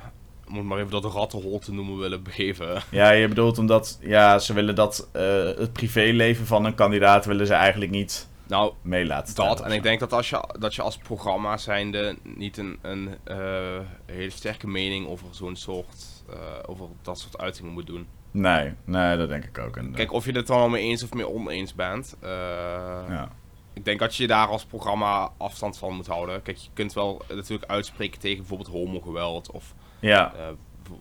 om 0.53 0.59
het 0.59 0.67
maar 0.67 0.79
even 0.79 1.01
dat 1.01 1.13
rattenhol 1.13 1.59
te 1.59 1.73
noemen, 1.73 1.97
willen 1.97 2.23
begeven. 2.23 2.81
Ja, 2.89 3.11
je 3.11 3.27
bedoelt 3.27 3.57
omdat 3.57 3.97
ja, 4.01 4.39
ze 4.39 4.53
willen 4.53 4.75
dat 4.75 5.09
eh, 5.11 5.23
het 5.43 5.73
privéleven 5.73 6.45
van 6.45 6.65
een 6.65 6.75
kandidaat 6.75 7.25
willen 7.25 7.47
ze 7.47 7.53
eigenlijk 7.53 7.91
niet 7.91 8.27
Nou, 8.47 8.73
mee 8.81 9.05
laten 9.05 9.35
dat. 9.35 9.61
En 9.61 9.71
ik 9.71 9.83
denk 9.83 9.99
dat 9.99 10.13
als 10.13 10.29
je, 10.29 10.43
dat 10.59 10.75
je 10.75 10.81
als 10.81 10.97
programma 10.97 11.57
zijnde 11.57 12.17
niet 12.23 12.57
een, 12.57 12.77
een 12.81 13.17
eh, 13.23 13.79
hele 14.05 14.29
sterke 14.29 14.67
mening 14.67 15.07
over 15.07 15.27
zo'n 15.31 15.55
soort, 15.55 16.23
eh, 16.29 16.35
over 16.65 16.85
dat 17.01 17.19
soort 17.19 17.37
uitingen 17.37 17.73
moet 17.73 17.87
doen. 17.87 18.07
Nee, 18.31 18.73
nee, 18.85 19.17
dat 19.17 19.29
denk 19.29 19.43
ik 19.43 19.57
ook. 19.57 19.79
Kijk, 19.93 20.11
of 20.11 20.25
je 20.25 20.31
het 20.31 20.49
er 20.49 20.55
wel 20.55 20.69
mee 20.69 20.83
eens 20.83 21.03
of 21.03 21.13
mee 21.13 21.29
oneens 21.29 21.75
bent. 21.75 22.17
ja. 22.21 23.31
Ik 23.73 23.85
denk 23.85 23.99
dat 23.99 24.15
je 24.15 24.27
daar 24.27 24.47
als 24.47 24.65
programma 24.65 25.29
afstand 25.37 25.77
van 25.77 25.93
moet 25.95 26.07
houden. 26.07 26.41
Kijk, 26.41 26.57
je 26.57 26.69
kunt 26.73 26.93
wel 26.93 27.21
natuurlijk 27.29 27.71
uitspreken 27.71 28.19
tegen 28.19 28.37
bijvoorbeeld 28.37 28.69
homogeweld. 28.69 29.51
Of, 29.51 29.73
ja, 29.99 30.33
eh, 30.37 30.43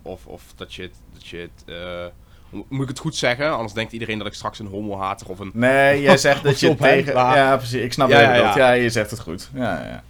of, 0.03 0.27
of 0.27 0.43
dat 0.57 0.75
je 0.75 0.83
het... 0.83 0.95
Dat 1.13 1.27
je 1.27 1.37
het 1.37 1.65
eh, 1.67 2.05
moet 2.69 2.83
ik 2.83 2.89
het 2.89 2.99
goed 2.99 3.17
zeggen? 3.17 3.53
Anders 3.53 3.73
denkt 3.73 3.93
iedereen 3.93 4.19
dat 4.19 4.27
ik 4.27 4.35
straks 4.35 4.59
een 4.59 4.67
homo-hater 4.67 5.29
of 5.29 5.39
een... 5.39 5.51
Nee, 5.55 6.01
jij 6.03 6.17
zegt 6.17 6.43
dat 6.49 6.61
je 6.61 6.75
tegen... 6.75 7.15
maar- 7.15 7.37
Ja, 7.37 7.57
precies. 7.57 7.83
Ik 7.83 7.93
snap 7.93 8.09
Ja, 8.09 8.21
je 8.21 8.27
ja, 8.27 8.35
ja. 8.35 8.57
Ja, 8.57 8.71
je 8.73 8.91
zegt 8.91 9.11
het 9.11 9.21
goed. 9.21 9.51
Ja, 9.55 9.85
ja. 9.85 10.03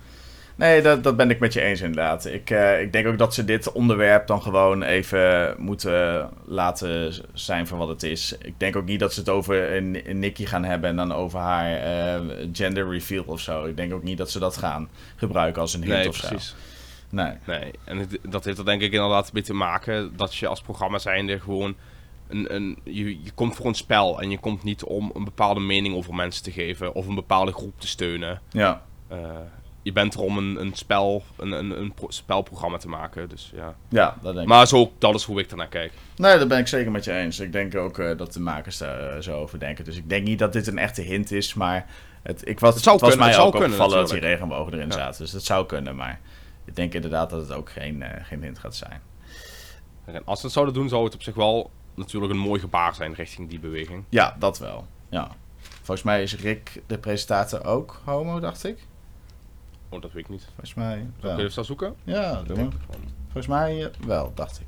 Nee, 0.56 0.82
dat, 0.82 1.02
dat 1.04 1.16
ben 1.16 1.30
ik 1.30 1.38
met 1.38 1.52
je 1.52 1.60
eens 1.60 1.80
inderdaad. 1.80 2.24
Ik, 2.26 2.50
eh, 2.50 2.80
ik 2.80 2.92
denk 2.92 3.06
ook 3.06 3.18
dat 3.18 3.34
ze 3.34 3.44
dit 3.44 3.72
onderwerp 3.72 4.26
dan 4.26 4.42
gewoon 4.42 4.82
even 4.82 5.54
moeten 5.58 6.28
laten 6.44 7.14
zijn 7.32 7.66
voor 7.66 7.78
wat 7.78 7.88
het 7.88 8.02
is. 8.02 8.36
Ik 8.38 8.54
denk 8.60 8.76
ook 8.76 8.84
niet 8.84 9.00
dat 9.00 9.12
ze 9.12 9.20
het 9.20 9.28
over 9.28 9.76
een, 9.76 10.02
Nikki 10.18 10.46
gaan 10.46 10.64
hebben 10.64 10.90
en 10.90 10.96
dan 10.96 11.12
over 11.12 11.38
haar 11.38 11.74
eh, 11.76 12.20
gender 12.52 12.90
reveal 12.90 13.24
of 13.26 13.40
zo. 13.40 13.64
Ik 13.64 13.76
denk 13.76 13.92
ook 13.92 14.02
niet 14.02 14.18
dat 14.18 14.30
ze 14.30 14.38
dat 14.38 14.56
gaan 14.56 14.88
gebruiken 15.16 15.60
als 15.60 15.74
een 15.74 15.82
hint 15.82 15.92
Nee, 15.94 16.08
of 16.08 16.16
zo. 16.16 16.28
precies. 16.28 16.54
Nee. 17.10 17.32
Nee, 17.46 17.70
en 17.84 17.98
het- 17.98 18.18
dat 18.28 18.44
heeft 18.44 18.58
er 18.58 18.64
denk 18.64 18.82
ik 18.82 18.92
inderdaad 18.92 19.32
mee 19.32 19.42
te 19.42 19.54
maken 19.54 20.12
dat 20.16 20.34
je 20.34 20.46
als 20.46 20.60
programma 20.60 20.98
zijnde 20.98 21.40
gewoon... 21.40 21.74
Een, 22.28 22.54
een, 22.54 22.78
je, 22.84 23.22
je 23.22 23.30
komt 23.34 23.56
voor 23.56 23.66
een 23.66 23.74
spel 23.74 24.20
en 24.20 24.30
je 24.30 24.38
komt 24.38 24.62
niet 24.62 24.84
om 24.84 25.10
een 25.14 25.24
bepaalde 25.24 25.60
mening 25.60 25.94
over 25.94 26.14
mensen 26.14 26.42
te 26.42 26.50
geven 26.52 26.94
of 26.94 27.06
een 27.06 27.14
bepaalde 27.14 27.52
groep 27.52 27.80
te 27.80 27.86
steunen. 27.86 28.40
Ja. 28.50 28.82
Eh, 29.08 29.18
je 29.82 29.92
bent 29.92 30.14
er 30.14 30.20
om 30.20 30.38
een, 30.38 30.60
een 30.60 30.74
spel, 30.74 31.22
een, 31.36 31.52
een, 31.52 31.80
een 31.80 31.92
pro- 31.94 32.10
spelprogramma 32.10 32.76
te 32.76 32.88
maken, 32.88 33.28
dus 33.28 33.50
ja. 33.54 33.74
Ja, 33.88 34.16
dat 34.22 34.32
denk 34.32 34.44
ik. 34.46 34.52
Maar 34.52 34.66
zo, 34.66 34.92
dat 34.98 35.14
is 35.14 35.24
hoe 35.24 35.40
ik 35.40 35.50
ernaar 35.50 35.68
kijk. 35.68 35.92
Nee, 36.16 36.38
dat 36.38 36.48
ben 36.48 36.58
ik 36.58 36.66
zeker 36.66 36.90
met 36.90 37.04
je 37.04 37.12
eens. 37.12 37.40
Ik 37.40 37.52
denk 37.52 37.74
ook 37.76 37.98
eh, 37.98 38.16
dat 38.16 38.32
de 38.32 38.40
makers 38.40 38.78
daar 38.78 39.16
eh, 39.16 39.22
zo 39.22 39.38
over 39.40 39.58
denken. 39.58 39.84
Dus 39.84 39.96
ik 39.96 40.08
denk 40.08 40.26
niet 40.26 40.38
dat 40.38 40.52
dit 40.52 40.66
een 40.66 40.78
echte 40.78 41.02
hint 41.02 41.30
is, 41.32 41.54
maar 41.54 41.86
het, 42.22 42.48
ik 42.48 42.60
was, 42.60 42.74
Het 42.74 42.82
zou 42.82 42.96
het 42.96 43.04
was 43.04 43.14
kunnen, 43.14 43.18
mij 43.18 43.26
het 43.26 43.36
zou 43.36 43.46
ook 43.48 43.54
opgevallen 43.70 43.96
dat 43.98 44.10
die 44.10 44.20
regenbogen 44.20 44.72
erin 44.72 44.86
Ja. 44.86 44.92
zaten. 44.92 45.22
Dus 45.22 45.30
dat 45.32 45.44
zou 45.44 45.66
kunnen, 45.66 45.96
maar 45.96 46.20
ik 46.64 46.76
denk 46.76 46.94
inderdaad 46.94 47.30
dat 47.30 47.40
het 47.40 47.52
ook 47.52 47.70
geen, 47.70 48.02
eh, 48.02 48.24
geen 48.24 48.42
hint 48.42 48.58
gaat 48.58 48.76
zijn. 48.76 49.00
En 50.04 50.22
als 50.24 50.38
ze 50.38 50.44
het 50.44 50.54
zouden 50.54 50.74
doen, 50.74 50.88
zou 50.88 51.04
het 51.04 51.14
op 51.14 51.22
zich 51.22 51.34
wel 51.34 51.70
natuurlijk 51.94 52.32
een 52.32 52.38
mooi 52.38 52.60
gebaar 52.60 52.94
zijn 52.94 53.14
richting 53.14 53.48
die 53.48 53.58
beweging. 53.60 54.04
Ja, 54.08 54.36
dat 54.38 54.58
wel. 54.58 54.86
Ja. 55.08 55.28
Volgens 55.82 56.02
mij 56.02 56.22
is 56.22 56.36
Rick, 56.36 56.82
de 56.86 56.98
presentator, 56.98 57.64
ook 57.64 58.00
homo, 58.04 58.40
dacht 58.40 58.64
ik. 58.64 58.78
Oh, 59.92 60.02
dat 60.02 60.12
weet 60.12 60.24
ik 60.24 60.30
niet. 60.30 60.44
Volgens 60.44 60.74
mij 60.74 61.06
Zal 61.20 61.30
ik 61.30 61.36
wel. 61.36 61.46
even 61.46 61.64
zoeken? 61.64 61.94
Ja, 62.04 62.42
doe 62.42 62.56
maar. 62.56 62.72
Volgens 63.24 63.46
mij 63.46 63.84
eh, 63.84 64.06
wel, 64.06 64.32
dacht 64.34 64.60
ik. 64.60 64.66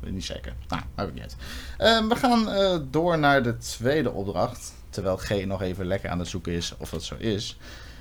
Weet 0.00 0.12
niet 0.12 0.24
zeker. 0.24 0.52
Nou, 0.68 0.82
maakt 0.94 1.08
ook 1.08 1.14
niet 1.14 1.22
uit. 1.22 1.36
Eh, 1.78 2.08
we 2.08 2.16
gaan 2.16 2.48
eh, 2.50 2.78
door 2.90 3.18
naar 3.18 3.42
de 3.42 3.56
tweede 3.56 4.10
opdracht. 4.10 4.74
Terwijl 4.90 5.16
G 5.16 5.44
nog 5.44 5.62
even 5.62 5.86
lekker 5.86 6.10
aan 6.10 6.18
het 6.18 6.28
zoeken 6.28 6.52
is 6.52 6.74
of 6.78 6.90
dat 6.90 7.02
zo 7.04 7.14
is. 7.18 7.58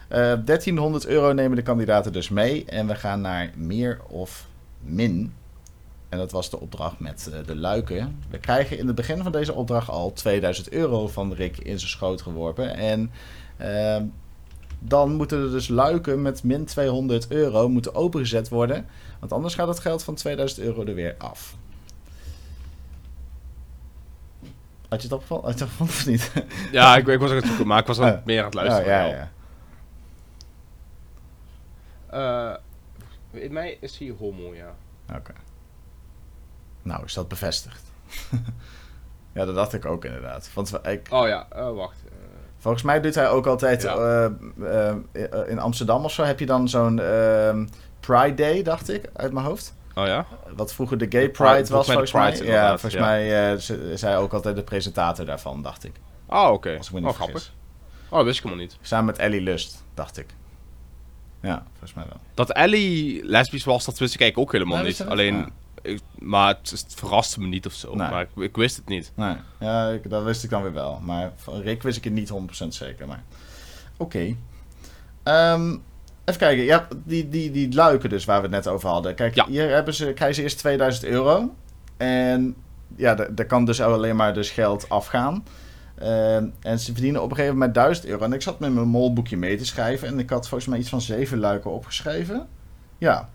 Eh 0.07 0.33
1300 0.45 1.05
euro 1.05 1.33
nemen 1.33 1.55
de 1.55 1.61
kandidaten 1.63 2.13
dus 2.13 2.29
mee. 2.29 2.65
En 2.65 2.87
we 2.87 2.95
gaan 2.95 3.21
naar 3.21 3.51
meer 3.55 4.01
of 4.07 4.47
min. 4.81 5.33
En 6.09 6.17
dat 6.17 6.31
was 6.31 6.49
de 6.49 6.59
opdracht 6.59 6.99
met 6.99 7.29
eh, 7.33 7.39
de 7.45 7.55
luiken. 7.55 8.19
We 8.29 8.37
krijgen 8.37 8.77
in 8.77 8.87
het 8.87 8.95
begin 8.95 9.23
van 9.23 9.31
deze 9.31 9.53
opdracht 9.53 9.89
al 9.89 10.13
2000 10.13 10.69
euro 10.69 11.07
van 11.07 11.33
Rick 11.33 11.57
in 11.57 11.79
zijn 11.79 11.91
schoot 11.91 12.21
geworpen. 12.21 12.75
En 12.75 13.11
ehm, 13.57 14.03
dan 14.79 15.13
moeten 15.15 15.41
er 15.43 15.51
dus 15.51 15.67
luiken 15.67 16.21
met 16.21 16.43
min 16.43 16.65
200 16.65 17.31
euro 17.31 17.69
moeten 17.69 17.95
opengezet 17.95 18.49
worden. 18.49 18.85
Want 19.19 19.31
anders 19.31 19.55
gaat 19.55 19.67
het 19.67 19.79
geld 19.79 20.03
van 20.03 20.15
2000 20.15 20.61
euro 20.61 20.83
er 20.85 20.93
weer 20.93 21.15
af. 21.17 21.55
Had 24.89 25.01
je 25.01 25.07
het 25.07 25.15
opgevallen? 25.17 25.43
Had 25.45 25.57
je 25.59 25.63
het 25.63 25.73
opgevallen 25.73 25.93
of 25.93 26.05
niet? 26.05 26.31
Ja, 26.77 26.97
ik, 26.97 27.07
ik 27.07 27.19
was 27.19 27.29
ook 27.29 27.35
aan 27.35 27.41
het 27.41 27.47
zoeken, 27.47 27.67
maar 27.67 27.79
ik 27.79 27.87
was 27.87 27.97
het 27.97 28.15
Ah. 28.15 28.25
meer 28.25 28.39
aan 28.39 28.45
het 28.45 28.53
luisteren. 28.53 28.81
Oh, 28.81 28.87
ja, 28.87 29.01
wel. 29.03 29.11
ja. 29.11 29.31
Eh, 33.31 33.41
in 33.41 33.53
mij 33.53 33.77
is 33.81 33.97
hij 33.97 34.15
homo, 34.19 34.53
ja. 34.55 34.75
Oké. 35.15 35.33
Nou, 36.81 37.03
is 37.05 37.13
dat 37.13 37.27
bevestigd? 37.27 37.83
ja, 39.33 39.45
dat 39.45 39.55
dacht 39.55 39.73
ik 39.73 39.85
ook 39.85 40.05
inderdaad. 40.05 40.49
Want 40.53 40.79
ik, 40.83 41.07
Oh 41.11 41.27
ja, 41.27 41.47
eh, 41.51 41.71
wacht. 41.71 41.97
Volgens 42.59 42.83
mij 42.83 43.01
doet 43.01 43.15
hij 43.15 43.29
ook 43.29 43.45
altijd 43.45 43.81
Ja. 43.81 43.95
eh, 43.95 44.25
eh, 44.61 44.89
eh, 45.13 45.49
in 45.49 45.59
Amsterdam 45.59 46.03
of 46.03 46.11
zo. 46.11 46.23
Heb 46.23 46.39
je 46.39 46.45
dan 46.45 46.69
zo'n 46.69 46.99
ehm, 46.99 47.65
Pride 47.99 48.33
Day, 48.33 48.63
dacht 48.63 48.89
ik, 48.89 49.09
uit 49.13 49.33
mijn 49.33 49.45
hoofd. 49.45 49.75
oh 49.95 50.05
ja? 50.05 50.25
Wat 50.55 50.73
vroeger 50.73 50.97
de 50.97 51.05
Gay 51.09 51.29
Pride- 51.29 51.49
Pride 51.53 51.73
was, 51.73 51.85
volgens 51.87 52.11
mij 52.13 52.37
ja, 52.37 52.67
volgens 52.69 52.93
ja. 52.93 52.99
mij 52.99 53.53
is 53.91 54.01
hij 54.01 54.17
ook 54.17 54.33
altijd 54.33 54.55
de 54.55 54.63
presentator 54.63 55.25
daarvan, 55.25 55.61
dacht 55.61 55.83
ik. 55.83 55.91
Ah, 56.27 56.51
oké. 56.51 56.77
Als 56.77 56.87
ik 56.91 56.93
me 57.01 57.07
Oh, 57.07 57.13
grappig. 57.13 57.53
Oh, 58.09 58.17
dat 58.17 58.25
wist 58.25 58.37
ik 58.37 58.43
helemaal 58.43 58.65
niet. 58.65 58.77
Samen 58.81 59.05
met 59.05 59.17
Ellie 59.17 59.41
Lust, 59.41 59.83
dacht 59.93 60.17
ik. 60.17 60.25
Ja, 61.41 61.63
volgens 61.71 61.93
mij 61.93 62.03
wel. 62.09 62.17
Dat 62.33 62.51
Ellie 62.51 63.25
lesbisch 63.25 63.63
was, 63.65 63.85
dat 63.85 63.97
wist 63.97 64.13
ik 64.13 64.21
eigenlijk 64.21 64.49
ook 64.49 64.55
helemaal 64.59 64.77
Nee, 64.83 64.87
niet. 64.91 65.05
Alleen, 65.05 65.35
Ja. 65.35 65.47
Ik, 65.81 65.99
maar 66.19 66.47
het, 66.47 66.69
het 66.69 66.85
verraste 66.95 67.39
me 67.39 67.47
niet 67.47 67.65
of 67.65 67.73
zo. 67.73 67.95
Nee. 67.95 68.09
Maar 68.09 68.21
ik, 68.21 68.29
ik 68.43 68.55
wist 68.55 68.75
het 68.75 68.87
niet. 68.87 69.11
Nee, 69.15 69.35
ja, 69.59 69.89
ik, 69.89 70.09
dat 70.09 70.23
wist 70.23 70.43
ik 70.43 70.49
dan 70.49 70.61
weer 70.61 70.73
wel. 70.73 70.99
Maar 71.03 71.31
van 71.35 71.61
Rick 71.61 71.83
wist 71.83 71.97
ik 71.97 72.03
het 72.03 72.13
niet 72.13 72.31
100% 72.63 72.67
zeker. 72.67 73.07
Maar 73.07 73.23
oké. 73.97 74.35
Ehm, 75.23 75.69
even 76.25 76.39
kijken. 76.39 76.63
Ja, 76.63 76.87
die, 77.03 77.29
die, 77.29 77.51
die 77.51 77.73
luiken 77.73 78.09
dus 78.09 78.25
waar 78.25 78.37
we 78.37 78.41
het 78.47 78.51
net 78.55 78.67
over 78.67 78.89
hadden. 78.89 79.15
Kijk, 79.15 79.35
Ja. 79.35 79.45
hier 79.47 79.69
hebben 79.69 79.93
ze, 79.93 80.13
krijgen 80.13 80.35
ze 80.35 80.41
eerst 80.41 80.57
2000 80.57 81.05
euro. 81.05 81.55
En 81.97 82.55
ja, 82.95 83.15
da- 83.15 83.27
daar 83.31 83.45
kan 83.45 83.65
dus 83.65 83.81
alleen 83.81 84.15
maar 84.15 84.33
dus 84.33 84.49
geld 84.49 84.89
afgaan. 84.89 85.43
Ehm, 85.95 86.47
en 86.61 86.79
ze 86.79 86.91
verdienen 86.93 87.21
op 87.23 87.29
een 87.29 87.35
gegeven 87.35 87.57
moment 87.57 87.73
1000 87.73 88.05
euro. 88.05 88.23
En 88.23 88.33
ik 88.33 88.41
zat 88.41 88.59
met 88.59 88.73
mijn 88.73 88.87
molboekje 88.87 89.37
mee 89.37 89.57
te 89.57 89.65
schrijven. 89.65 90.07
En 90.07 90.19
ik 90.19 90.29
had 90.29 90.47
volgens 90.47 90.69
mij 90.69 90.79
iets 90.79 90.89
van 90.89 91.01
zeven 91.01 91.37
luiken 91.39 91.71
opgeschreven. 91.71 92.47
Ja, 92.97 93.29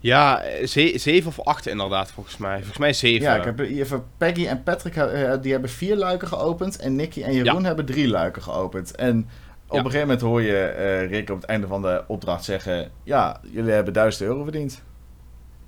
Ja, 0.00 0.40
eh, 0.42 0.66
ze- 0.66 0.92
zeven 0.96 1.28
of 1.28 1.40
acht 1.40 1.66
inderdaad, 1.66 2.10
volgens 2.12 2.36
mij. 2.36 2.56
Volgens 2.56 2.78
mij 2.78 2.92
zeven. 2.92 3.22
Ja, 3.26 3.36
ik 3.36 3.44
heb 3.44 3.58
even 3.58 4.04
Peggy 4.18 4.46
en 4.46 4.62
Patrick, 4.62 4.96
eh, 4.96 5.32
die 5.42 5.52
hebben 5.52 5.70
vier 5.70 5.96
luiken 5.96 6.28
geopend. 6.28 6.76
En 6.78 6.96
Nicky 6.96 7.22
en 7.22 7.32
Jeroen 7.32 7.64
hebben 7.64 7.84
drie 7.84 8.08
luiken 8.08 8.42
geopend. 8.42 8.94
En 8.96 9.18
op 9.66 9.72
Ja. 9.72 9.76
een 9.78 9.84
gegeven 9.84 10.00
moment 10.00 10.20
hoor 10.20 10.42
je 10.42 10.58
eh, 10.64 11.08
Rick 11.08 11.30
op 11.30 11.36
het 11.40 11.44
einde 11.50 11.66
van 11.66 11.82
de 11.82 12.04
opdracht 12.06 12.44
zeggen... 12.44 12.90
Ja, 13.04 13.40
jullie 13.50 13.72
hebben 13.72 13.92
1000 13.92 14.24
euro 14.24 14.42
verdiend. 14.42 14.82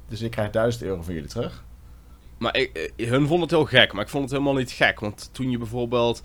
Dus 0.09 0.21
ik 0.21 0.31
krijg 0.31 0.51
1000 0.51 0.85
euro 0.85 1.03
van 1.03 1.15
jullie 1.15 1.29
terug. 1.29 1.65
Maar 2.39 2.57
ik, 2.57 2.91
eh, 2.97 3.09
hun 3.09 3.21
vonden 3.27 3.41
het 3.41 3.51
heel 3.51 3.65
gek, 3.65 3.93
maar 3.93 4.03
ik 4.03 4.09
vond 4.09 4.23
het 4.23 4.33
helemaal 4.33 4.55
niet 4.55 4.71
gek. 4.71 5.01
Want 5.01 5.29
toen 5.33 5.51
je 5.51 5.59
bijvoorbeeld 5.59 6.23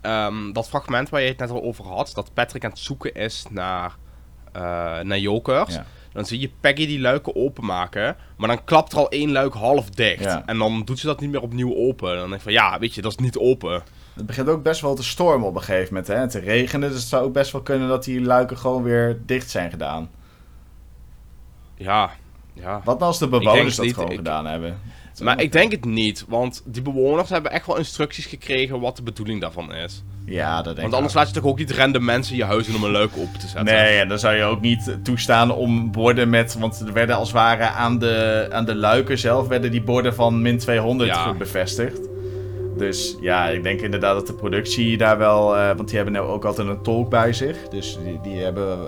ehm, 0.00 0.52
dat 0.52 0.68
fragment 0.68 1.08
waar 1.08 1.20
je 1.20 1.28
het 1.28 1.38
net 1.38 1.50
al 1.50 1.62
over 1.62 1.84
had, 1.84 2.10
dat 2.14 2.34
Patrick 2.34 2.64
aan 2.64 2.70
het 2.70 2.78
zoeken 2.78 3.14
is 3.14 3.44
naar, 3.50 3.96
eh, 4.52 4.62
naar 5.00 5.18
jokers. 5.18 5.74
Ja. 5.74 5.84
Dan 6.12 6.24
zie 6.26 6.40
je 6.40 6.50
Peggy 6.60 6.86
die 6.86 7.00
luiken 7.00 7.36
openmaken, 7.36 8.16
maar 8.36 8.48
dan 8.48 8.64
klapt 8.64 8.92
er 8.92 8.98
al 8.98 9.08
één 9.10 9.32
luik 9.32 9.52
half 9.52 9.90
dicht. 9.90 10.24
Ja. 10.24 10.42
En 10.46 10.58
dan 10.58 10.82
doet 10.84 10.98
ze 10.98 11.06
dat 11.06 11.20
niet 11.20 11.30
meer 11.30 11.40
opnieuw 11.42 11.74
open. 11.76 12.08
Dan 12.08 12.22
denk 12.24 12.34
ik 12.34 12.40
van, 12.40 12.52
ja, 12.52 12.78
weet 12.78 12.94
je, 12.94 13.02
dat 13.02 13.10
is 13.12 13.16
niet 13.18 13.36
open. 13.38 13.82
Het 14.14 14.26
begint 14.26 14.48
ook 14.48 14.62
best 14.62 14.80
wel 14.80 14.94
te 14.94 15.02
stormen 15.02 15.48
op 15.48 15.54
een 15.54 15.62
gegeven 15.62 15.88
moment. 15.88 16.06
Hè? 16.06 16.14
en 16.14 16.28
Te 16.28 16.38
regenen. 16.38 16.88
Dus 16.90 16.98
het 16.98 17.08
zou 17.08 17.24
ook 17.24 17.32
best 17.32 17.52
wel 17.52 17.62
kunnen 17.62 17.88
dat 17.88 18.04
die 18.04 18.20
luiken 18.20 18.58
gewoon 18.58 18.82
weer 18.82 19.20
dicht 19.26 19.50
zijn 19.50 19.70
gedaan. 19.70 20.10
Ja, 21.74 22.10
ja. 22.52 22.80
Wat 22.84 22.94
nou 22.98 23.00
als 23.10 23.18
de 23.18 23.28
bewoners 23.28 23.76
dat 23.76 23.84
niet. 23.84 23.94
gewoon 23.94 24.10
Ik- 24.10 24.16
gedaan 24.16 24.46
hebben? 24.46 24.78
Maar 25.20 25.40
ik 25.42 25.52
denk 25.52 25.72
het 25.72 25.84
niet, 25.84 26.24
want 26.28 26.62
die 26.64 26.82
bewoners 26.82 27.30
hebben 27.30 27.52
echt 27.52 27.66
wel 27.66 27.76
instructies 27.78 28.26
gekregen 28.26 28.80
wat 28.80 28.96
de 28.96 29.02
bedoeling 29.02 29.40
daarvan 29.40 29.74
is. 29.74 30.02
Ja, 30.24 30.54
dat 30.56 30.64
denk 30.64 30.76
Want 30.76 30.88
ik 30.88 30.94
anders 30.94 31.12
ook. 31.12 31.18
laat 31.18 31.28
je 31.34 31.40
toch 31.40 31.50
ook 31.50 31.58
niet 31.58 31.70
random 31.72 32.04
mensen 32.04 32.32
in 32.32 32.38
je 32.38 32.44
huis 32.44 32.68
in 32.68 32.74
om 32.76 32.84
een 32.84 32.90
luik 32.90 33.10
open 33.16 33.38
te 33.38 33.46
zetten. 33.46 33.64
Nee, 33.64 33.98
en 33.98 34.08
dan 34.08 34.18
zou 34.18 34.34
je 34.34 34.42
ook 34.42 34.60
niet 34.60 34.96
toestaan 35.02 35.50
om 35.50 35.90
borden 35.90 36.30
met... 36.30 36.56
Want 36.58 36.80
er 36.86 36.92
werden 36.92 37.16
als 37.16 37.28
het 37.28 37.36
ware 37.36 37.62
aan 37.64 37.98
de, 37.98 38.46
aan 38.52 38.64
de 38.64 38.74
luiken 38.74 39.18
zelf... 39.18 39.48
werden 39.48 39.70
die 39.70 39.82
borden 39.82 40.14
van 40.14 40.42
min 40.42 40.58
200 40.58 41.10
Ja. 41.10 41.34
bevestigd. 41.34 41.98
Dus 42.76 43.16
ja, 43.20 43.48
ik 43.48 43.62
denk 43.62 43.80
inderdaad 43.80 44.14
dat 44.14 44.26
de 44.26 44.32
productie 44.34 44.96
daar 44.96 45.18
wel... 45.18 45.56
eh, 45.56 45.66
want 45.76 45.86
die 45.88 45.96
hebben 45.96 46.14
nou 46.14 46.28
ook 46.28 46.44
altijd 46.44 46.68
een 46.68 46.82
tolk 46.82 47.10
bij 47.10 47.32
zich. 47.32 47.56
Dus 47.68 47.98
die, 48.04 48.20
die 48.22 48.42
hebben 48.42 48.78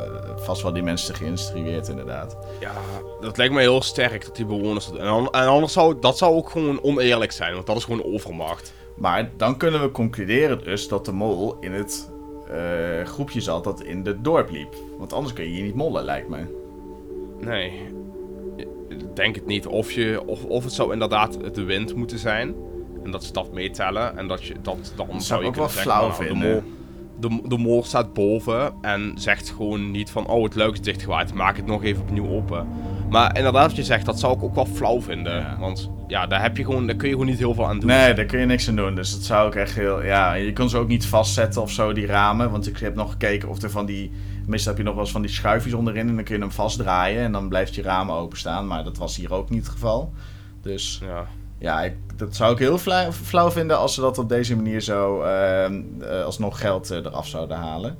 vast 0.40 0.62
wel 0.62 0.72
die 0.72 0.82
mensen 0.82 1.14
geïnstrueerd 1.14 1.88
inderdaad. 1.88 2.36
Ja, 2.60 2.72
dat 3.20 3.36
lijkt 3.36 3.54
me 3.54 3.60
heel 3.60 3.82
sterk 3.82 4.24
dat 4.24 4.36
die 4.36 4.44
bewoners 4.46 4.86
dat. 4.86 4.96
En, 4.96 5.06
an- 5.06 5.30
en 5.32 5.46
anders 5.46 5.72
zou 5.72 5.96
dat 6.00 6.18
zou 6.18 6.34
ook 6.34 6.50
gewoon 6.50 6.82
oneerlijk 6.82 7.32
zijn, 7.32 7.54
want 7.54 7.66
dat 7.66 7.76
is 7.76 7.84
gewoon 7.84 8.04
overmacht. 8.04 8.72
Maar 8.96 9.30
dan 9.36 9.56
kunnen 9.56 9.80
we 9.80 9.90
concluderen 9.90 10.64
dus 10.64 10.88
dat 10.88 11.04
de 11.04 11.12
mol 11.12 11.56
in 11.60 11.72
het 11.72 12.10
eh, 12.48 13.06
groepje 13.06 13.40
zat 13.40 13.64
dat 13.64 13.82
in 13.82 14.06
het 14.06 14.24
dorp 14.24 14.50
liep. 14.50 14.74
Want 14.98 15.12
anders 15.12 15.34
kun 15.34 15.44
je 15.44 15.50
hier 15.50 15.62
niet 15.62 15.74
mollen, 15.74 16.04
lijkt 16.04 16.28
me. 16.28 16.38
Nee. 17.40 17.72
denk 19.14 19.34
het 19.34 19.46
niet. 19.46 19.66
Of, 19.66 19.92
je, 19.92 20.22
of, 20.26 20.44
of 20.44 20.64
het 20.64 20.72
zou 20.72 20.92
inderdaad 20.92 21.54
de 21.54 21.62
wind 21.62 21.94
moeten 21.94 22.18
zijn. 22.18 22.54
En 23.04 23.10
dat 23.10 23.24
ze 23.24 23.32
dat 23.32 23.52
meetellen. 23.52 24.18
En 24.18 24.28
dat 24.28 24.44
je 24.44 24.54
dat 24.62 24.92
dan 24.96 25.06
Dat 25.06 25.22
zou 25.22 25.22
zou 25.22 25.42
je 25.42 25.48
ik 25.48 25.54
wel 25.54 25.66
kunnen 25.66 25.84
zeggen, 25.84 25.92
flauw 25.92 26.08
nou, 26.08 26.24
vinden. 26.24 26.78
De 27.20 27.28
mol, 27.28 27.48
de, 27.48 27.58
mol 27.58 27.84
staat 27.84 28.12
boven 28.12 28.72
en 28.80 29.12
zegt 29.14 29.50
gewoon 29.50 29.90
niet 29.90 30.10
van... 30.10 30.26
Oh, 30.26 30.44
het 30.44 30.54
luik 30.54 30.72
is 30.72 30.80
dichtgewaaid. 30.80 31.34
Maak 31.34 31.56
het 31.56 31.66
nog 31.66 31.84
even 31.84 32.02
opnieuw 32.02 32.28
open. 32.28 32.68
Maar 33.10 33.36
inderdaad 33.36 33.66
wat 33.66 33.76
je 33.76 33.84
zegt, 33.84 34.06
dat 34.06 34.20
zou 34.20 34.36
ik 34.36 34.42
ook 34.42 34.54
wel 34.54 34.66
flauw 34.66 35.00
vinden. 35.02 35.36
Ja. 35.36 35.56
Want 35.58 35.90
ja, 36.06 36.26
daar, 36.26 36.42
heb 36.42 36.56
je 36.56 36.64
gewoon, 36.64 36.86
daar 36.86 36.96
kun 36.96 37.08
je 37.08 37.14
gewoon 37.14 37.28
niet 37.28 37.38
heel 37.38 37.54
veel 37.54 37.66
aan 37.66 37.78
doen. 37.78 37.88
Nee, 37.88 38.14
daar 38.14 38.24
kun 38.24 38.40
je 38.40 38.46
niks 38.46 38.68
aan 38.68 38.76
doen. 38.76 38.94
Dus 38.94 39.10
dat 39.12 39.22
zou 39.22 39.48
ik 39.48 39.54
echt 39.54 39.74
heel. 39.74 40.04
Ja, 40.04 40.34
je 40.34 40.52
kon 40.52 40.68
ze 40.68 40.78
ook 40.78 40.88
niet 40.88 41.06
vastzetten 41.06 41.62
of 41.62 41.70
zo, 41.70 41.92
die 41.92 42.06
ramen. 42.06 42.50
Want 42.50 42.66
ik 42.66 42.78
heb 42.78 42.94
nog 42.94 43.10
gekeken 43.10 43.48
of 43.48 43.62
er 43.62 43.70
van 43.70 43.86
die. 43.86 44.10
Meestal 44.46 44.68
heb 44.68 44.78
je 44.78 44.84
nog 44.84 44.94
wel 44.94 45.02
eens 45.02 45.12
van 45.12 45.22
die 45.22 45.30
schuifjes 45.30 45.72
onderin. 45.72 46.08
En 46.08 46.14
dan 46.14 46.24
kun 46.24 46.34
je 46.34 46.40
hem 46.40 46.50
vastdraaien. 46.50 47.22
En 47.22 47.32
dan 47.32 47.48
blijft 47.48 47.74
je 47.74 47.82
ramen 47.82 48.14
openstaan. 48.14 48.66
Maar 48.66 48.84
dat 48.84 48.98
was 48.98 49.16
hier 49.16 49.32
ook 49.32 49.50
niet 49.50 49.62
het 49.62 49.72
geval. 49.72 50.12
Dus 50.62 51.00
Ja. 51.04 51.26
Ja, 51.60 51.82
ik, 51.82 51.94
dat 52.16 52.36
zou 52.36 52.52
ik 52.52 52.58
heel 52.58 52.78
flauw, 52.78 53.12
flauw 53.12 53.50
vinden 53.50 53.78
als 53.78 53.94
ze 53.94 54.00
dat 54.00 54.18
op 54.18 54.28
deze 54.28 54.56
manier 54.56 54.80
zo. 54.80 55.22
ehm, 55.22 55.82
eh, 56.00 56.24
alsnog 56.24 56.60
geld 56.60 56.90
eh, 56.90 56.96
eraf 56.98 57.26
zouden 57.26 57.56
halen. 57.56 57.98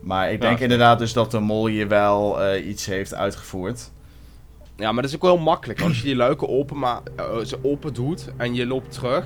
Maar 0.00 0.32
ik 0.32 0.40
denk 0.40 0.56
Ja. 0.56 0.62
inderdaad 0.62 0.98
dus 0.98 1.12
dat 1.12 1.30
de 1.30 1.40
mol 1.40 1.66
hier 1.66 1.88
wel 1.88 2.42
eh, 2.42 2.68
iets 2.68 2.86
heeft 2.86 3.14
uitgevoerd. 3.14 3.90
Ja, 4.76 4.92
maar 4.92 5.02
dat 5.02 5.10
is 5.10 5.16
ook 5.16 5.22
wel 5.22 5.38
makkelijk. 5.38 5.80
Als 5.82 5.96
je 5.96 6.02
die 6.02 6.16
luiken 6.16 6.48
open, 6.48 6.78
maar, 6.78 7.00
ze 7.46 7.58
open 7.62 7.94
doet 7.94 8.28
en 8.36 8.54
je 8.54 8.66
loopt 8.66 8.92
terug. 8.92 9.24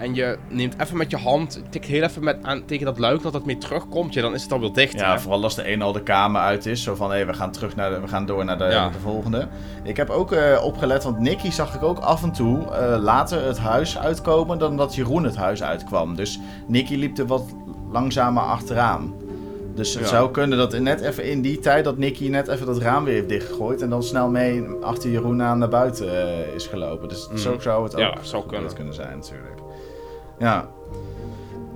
En 0.00 0.14
je 0.14 0.38
neemt 0.48 0.74
even 0.80 0.96
met 0.96 1.10
je 1.10 1.16
hand, 1.16 1.62
tikt 1.70 1.86
heel 1.86 2.02
even 2.02 2.24
met 2.24 2.36
aan, 2.42 2.64
tegen 2.64 2.84
dat 2.84 2.98
luik 2.98 3.22
dat 3.22 3.32
het 3.34 3.44
mee 3.44 3.58
terugkomt. 3.58 4.14
Ja, 4.14 4.22
dan 4.22 4.34
is 4.34 4.42
het 4.42 4.52
alweer 4.52 4.72
dicht. 4.72 4.92
Ja, 4.98 5.12
hè? 5.12 5.18
vooral 5.20 5.42
als 5.42 5.54
de 5.54 5.72
een 5.72 5.82
al 5.82 5.92
de 5.92 6.02
kamer 6.02 6.40
uit 6.40 6.66
is. 6.66 6.82
Zo 6.82 6.94
van, 6.94 7.12
hé, 7.12 7.24
we 7.24 7.32
gaan 7.34 7.50
terug 7.52 7.76
naar 7.76 7.90
de, 7.90 8.00
we 8.00 8.08
gaan 8.08 8.26
door 8.26 8.44
naar 8.44 8.58
de, 8.58 8.64
Ja. 8.64 8.88
de 8.88 8.98
volgende. 8.98 9.48
Ik 9.84 9.96
heb 9.96 10.10
ook 10.10 10.32
eh, 10.32 10.64
opgelet, 10.64 11.04
want 11.04 11.18
Nicky 11.18 11.50
zag 11.50 11.74
ik 11.74 11.82
ook 11.82 11.98
af 11.98 12.22
en 12.22 12.32
toe 12.32 12.64
eh, 12.70 12.96
later 13.02 13.44
het 13.46 13.58
huis 13.58 13.98
uitkomen 13.98 14.58
dan 14.58 14.76
dat 14.76 14.94
Jeroen 14.94 15.24
het 15.24 15.36
huis 15.36 15.62
uitkwam. 15.62 16.14
Dus 16.16 16.38
Nicky 16.66 16.94
liep 16.94 17.18
er 17.18 17.26
wat 17.26 17.44
langzamer 17.90 18.42
achteraan. 18.42 19.14
Dus 19.74 19.94
het 19.94 20.02
Ja. 20.02 20.08
zou 20.08 20.30
kunnen 20.30 20.58
dat 20.58 20.78
net 20.78 21.00
even 21.00 21.24
in 21.30 21.40
die 21.42 21.58
tijd 21.58 21.84
dat 21.84 21.96
Nicky 21.98 22.28
net 22.28 22.48
even 22.48 22.66
dat 22.66 22.78
raam 22.78 23.04
weer 23.04 23.14
heeft 23.14 23.28
dichtgegooid. 23.28 23.82
En 23.82 23.90
dan 23.90 24.02
snel 24.02 24.28
mee 24.28 24.64
achter 24.80 25.10
Jeroen 25.10 25.42
aan 25.42 25.58
naar 25.58 25.68
buiten 25.68 26.08
eh, 26.28 26.54
is 26.54 26.66
gelopen. 26.66 27.08
Dus 27.08 27.28
Mhm. 27.28 27.36
zo 27.38 27.58
zou 27.58 27.84
het 27.84 27.94
ook 27.94 28.00
Ja, 28.00 28.14
zou 28.22 28.46
kunnen 28.46 28.94
zijn 28.94 29.16
natuurlijk. 29.18 29.59
Ja. 30.40 30.68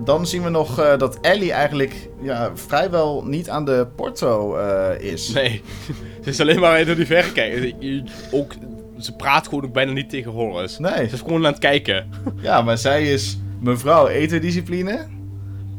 Dan 0.05 0.27
zien 0.27 0.43
we 0.43 0.49
nog 0.49 0.79
eh, 0.79 0.99
dat 0.99 1.19
Ellie 1.21 1.53
eigenlijk 1.53 2.09
ja, 2.21 2.51
vrijwel 2.55 3.25
niet 3.25 3.51
aan 3.51 3.65
de 3.65 3.87
porto 3.97 4.57
eh, 4.57 5.13
is. 5.13 5.33
Nee, 5.33 5.63
ze 6.23 6.31
is 6.31 6.41
alleen 6.41 6.61
maar 6.61 6.85
door 6.85 6.95
die 6.95 7.07
verre 7.07 7.33
kijken. 7.33 8.07
Ook, 8.31 8.53
ze 8.99 9.17
praat 9.17 9.49
gewoon 9.49 9.65
ook 9.65 9.73
bijna 9.73 9.93
niet 9.93 10.11
tegen 10.11 10.31
Horace. 10.33 10.81
Nee. 10.81 11.09
Ze 11.09 11.15
is 11.15 11.21
gewoon 11.21 11.47
aan 11.47 11.53
het 11.53 11.61
kijken. 11.61 12.07
Ja, 12.41 12.63
maar 12.63 12.79
zij 12.79 13.13
is 13.13 13.39
mevrouw 13.61 14.07
etendiscipline. 14.07 15.07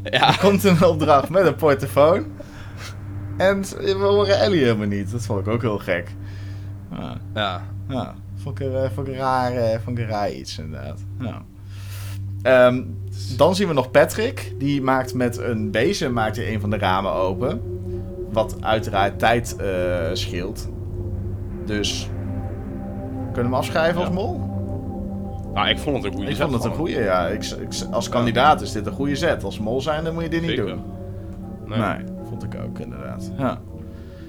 Ja, 0.04 0.32
Komt 0.40 0.64
een 0.64 0.84
opdracht 0.84 1.30
met 1.30 1.46
een 1.46 1.56
portofoon. 1.56 2.26
En 3.38 3.62
we 3.62 3.94
horen 4.00 4.40
Ellie 4.40 4.64
helemaal 4.64 4.88
niet. 4.88 5.12
Dat 5.12 5.26
vond 5.26 5.40
ik 5.40 5.48
ook 5.48 5.62
heel 5.62 5.78
gek. 5.78 6.16
Ja, 6.92 7.18
ja. 7.34 7.62
ja. 7.90 8.16
Vond, 8.36 8.60
ik, 8.60 8.68
vond, 8.94 9.08
ik 9.08 9.16
raar, 9.16 9.52
eh, 9.52 9.80
vond 9.84 9.98
ik 9.98 10.10
raar 10.10 10.32
iets 10.32 10.58
inderdaad. 10.58 11.00
Ja. 11.20 11.42
Ehm, 12.46 12.82
dan 13.38 13.56
zien 13.56 13.68
we 13.68 13.74
nog 13.74 13.92
Patrick. 13.92 14.54
Die 14.58 14.82
maakt 14.82 15.14
met 15.14 15.38
een 15.38 15.72
bezem 15.72 16.14
maakt 16.14 16.36
hij 16.36 16.54
een 16.54 16.60
van 16.60 16.70
de 16.70 16.78
ramen 16.78 17.12
open. 17.12 17.62
Wat 18.32 18.56
uiteraard 18.62 19.20
tijd 19.20 19.56
eh, 19.56 19.68
scheelt. 20.14 20.70
Dus... 21.66 22.10
Kunnen 23.34 23.52
we 23.52 23.58
hem 23.58 23.66
afschrijven 23.66 24.00
Ja. 24.02 24.06
als 24.06 24.16
mol? 24.16 24.40
Nou, 25.54 25.68
ik 25.70 25.78
vond 25.80 25.96
het 25.96 26.06
een 26.06 26.12
goede 26.12 26.30
Ik 26.30 26.36
zet 26.36 26.44
vond 26.50 26.64
het 26.64 26.72
een 26.72 26.78
goede, 26.78 27.00
ja. 27.00 27.28
Ik, 27.28 27.44
ik- 27.46 27.88
als 27.92 28.10
kandidaat 28.10 28.62
is 28.62 28.72
dit 28.72 28.86
een 28.86 28.94
goede 28.94 29.16
zet. 29.16 29.44
Als 29.44 29.60
mol 29.60 29.82
zijn, 29.82 30.04
dan 30.04 30.14
moet 30.14 30.24
je 30.24 30.30
dit 30.30 30.42
niet 30.42 30.50
Zeker. 30.50 30.66
doen. 30.66 30.82
Nee. 31.66 31.80
Nee, 31.80 31.98
vond 32.30 32.44
ik 32.44 32.56
ook 32.66 32.80
inderdaad. 32.80 33.32
Ja, 33.38 33.60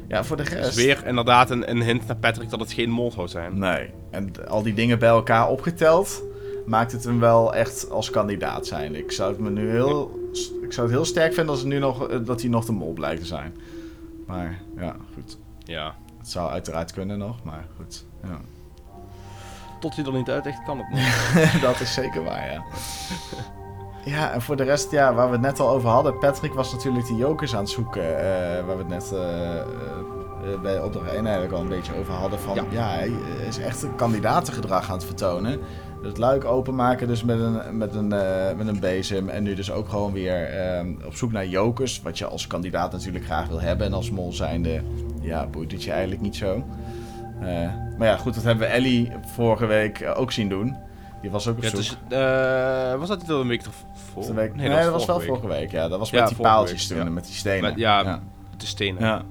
ja 0.09 0.25
voor 0.25 0.37
de 0.37 0.43
rest... 0.43 0.69
is 0.69 0.85
weer 0.85 1.03
inderdaad 1.07 1.51
een, 1.51 1.71
een 1.71 1.83
hint 1.83 2.07
naar 2.07 2.17
Patrick 2.17 2.51
dat 2.51 2.61
het 2.61 2.73
geen 2.73 2.91
mol 2.91 3.11
zou 3.13 3.29
zijn. 3.29 3.59
Nee. 3.59 3.91
En 4.11 4.31
al 4.49 4.63
die 4.63 4.75
dingen 4.75 4.99
bij 4.99 5.09
elkaar 5.09 5.49
opgeteld... 5.49 6.23
maakt 6.67 6.93
het 6.93 7.05
hem 7.05 7.21
wel 7.21 7.55
echt 7.55 7.91
als 7.91 8.11
kandidaat 8.11 8.67
zijn. 8.67 8.95
Ik 8.95 9.13
zou 9.13 9.31
het 9.31 9.41
me 9.41 9.51
nu 9.51 9.71
heel... 9.71 10.21
Ik 10.63 10.73
zou 10.73 10.87
het 10.87 10.97
heel 10.97 11.05
sterk 11.05 11.33
vinden 11.35 11.51
als 11.53 11.61
het 11.61 11.69
nu 11.69 11.79
nog, 11.79 12.09
eh, 12.09 12.19
dat 12.25 12.41
hij 12.41 12.51
nog 12.51 12.65
de 12.65 12.73
mol 12.73 12.93
blijkt 12.93 13.21
te 13.21 13.27
zijn. 13.27 13.57
Maar 14.27 14.61
ja, 14.77 14.97
goed. 15.15 15.39
Ja. 15.59 15.95
Het 16.19 16.29
zou 16.31 16.51
uiteraard 16.51 16.93
kunnen 16.93 17.19
nog, 17.19 17.43
maar 17.45 17.67
goed. 17.77 18.05
Ja. 18.23 18.41
Tot 19.81 19.97
hij 19.97 20.05
er 20.05 20.13
niet 20.13 20.31
uit 20.31 20.47
echt 20.47 20.63
kan 20.65 20.79
het 20.79 20.89
niet. 20.95 21.63
dat 21.63 21.81
is 21.81 21.95
zeker 21.95 22.25
waar, 22.25 22.53
ja. 22.53 22.65
Ja, 24.05 24.33
en 24.33 24.43
voor 24.43 24.57
de 24.57 24.63
rest, 24.63 24.91
ja, 24.91 25.15
waar 25.15 25.27
we 25.27 25.33
het 25.33 25.41
net 25.41 25.61
al 25.61 25.69
over 25.69 25.89
hadden. 25.89 26.19
Patrick 26.19 26.53
was 26.53 26.73
natuurlijk 26.73 27.07
die 27.07 27.17
jokers 27.17 27.55
aan 27.55 27.61
het 27.61 27.71
zoeken. 27.71 28.19
eh, 28.19 28.65
waar 28.67 28.77
we 28.77 28.83
het 28.83 28.89
net 28.89 29.13
eh, 29.13 29.59
eh, 29.59 29.65
bij 30.63 30.83
opdracht 30.83 31.07
1 31.13 31.25
eigenlijk 31.25 31.55
al 31.55 31.61
een 31.61 31.69
beetje 31.69 31.95
over 31.99 32.13
hadden. 32.15 32.39
Van, 32.39 32.55
ja. 32.55 32.65
Ja. 32.71 32.89
hij 32.89 33.13
is 33.49 33.59
echt 33.59 33.83
een 33.83 33.95
kandidatengedrag 33.97 34.89
aan 34.91 34.97
het 34.97 35.05
vertonen. 35.05 35.61
Het 36.07 36.19
luik 36.19 36.45
openmaken 36.45 37.07
dus 37.09 37.23
met 37.25 37.41
een, 37.41 37.79
met, 37.79 37.95
een, 37.95 38.13
eh, 38.13 38.57
met 38.57 38.67
een 38.67 38.81
bezem. 38.81 39.29
En 39.29 39.43
nu 39.43 39.55
dus 39.55 39.71
ook 39.71 39.89
gewoon 39.89 40.13
weer 40.13 40.45
eh, 40.45 40.87
op 41.07 41.15
zoek 41.15 41.33
naar 41.33 41.47
jokers. 41.47 42.03
Wat 42.03 42.19
je 42.19 42.27
als 42.27 42.47
kandidaat 42.47 42.93
natuurlijk 42.93 43.25
graag 43.25 43.49
wil 43.49 43.61
hebben. 43.61 43.87
En 43.87 43.93
als 43.93 44.11
mol 44.11 44.33
zijnde, 44.33 44.83
ja, 45.21 45.47
boeit 45.47 45.73
het 45.73 45.83
je 45.85 45.91
eigenlijk 45.91 46.21
niet 46.21 46.37
zo. 46.37 46.65
Eh, 47.41 47.47
maar 47.99 48.09
ja, 48.09 48.17
goed, 48.17 48.35
dat 48.35 48.43
hebben 48.45 48.67
we 48.69 48.73
Ellie 48.73 49.13
vorige 49.35 49.67
week 49.67 50.13
ook 50.17 50.33
zien 50.33 50.49
doen. 50.49 50.77
Die 51.23 51.31
was 51.31 51.49
ook 51.49 51.57
op 51.57 51.63
Ja, 51.63 51.69
zoek. 51.69 51.79
dus, 51.79 51.97
eh, 52.09 52.95
was 52.99 53.09
dat 53.09 53.21
niet 53.21 53.31
al 53.31 53.41
een 53.41 53.49
week 53.49 53.63
ervoor? 53.63 54.35
Nee, 54.35 54.69
dat 54.71 54.91
was 54.93 55.07
wel 55.07 55.15
vorige 55.15 55.19
week. 55.19 55.27
vorige 55.41 55.47
week. 55.61 55.71
Ja, 55.71 55.89
dat 55.89 55.99
was 55.99 56.11
Ja, 56.11 56.21
met 56.21 56.29
die 56.29 56.37
paaltjes 56.39 56.87
week, 56.89 56.97
toen, 56.99 57.07
ja. 57.07 57.13
met 57.13 57.25
die 57.25 57.35
stenen. 57.35 57.63
Met- 57.71 57.79
ja. 57.79 58.21
De 58.57 58.67
stenen. 58.67 59.03
Ja, 59.03 59.23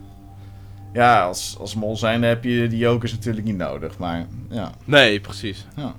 Ja, 0.94 1.24
als, 1.26 1.58
als 1.60 1.76
mol 1.76 1.98
zijn 1.98 2.24
heb 2.24 2.44
je 2.44 2.68
die 2.68 2.78
jokers 2.80 3.12
natuurlijk 3.12 3.46
niet 3.46 3.58
nodig. 3.58 3.98
Maar 3.98 4.26
ja, 4.50 4.72
Nee, 4.86 5.20
precies. 5.20 5.66
ja. 5.76 5.94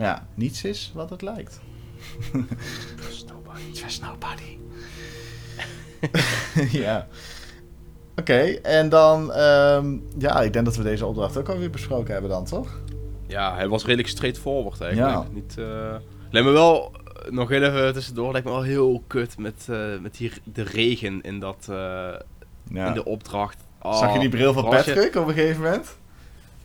Ja, 0.00 0.26
niets 0.34 0.64
is 0.64 0.90
wat 0.94 1.10
het 1.10 1.22
lijkt. 1.22 1.60
Snowbody. 3.10 3.60
Just 3.72 4.02
nobody. 4.02 4.58
ja. 6.84 7.06
Oké, 8.16 8.40
en 8.62 8.88
dan... 8.88 9.32
ehm, 9.32 9.96
ja, 10.18 10.40
ik 10.40 10.52
denk 10.52 10.64
dat 10.64 10.76
we 10.76 10.82
deze 10.82 11.06
opdracht 11.06 11.36
ook 11.36 11.48
alweer 11.48 11.70
besproken 11.70 12.12
hebben 12.12 12.30
dan, 12.30 12.44
toch? 12.44 12.80
Ja, 13.26 13.54
hij 13.54 13.68
was 13.68 13.84
redelijk 13.84 14.08
straightforward 14.08 14.80
eigenlijk. 14.80 15.12
Ja. 15.14 15.24
Niet, 15.32 15.54
eh 15.58 15.94
lijkt 16.30 16.48
me 16.48 16.52
wel, 16.54 16.92
nog 17.30 17.48
heel 17.48 17.62
even 17.62 17.92
tussendoor, 17.92 18.32
lijkt 18.32 18.46
me 18.46 18.52
wel 18.52 18.62
heel 18.62 19.02
kut 19.06 19.38
met, 19.38 19.66
eh, 19.70 19.78
met 20.02 20.16
die, 20.16 20.32
de 20.44 20.62
regen 20.62 21.20
in, 21.20 21.38
dat, 21.40 21.66
eh, 21.70 21.76
Ja. 22.72 22.86
in 22.86 22.92
de 22.92 23.04
opdracht. 23.04 23.56
Oh, 23.82 23.98
Zag 23.98 24.12
je 24.12 24.18
die 24.18 24.28
bril 24.28 24.52
van 24.52 24.64
je- 24.64 24.70
Patrick 24.70 25.14
op 25.14 25.28
een 25.28 25.34
gegeven 25.34 25.62
moment? 25.62 25.98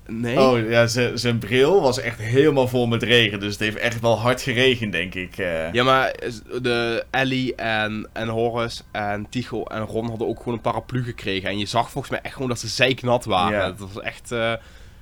Nee? 0.07 0.39
Oh 0.39 0.69
ja, 0.69 0.87
zijn 1.17 1.39
bril 1.39 1.81
was 1.81 1.99
echt 1.99 2.19
helemaal 2.19 2.67
vol 2.67 2.87
met 2.87 3.03
regen. 3.03 3.39
Dus 3.39 3.51
het 3.51 3.59
heeft 3.59 3.77
echt 3.77 3.99
wel 3.99 4.19
hard 4.19 4.41
geregend, 4.41 4.91
denk 4.91 5.13
ik. 5.13 5.37
eh. 5.37 5.73
Ja, 5.73 5.83
maar 5.83 6.15
de 6.61 7.05
Ellie 7.11 7.55
en, 7.55 8.09
en 8.13 8.27
Horace 8.27 8.81
en 8.91 9.27
Tycho 9.29 9.63
en 9.63 9.81
Ron 9.81 10.09
hadden 10.09 10.27
ook 10.27 10.37
gewoon 10.37 10.53
een 10.53 10.61
paraplu 10.61 11.03
gekregen. 11.03 11.49
En 11.49 11.57
je 11.57 11.65
zag 11.65 11.89
volgens 11.91 12.11
mij 12.13 12.21
echt 12.23 12.33
gewoon 12.33 12.49
dat 12.49 12.59
ze 12.59 12.67
zeiknat 12.67 13.25
waren. 13.25 13.57
Ja. 13.59 13.65
Het 13.65 13.79
was 13.79 13.99
echt, 14.03 14.31
eh, 14.31 14.53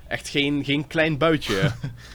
echt 0.08 0.30
geen, 0.30 0.64
geen 0.66 0.88
klein 0.88 1.18
buitje. 1.18 1.62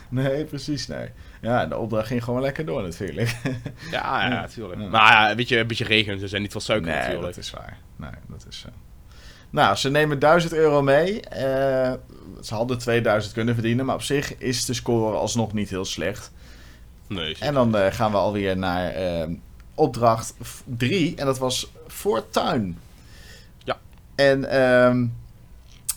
Nee, 0.08 0.44
precies, 0.44 0.86
nee. 0.86 1.08
Ja, 1.42 1.66
de 1.66 1.76
opdracht 1.78 2.06
ging 2.06 2.24
gewoon 2.24 2.40
lekker 2.40 2.66
door 2.66 2.82
natuurlijk. 2.82 3.36
ja, 3.90 4.22
ja, 4.22 4.28
natuurlijk. 4.40 4.80
Ja. 4.80 4.86
Maar 4.88 5.28
ja, 5.28 5.34
weet 5.34 5.48
je, 5.48 5.58
een 5.58 5.66
beetje 5.66 5.84
regen, 5.84 6.18
ze 6.18 6.28
zijn 6.28 6.42
niet 6.42 6.52
van 6.52 6.60
suiker 6.60 6.86
nee, 6.90 6.96
natuurlijk. 6.96 7.24
dat 7.34 7.36
is 7.44 7.50
waar. 7.50 7.78
Nee, 7.96 8.10
dat 8.28 8.46
is 8.50 8.58
zo. 8.60 8.68
Nou, 9.50 9.76
ze 9.76 9.90
nemen 9.90 10.18
1000 10.18 10.52
euro 10.52 10.82
mee. 10.82 11.20
Eh, 11.20 11.92
ze 12.42 12.54
hadden 12.54 12.78
2000 12.78 13.34
kunnen 13.34 13.54
verdienen, 13.54 13.86
maar 13.86 13.94
op 13.94 14.02
zich 14.02 14.38
is 14.38 14.64
de 14.64 14.74
score 14.74 15.16
alsnog 15.16 15.52
niet 15.52 15.70
heel 15.70 15.84
slecht. 15.84 16.30
Nee, 17.06 17.36
En 17.40 17.54
dan 17.54 17.76
eh, 17.76 17.92
gaan 17.92 18.10
we 18.10 18.16
alweer 18.16 18.56
naar 18.56 18.90
eh, 18.90 19.28
opdracht 19.74 20.34
3. 20.64 21.16
En 21.16 21.26
dat 21.26 21.38
was 21.38 21.72
Fortuin. 21.86 22.78
Ja. 23.64 23.78
En 24.14 24.50
ehm, 24.50 25.06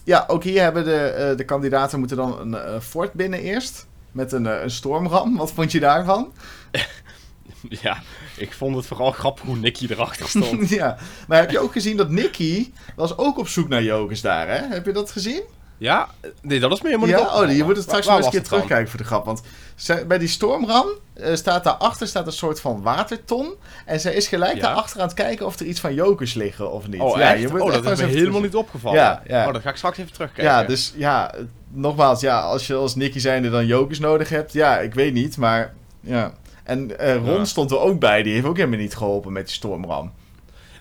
ja, 0.04 0.24
ook 0.28 0.44
hier 0.44 0.62
hebben 0.62 0.84
de, 0.84 1.34
de 1.38 1.46
kandidaten 1.46 2.00
moeten 2.00 2.18
dan 2.18 2.54
een 2.54 2.82
fort 2.82 3.14
binnen 3.14 3.40
eerst. 3.40 3.88
Met 4.12 4.32
een, 4.32 4.46
een 4.46 4.72
stormram. 4.72 5.38
Wat 5.38 5.52
vond 5.52 5.72
je 5.72 5.80
daarvan? 5.80 6.32
Ja, 7.82 7.98
ik 8.38 8.54
vond 8.54 8.76
het 8.76 8.86
vooral 8.86 9.12
grappig 9.12 9.46
hoe 9.46 9.58
Nicky 9.58 9.88
erachter 9.90 10.28
stond. 10.30 10.70
ja, 10.80 10.98
maar 11.28 11.40
heb 11.40 11.52
je 11.52 11.60
ook 11.60 11.72
gezien 11.72 11.98
dat 11.98 12.10
Nicky 12.10 12.72
was 12.96 13.18
ook 13.18 13.38
op 13.38 13.48
zoek 13.48 13.68
naar 13.68 13.84
jokers 13.84 14.22
daar, 14.22 14.48
hè? 14.48 14.68
Heb 14.68 14.86
je 14.86 14.92
dat 14.92 15.12
gezien? 15.12 15.42
Ja? 15.78 16.10
Nee, 16.42 16.60
dat 16.60 16.72
is 16.72 16.82
me 16.82 16.88
helemaal 16.88 17.08
niet 17.08 17.16
Ja, 17.18 17.22
opgevallen. 17.22 17.50
oh, 17.50 17.56
je 17.56 17.64
moet 17.64 17.76
het 17.76 17.86
straks 17.86 18.06
wel 18.06 18.16
eens 18.18 18.26
een 18.26 18.32
keer 18.32 18.44
terugkijken 18.44 18.90
voor 18.90 19.00
de 19.00 19.06
grap. 19.06 19.26
Want 19.26 19.42
zij- 19.76 20.08
bij 20.08 20.18
die 20.18 20.28
stormram 20.28 20.88
eh, 21.14 21.36
staat 21.36 21.64
daarachter 21.64 22.08
staat 22.08 22.26
een 22.26 22.32
soort 22.34 22.62
van 22.62 22.82
waterton. 22.82 23.54
En 23.86 24.00
zij 24.00 24.14
is 24.14 24.28
gelijk 24.28 24.56
Ja. 24.56 24.62
daarachter 24.62 25.00
aan 25.02 25.06
het 25.08 25.16
kijken 25.16 25.46
of 25.46 25.60
er 25.60 25.66
iets 25.66 25.80
van 25.80 25.94
jokers 25.94 26.34
liggen 26.34 26.72
of 26.72 26.88
niet. 26.88 27.02
Oh, 27.02 27.18
ja, 27.18 27.32
je 27.32 27.48
moet 27.48 27.62
oh, 27.62 27.72
dat 27.72 27.86
is 27.86 28.00
me 28.00 28.06
helemaal 28.06 28.26
terug- 28.26 28.42
niet 28.42 28.56
opgevallen. 28.56 29.00
Ja, 29.00 29.22
ja. 29.28 29.48
Oh, 29.48 29.54
dan 29.54 29.62
ga 29.62 29.70
ik 29.70 29.76
straks 29.76 29.98
even 29.98 30.14
terugkijken. 30.14 30.54
Ja, 30.54 30.64
dus 30.64 30.94
ja, 30.96 31.34
eh, 31.34 31.42
nogmaals, 31.70 32.22
ja, 32.22 32.40
als 32.40 32.68
je 32.68 32.76
als 32.76 32.96
Nicky 32.96 33.20
zijnde 33.20 33.50
dan 33.50 33.66
jokers 33.66 34.00
nodig 34.00 34.30
hebt, 34.30 34.54
ja, 34.54 34.80
ik 34.80 34.94
weet 34.94 35.14
niet, 35.14 35.38
maar 35.38 35.74
ja. 36.00 36.34
En 36.64 37.00
eh, 37.00 37.16
Ron 37.16 37.38
Ja. 37.38 37.46
stond 37.46 37.72
er 37.72 37.80
ook 37.80 38.00
bij, 38.00 38.24
die 38.24 38.34
heeft 38.34 38.46
ook 38.46 38.58
helemaal 38.58 38.80
niet 38.80 38.96
geholpen 38.96 39.32
met 39.32 39.46
die 39.46 39.54
stormram. 39.56 40.12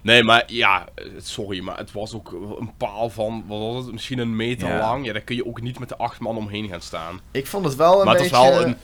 Nee, 0.03 0.23
maar 0.23 0.43
ja, 0.47 0.87
eh, 0.95 1.05
sorry, 1.19 1.61
maar 1.61 1.77
het 1.77 1.93
was 1.93 2.15
ook 2.15 2.33
een 2.59 2.71
paal 2.77 3.11
van, 3.11 3.45
wat 3.47 3.59
was 3.59 3.85
het, 3.85 3.93
misschien 3.93 4.19
een 4.19 4.37
meter 4.37 4.69
Ja. 4.69 4.79
lang. 4.79 5.07
Ja, 5.07 5.13
daar 5.13 5.23
kun 5.23 5.37
je 5.37 5.47
ook 5.47 5.61
niet 5.61 5.79
met 5.79 5.89
de 5.89 5.97
acht 5.97 6.21
man 6.21 6.37
omheen 6.37 6.69
gaan 6.69 6.81
staan. 6.81 7.21
Ik 7.31 7.47
vond 7.47 7.65
het 7.65 7.77
wel 7.77 7.99
een 7.99 8.05
maar 8.05 8.15
het 8.15 8.23
beetje... 8.23 8.37
was 8.37 8.49
wel 8.49 8.65
een... 8.67 8.77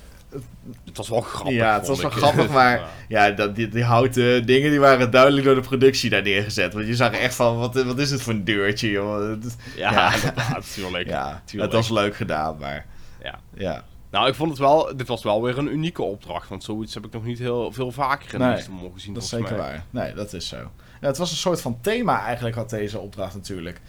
Het 0.84 0.96
was 0.96 1.08
wel 1.08 1.20
grappig, 1.20 1.54
Ja, 1.54 1.74
het 1.78 1.86
was 1.86 2.00
wel 2.00 2.10
ik. 2.10 2.16
grappig, 2.16 2.48
maar 2.60 2.80
Ja. 3.08 3.30
dat, 3.30 3.56
die, 3.56 3.68
die 3.68 3.84
houten 3.84 4.46
dingen 4.46 4.70
die 4.70 4.80
waren 4.80 5.10
duidelijk 5.10 5.44
door 5.44 5.54
de 5.54 5.60
productie 5.60 6.10
daar 6.10 6.22
neergezet. 6.22 6.72
Want 6.74 6.86
je 6.86 6.94
zag 6.94 7.12
echt 7.12 7.34
van, 7.34 7.56
wat, 7.58 7.82
wat 7.84 7.98
is 7.98 8.10
het 8.10 8.22
voor 8.22 8.32
een 8.32 8.44
deurtje, 8.44 8.90
joh. 8.90 9.36
Ja, 9.76 9.90
Ja. 9.92 10.12
inderdaad, 10.76 11.06
ja, 11.06 11.42
tuurlijk. 11.44 11.72
het 11.72 11.80
was 11.80 11.90
leuk 11.90 12.16
gedaan, 12.16 12.56
maar 12.60 12.86
Ja. 13.22 13.38
ja. 13.54 13.84
Nou, 14.10 14.28
ik 14.28 14.34
vond 14.34 14.50
het 14.50 14.58
wel, 14.58 14.96
dit 14.96 15.08
was 15.08 15.22
wel 15.22 15.42
weer 15.42 15.58
een 15.58 15.72
unieke 15.72 16.02
opdracht, 16.02 16.48
want 16.48 16.64
zoiets 16.64 16.94
heb 16.94 17.04
ik 17.04 17.12
nog 17.12 17.24
niet 17.24 17.38
heel 17.38 17.72
veel 17.72 17.92
vaker 17.92 18.34
in 18.34 18.40
Nee, 18.40 18.62
de 18.62 18.70
mogen 18.70 19.00
zien. 19.00 19.14
Dat 19.14 19.22
is 19.22 19.28
zeker 19.28 19.56
mij. 19.56 19.58
waar. 19.58 19.84
Nee, 19.90 20.14
dat 20.14 20.32
is 20.32 20.48
zo. 20.48 20.56
Ja, 21.00 21.06
het 21.06 21.18
was 21.18 21.30
een 21.30 21.36
soort 21.36 21.60
van 21.60 21.78
thema 21.80 22.20
eigenlijk, 22.22 22.56
had 22.56 22.70
deze 22.70 22.98
opdracht 22.98 23.34
natuurlijk. 23.34 23.80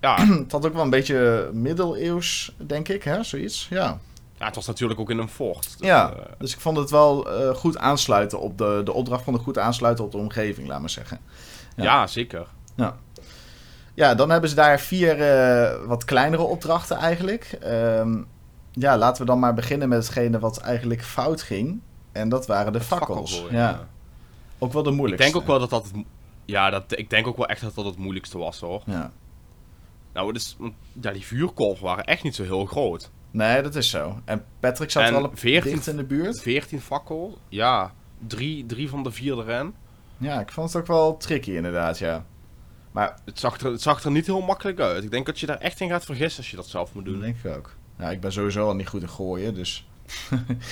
Ja, 0.00 0.26
Het 0.42 0.52
had 0.52 0.66
ook 0.66 0.72
wel 0.72 0.82
een 0.82 0.90
beetje 0.90 1.50
middeleeuws, 1.52 2.54
denk 2.56 2.88
ik, 2.88 3.02
hè, 3.02 3.22
zoiets. 3.22 3.66
Ja. 3.70 3.98
ja, 4.38 4.46
het 4.46 4.54
was 4.54 4.66
natuurlijk 4.66 5.00
ook 5.00 5.10
in 5.10 5.18
een 5.18 5.28
fort. 5.28 5.78
dus, 5.78 5.88
Ja, 5.88 6.12
eh, 6.12 6.24
dus 6.38 6.54
ik 6.54 6.60
vond 6.60 6.76
het 6.76 6.90
wel 6.90 7.30
eh, 7.30 7.54
goed 7.54 7.78
aansluiten 7.78 8.40
op 8.40 8.58
de, 8.58 8.80
de 8.84 8.92
opdracht 8.92 9.24
vond 9.24 9.36
ik 9.36 9.42
goed 9.42 9.58
aansluiten 9.58 10.04
op 10.04 10.10
de 10.10 10.18
omgeving, 10.18 10.68
laat 10.68 10.80
maar 10.80 10.90
zeggen. 10.90 11.18
Ja. 11.76 11.84
ja. 11.84 12.06
zeker. 12.06 12.46
Ja, 13.96 14.14
dan 14.14 14.30
hebben 14.30 14.50
ze 14.50 14.56
daar 14.56 14.80
vier 14.80 15.20
eh, 15.20 15.86
wat 15.86 16.04
kleinere 16.04 16.42
opdrachten 16.42 16.96
eigenlijk. 16.96 17.56
Ehm, 17.60 18.22
ja, 18.74 18.98
laten 18.98 19.20
we 19.22 19.28
dan 19.28 19.38
maar 19.38 19.54
beginnen 19.54 19.88
met 19.88 19.98
hetgene 19.98 20.38
wat 20.38 20.58
eigenlijk 20.58 21.02
fout 21.04 21.42
ging. 21.42 21.80
En 22.12 22.28
dat 22.28 22.46
waren 22.46 22.72
de 22.72 22.80
fakkels. 22.80 23.44
Ja. 23.50 23.88
Ook 24.58 24.72
wel 24.72 24.82
de 24.82 24.90
Ik 24.90 24.96
moeilijkste. 24.96 25.30
denk 25.30 25.42
ook 25.42 25.48
wel 25.48 25.58
dat 25.58 25.70
dat... 25.70 25.90
Ja, 26.44 26.70
dat, 26.70 26.98
ik 26.98 27.10
denk 27.10 27.26
ook 27.26 27.36
wel 27.36 27.46
echt 27.48 27.60
dat 27.60 27.74
dat 27.74 27.84
het 27.84 27.96
moeilijkste 27.96 28.38
was, 28.38 28.60
hoor. 28.60 28.82
Ja. 28.86 29.12
Nou, 30.12 30.26
want, 30.26 30.56
ja, 31.00 31.10
die 31.12 31.24
vuurkolven 31.26 31.84
waren 31.84 32.04
echt 32.04 32.22
niet 32.22 32.34
zo 32.34 32.42
heel 32.42 32.66
groot. 32.66 33.10
Nee, 33.30 33.62
dat 33.62 33.74
is 33.74 33.90
zo. 33.90 34.20
En 34.24 34.44
Patrick 34.60 34.90
zat 34.90 35.02
En 35.02 35.12
wel 35.12 35.24
op 35.24 35.38
14 35.38 35.72
dicht 35.72 35.86
in 35.86 35.96
de 35.96 36.04
buurt. 36.04 36.40
14 36.40 36.80
fakkel, 36.80 37.38
ja. 37.48 37.92
Drie, 38.26 38.66
drie 38.66 38.88
van 38.88 39.02
de 39.02 39.10
vier 39.10 39.38
erin. 39.38 39.74
Ja, 40.16 40.40
ik 40.40 40.52
vond 40.52 40.72
het 40.72 40.80
ook 40.82 40.86
wel 40.86 41.16
tricky 41.16 41.50
inderdaad, 41.50 41.98
ja. 41.98 42.24
Maar 42.92 43.16
Het 43.24 43.38
zag, 43.38 43.60
er, 43.60 43.70
het 43.70 43.82
zag 43.82 44.04
er 44.04 44.10
niet 44.10 44.26
heel 44.26 44.40
makkelijk 44.40 44.80
uit. 44.80 45.04
Ik 45.04 45.10
denk 45.10 45.26
dat 45.26 45.40
je 45.40 45.46
daar 45.46 45.58
echt 45.58 45.80
in 45.80 45.88
gaat 45.88 46.04
vergissen 46.04 46.38
als 46.38 46.50
je 46.50 46.56
dat 46.56 46.66
zelf 46.68 46.94
moet 46.94 47.04
dat 47.04 47.12
doen. 47.12 47.22
denk 47.22 47.36
ik 47.42 47.56
ook. 47.56 47.74
Ja, 47.98 48.10
ik 48.10 48.20
ben 48.20 48.32
sowieso 48.32 48.66
al 48.66 48.74
niet 48.74 48.88
goed 48.88 49.02
in 49.02 49.08
gooien, 49.08 49.54
dus... 49.54 49.86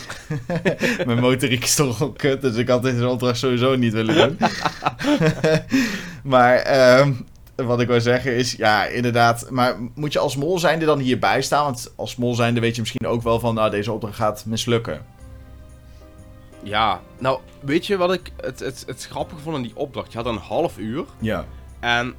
Mijn 1.07 1.21
motoriek 1.21 1.63
is 1.65 1.75
toch 1.75 1.99
wel 1.99 2.13
kut, 2.13 2.41
dus 2.41 2.57
ik 2.57 2.69
had 2.69 2.83
deze 2.83 3.09
opdracht 3.09 3.39
sowieso 3.39 3.77
niet 3.77 3.93
willen 3.93 4.15
doen. 4.15 4.39
maar 6.33 6.57
ehm, 6.57 7.13
wat 7.57 7.81
ik 7.81 7.87
wil 7.87 8.01
zeggen 8.01 8.37
is, 8.37 8.53
ja, 8.53 8.85
inderdaad... 8.85 9.51
Maar 9.51 9.77
moet 9.95 10.13
je 10.13 10.19
als 10.19 10.37
mol 10.37 10.59
zijnde 10.59 10.85
dan 10.85 10.99
hierbij 10.99 11.43
staan? 11.43 11.65
Want 11.65 11.93
als 11.97 12.17
mol 12.17 12.35
zijnde 12.35 12.61
weet 12.61 12.75
je 12.75 12.81
misschien 12.81 13.07
ook 13.07 13.23
wel 13.23 13.41
van... 13.41 13.55
Nou, 13.55 13.71
deze 13.71 13.93
opdracht 13.93 14.17
gaat 14.17 14.45
mislukken. 14.47 15.05
Ja, 16.63 17.01
nou, 17.19 17.41
weet 17.61 17.87
je 17.87 17.97
wat 17.97 18.13
ik 18.13 18.33
het, 18.37 18.59
het, 18.61 18.83
het 18.87 19.07
grappige 19.11 19.41
vond 19.41 19.57
in 19.57 19.63
die 19.63 19.77
opdracht? 19.77 20.13
Je 20.13 20.19
had 20.19 20.27
een 20.27 20.37
half 20.37 20.79
uur. 20.79 21.05
Ja. 21.19 21.45
En, 21.81 22.15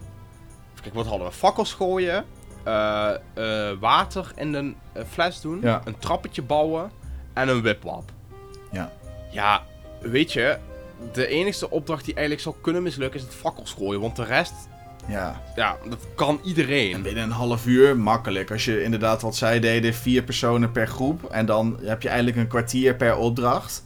kijken, 0.76 0.94
wat 0.94 1.08
hadden 1.08 1.28
we? 1.28 1.34
Fakkels 1.34 1.74
gooien, 1.74 2.26
eh, 2.64 3.10
eh, 3.34 3.78
water 3.80 4.32
in 4.36 4.54
een 4.54 4.76
eh, 4.94 5.04
fles 5.10 5.42
doen, 5.42 5.60
Ja. 5.62 5.82
een 5.86 5.98
trappetje 6.00 6.42
bouwen 6.42 6.92
en 7.34 7.48
een 7.50 7.62
wipwap. 7.62 8.12
Ja. 8.72 8.92
Ja, 9.32 9.62
weet 10.02 10.34
je, 10.34 10.58
de 11.14 11.28
enige 11.28 11.70
opdracht 11.70 12.06
die 12.06 12.14
eigenlijk 12.14 12.44
zou 12.46 12.56
kunnen 12.62 12.84
mislukken 12.84 13.20
is 13.20 13.26
het 13.26 13.36
fakkels 13.36 13.74
gooien, 13.74 14.02
want 14.02 14.16
de 14.16 14.24
rest, 14.24 14.54
Ja. 15.08 15.42
ja, 15.56 15.78
dat 15.90 16.00
kan 16.16 16.40
En 16.42 16.48
iedereen. 16.48 17.02
binnen 17.02 17.24
een 17.24 17.32
half 17.32 17.66
uur, 17.66 17.98
makkelijk. 17.98 18.52
Als 18.52 18.66
je 18.66 18.84
inderdaad 18.84 19.22
wat 19.22 19.36
zij 19.36 19.60
deden, 19.60 19.94
vier 19.94 20.24
personen 20.24 20.72
per 20.72 20.88
groep. 20.88 21.24
En 21.24 21.46
dan 21.46 21.78
heb 21.82 22.02
je 22.02 22.08
eigenlijk 22.08 22.38
een 22.38 22.48
kwartier 22.48 22.96
per 22.96 23.18
opdracht. 23.18 23.86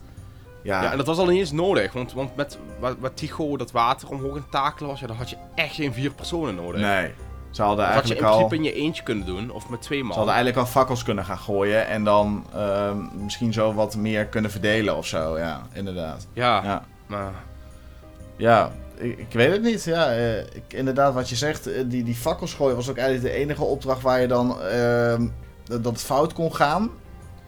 Ja, 0.64 0.84
Ja, 0.84 0.92
en 0.92 0.98
dat 0.98 1.06
was 1.08 1.18
al 1.18 1.26
niet 1.26 1.40
eens 1.40 1.52
nodig, 1.52 1.94
want, 1.94 2.14
want 2.14 2.36
met 2.36 2.58
wat, 2.80 2.96
wat 3.00 3.18
Tycho 3.18 3.58
dat 3.58 3.72
water 3.72 4.10
omhoog 4.10 4.34
het 4.36 4.52
takelen 4.52 4.90
was, 4.90 5.00
ja, 5.00 5.08
dan 5.08 5.16
had 5.16 5.30
je 5.30 5.36
echt 5.56 5.76
geen 5.76 5.94
vier 5.94 6.12
personen 6.12 6.56
nodig. 6.56 6.82
nee. 6.82 7.12
Ze 7.58 7.64
hadden 7.64 7.86
Dat 7.86 7.94
had 7.94 8.08
je 8.08 8.14
eigenlijk 8.14 8.36
in 8.36 8.42
al... 8.42 8.48
principe 8.48 8.70
in 8.70 8.76
je 8.76 8.86
eentje 8.86 9.04
kunnen 9.04 9.26
doen, 9.26 9.52
of 9.52 9.70
met 9.70 9.82
twee 9.82 10.04
man. 10.04 10.12
Ze 10.12 10.18
hadden 10.18 10.36
eigenlijk 10.36 10.66
al 10.66 10.72
fakkels 10.72 11.04
kunnen 11.04 11.26
gaan 11.26 11.38
gooien 11.38 11.88
en 11.88 12.04
dan 12.04 12.46
ehm, 12.54 12.98
misschien 13.24 13.54
zo 13.54 13.74
wat 13.74 13.96
meer 13.96 14.26
kunnen 14.26 14.52
verdelen 14.52 14.98
of 14.98 15.06
zo. 15.06 15.38
Ja, 15.38 15.62
inderdaad. 15.74 16.28
Ja, 16.34 16.64
Ja, 16.64 16.86
maar... 17.08 17.32
ja 18.36 18.72
ik, 18.98 19.18
ik 19.18 19.32
weet 19.32 19.52
het 19.52 19.62
niet. 19.62 19.84
Ja, 19.84 20.12
eh, 20.12 20.40
ik, 20.40 20.64
inderdaad, 20.68 21.14
wat 21.14 21.30
je 21.30 21.36
zegt, 21.36 21.68
eh, 21.68 21.84
die, 21.86 22.04
die 22.04 22.16
fakkels 22.16 22.54
gooien 22.54 22.76
was 22.76 22.90
ook 22.90 22.98
eigenlijk 22.98 23.34
de 23.34 23.40
enige 23.40 23.64
opdracht 23.64 24.02
waar 24.02 24.22
je 24.22 24.28
dan 24.28 24.62
ehm, 24.62 25.28
dat 25.64 25.86
het 25.86 26.02
fout 26.02 26.34
kon 26.34 26.56
gaan. 26.56 26.90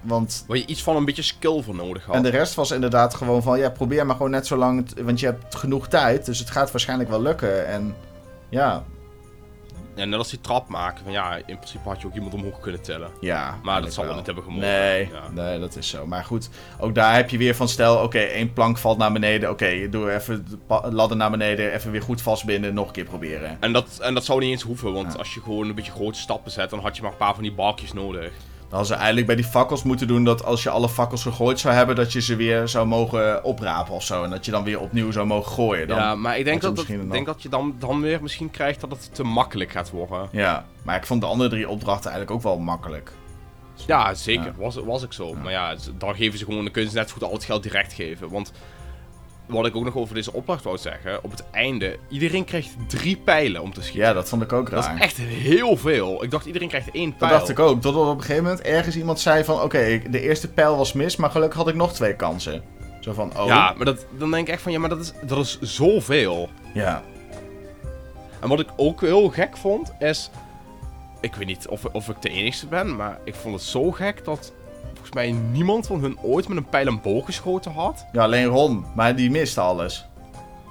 Want 0.02 0.44
Waar 0.48 0.58
je 0.58 0.66
iets 0.66 0.84
van 0.84 0.96
een 0.96 1.06
beetje 1.06 1.22
skill 1.22 1.62
voor 1.62 1.76
nodig 1.76 2.06
had. 2.06 2.16
En 2.16 2.24
de 2.24 2.30
rest 2.30 2.56
was 2.56 2.72
inderdaad 2.72 3.14
gewoon 3.16 3.44
van, 3.44 3.60
ja, 3.60 3.70
probeer 3.70 4.06
maar 4.06 4.16
gewoon 4.16 4.32
net 4.32 4.48
zo 4.48 4.58
lang, 4.58 5.04
want 5.04 5.20
je 5.20 5.26
hebt 5.26 5.56
genoeg 5.56 5.88
tijd, 5.88 6.26
dus 6.26 6.40
het 6.40 6.50
gaat 6.50 6.72
waarschijnlijk 6.72 7.10
wel 7.10 7.22
lukken. 7.22 7.68
En 7.68 7.96
ja, 8.50 8.84
Ja, 9.96 10.06
net 10.06 10.18
als 10.20 10.30
die 10.30 10.42
trap 10.42 10.68
maken. 10.68 11.04
Van 11.04 11.12
ja, 11.14 11.36
in 11.36 11.56
principe 11.58 11.90
had 11.90 12.02
je 12.02 12.08
ook 12.08 12.14
iemand 12.14 12.34
omhoog 12.34 12.60
kunnen 12.60 12.82
tellen. 12.82 13.10
ja. 13.22 13.60
Maar 13.64 13.82
dat 13.82 13.94
zal 13.94 14.06
wel 14.06 14.16
niet 14.16 14.26
hebben 14.26 14.44
gemogen. 14.44 14.68
Nee, 14.68 15.10
Ja. 15.12 15.30
nee, 15.44 15.60
dat 15.60 15.76
is 15.76 15.90
zo. 15.90 16.06
Maar 16.06 16.24
goed, 16.26 16.50
ook 16.80 16.96
daar 16.96 17.16
heb 17.16 17.30
je 17.30 17.38
weer 17.38 17.56
van, 17.56 17.68
stel, 17.68 18.04
oké, 18.04 18.20
één 18.20 18.54
plank 18.54 18.78
valt 18.78 18.98
naar 18.98 19.12
beneden, 19.12 19.50
oké, 19.50 19.90
doe 19.90 20.14
even 20.14 20.46
de 20.48 20.92
ladder 20.92 21.18
naar 21.18 21.32
beneden, 21.32 21.74
even 21.74 21.92
weer 21.92 22.02
goed 22.02 22.22
vastbinden, 22.22 22.74
nog 22.74 22.88
een 22.88 22.94
keer 22.94 23.06
proberen. 23.06 23.58
En 23.60 23.74
dat, 23.74 24.00
en 24.02 24.14
dat 24.14 24.26
zou 24.26 24.40
niet 24.40 24.50
eens 24.50 24.62
hoeven, 24.64 24.94
want 24.94 25.12
Ja. 25.14 25.18
als 25.20 25.34
je 25.34 25.42
gewoon 25.42 25.70
een 25.70 25.76
beetje 25.76 25.92
grote 25.92 26.20
stappen 26.20 26.52
zet, 26.52 26.70
dan 26.70 26.80
had 26.80 26.96
je 26.96 27.02
maar 27.02 27.12
een 27.12 27.18
paar 27.18 27.34
van 27.34 27.44
die 27.44 27.54
balkjes 27.54 27.94
nodig. 27.94 28.32
Dan 28.70 28.78
hadden 28.78 28.98
ze 28.98 29.04
eigenlijk 29.04 29.28
bij 29.28 29.36
die 29.36 29.52
fakkels 29.52 29.84
moeten 29.84 30.08
doen 30.08 30.24
dat 30.24 30.44
als 30.46 30.64
je 30.64 30.70
alle 30.70 30.90
fakkels 30.90 31.22
gegooid 31.22 31.60
zou 31.60 31.76
hebben, 31.76 31.96
dat 31.96 32.14
je 32.14 32.22
ze 32.22 32.36
weer 32.36 32.68
zou 32.68 32.88
mogen 32.88 33.44
oprapen 33.44 33.94
of 33.94 34.04
zo. 34.04 34.24
En 34.24 34.30
dat 34.30 34.46
je 34.46 34.52
dan 34.52 34.64
weer 34.64 34.80
opnieuw 34.80 35.12
zou 35.12 35.28
mogen 35.28 35.52
gooien. 35.52 35.88
Dan, 35.88 35.98
ja, 35.98 36.16
maar 36.16 36.38
ik 36.38 36.46
denk, 36.46 36.62
dat, 36.62 36.76
dat, 36.76 36.88
denk 37.10 37.26
dat 37.26 37.42
je 37.42 37.50
dan, 37.50 37.76
dan 37.80 38.02
weer 38.02 38.22
misschien 38.22 38.52
krijgt 38.52 38.82
dat 38.82 38.90
het 38.92 39.16
te 39.16 39.24
makkelijk 39.24 39.72
gaat 39.72 39.90
worden. 39.90 40.28
ja, 40.32 40.66
maar 40.84 40.96
ik 40.96 41.06
vond 41.06 41.22
de 41.22 41.28
andere 41.28 41.50
drie 41.50 41.70
opdrachten 41.70 42.12
eigenlijk 42.12 42.32
ook 42.32 42.44
wel 42.54 42.60
makkelijk. 42.60 43.12
Ja, 43.88 44.14
zeker. 44.14 44.46
Ja. 44.46 44.54
Was, 44.58 44.76
was 44.76 45.04
ik 45.04 45.14
zo. 45.14 45.34
Maar 45.34 45.52
ja, 45.52 45.76
dan 45.98 46.16
geven 46.16 46.40
ze 46.40 46.46
gewoon, 46.46 46.64
dan 46.64 46.72
kunnen 46.72 46.92
ze 46.92 46.98
net 46.98 47.08
zo 47.08 47.14
goed 47.14 47.24
al 47.24 47.34
het 47.34 47.44
geld 47.44 47.64
direct 47.64 47.94
geven. 47.94 48.30
Want 48.30 48.52
wat 49.50 49.66
ik 49.66 49.76
ook 49.76 49.84
nog 49.84 49.96
over 49.96 50.16
deze 50.16 50.34
opdracht 50.34 50.64
wou 50.64 50.78
zeggen, 50.78 51.24
op 51.24 51.32
het 51.32 51.44
einde, 51.52 51.98
iedereen 52.10 52.46
krijgt 52.46 52.70
drie 52.88 53.18
pijlen 53.18 53.62
om 53.62 53.74
te 53.74 53.82
schieten. 53.82 54.02
Ja, 54.02 54.14
dat 54.14 54.30
vond 54.30 54.42
ik 54.42 54.54
ook 54.54 54.70
raar. 54.70 54.82
dat 54.82 54.94
is 54.96 55.02
echt 55.02 55.18
heel 55.18 55.78
veel. 55.78 56.24
Ik 56.24 56.32
dacht 56.32 56.46
iedereen 56.46 56.68
krijgt 56.68 56.92
één 56.92 57.10
Dat 57.10 57.18
pijl. 57.18 57.32
dacht 57.32 57.50
ik 57.50 57.60
ook. 57.60 57.82
Totdat 57.82 58.08
op 58.08 58.16
een 58.16 58.22
gegeven 58.22 58.44
moment 58.44 58.62
ergens 58.62 58.96
iemand 58.96 59.20
zei 59.20 59.44
van... 59.44 59.62
Oké, 59.62 60.02
de 60.10 60.22
eerste 60.22 60.48
pijl 60.48 60.78
was 60.78 60.94
mis, 60.94 61.16
maar 61.16 61.30
gelukkig 61.30 61.58
had 61.58 61.68
ik 61.68 61.76
nog 61.76 61.94
twee 61.94 62.16
kansen. 62.16 62.64
Zo 63.00 63.14
van, 63.14 63.40
oh. 63.40 63.46
Ja, 63.46 63.74
maar 63.78 63.86
dat, 63.86 64.06
dan 64.18 64.32
denk 64.32 64.48
ik 64.48 64.54
echt 64.54 64.62
van, 64.62 64.72
ja, 64.72 64.80
maar 64.80 64.90
dat 64.90 65.00
is, 65.00 65.14
dat 65.22 65.38
is 65.38 65.60
zoveel. 65.62 66.50
Ja. 66.74 67.04
En 68.40 68.50
wat 68.50 68.60
ik 68.60 68.70
ook 68.76 69.02
heel 69.02 69.30
gek 69.30 69.58
vond, 69.58 69.94
is... 70.00 70.30
Ik 71.22 71.36
weet 71.36 71.48
niet 71.48 71.68
of, 71.68 71.86
of 71.86 72.10
ik 72.10 72.22
de 72.22 72.30
enigste 72.30 72.68
ben, 72.68 72.96
maar 72.96 73.20
ik 73.24 73.36
vond 73.36 73.56
het 73.56 73.64
zo 73.64 73.92
gek 73.92 74.26
dat... 74.26 74.54
Volgens 75.02 75.14
mij 75.14 75.32
niemand 75.32 75.88
van 75.88 76.00
hun 76.02 76.20
ooit 76.22 76.48
met 76.48 76.58
een 76.58 76.70
pijl 76.70 76.88
en 76.88 77.02
boog 77.02 77.26
geschoten 77.26 77.72
had. 77.72 78.06
Ja, 78.12 78.24
alleen 78.24 78.46
Ron. 78.46 78.86
Maar 78.96 79.16
die 79.16 79.32
miste 79.32 79.62
alles. 79.62 80.06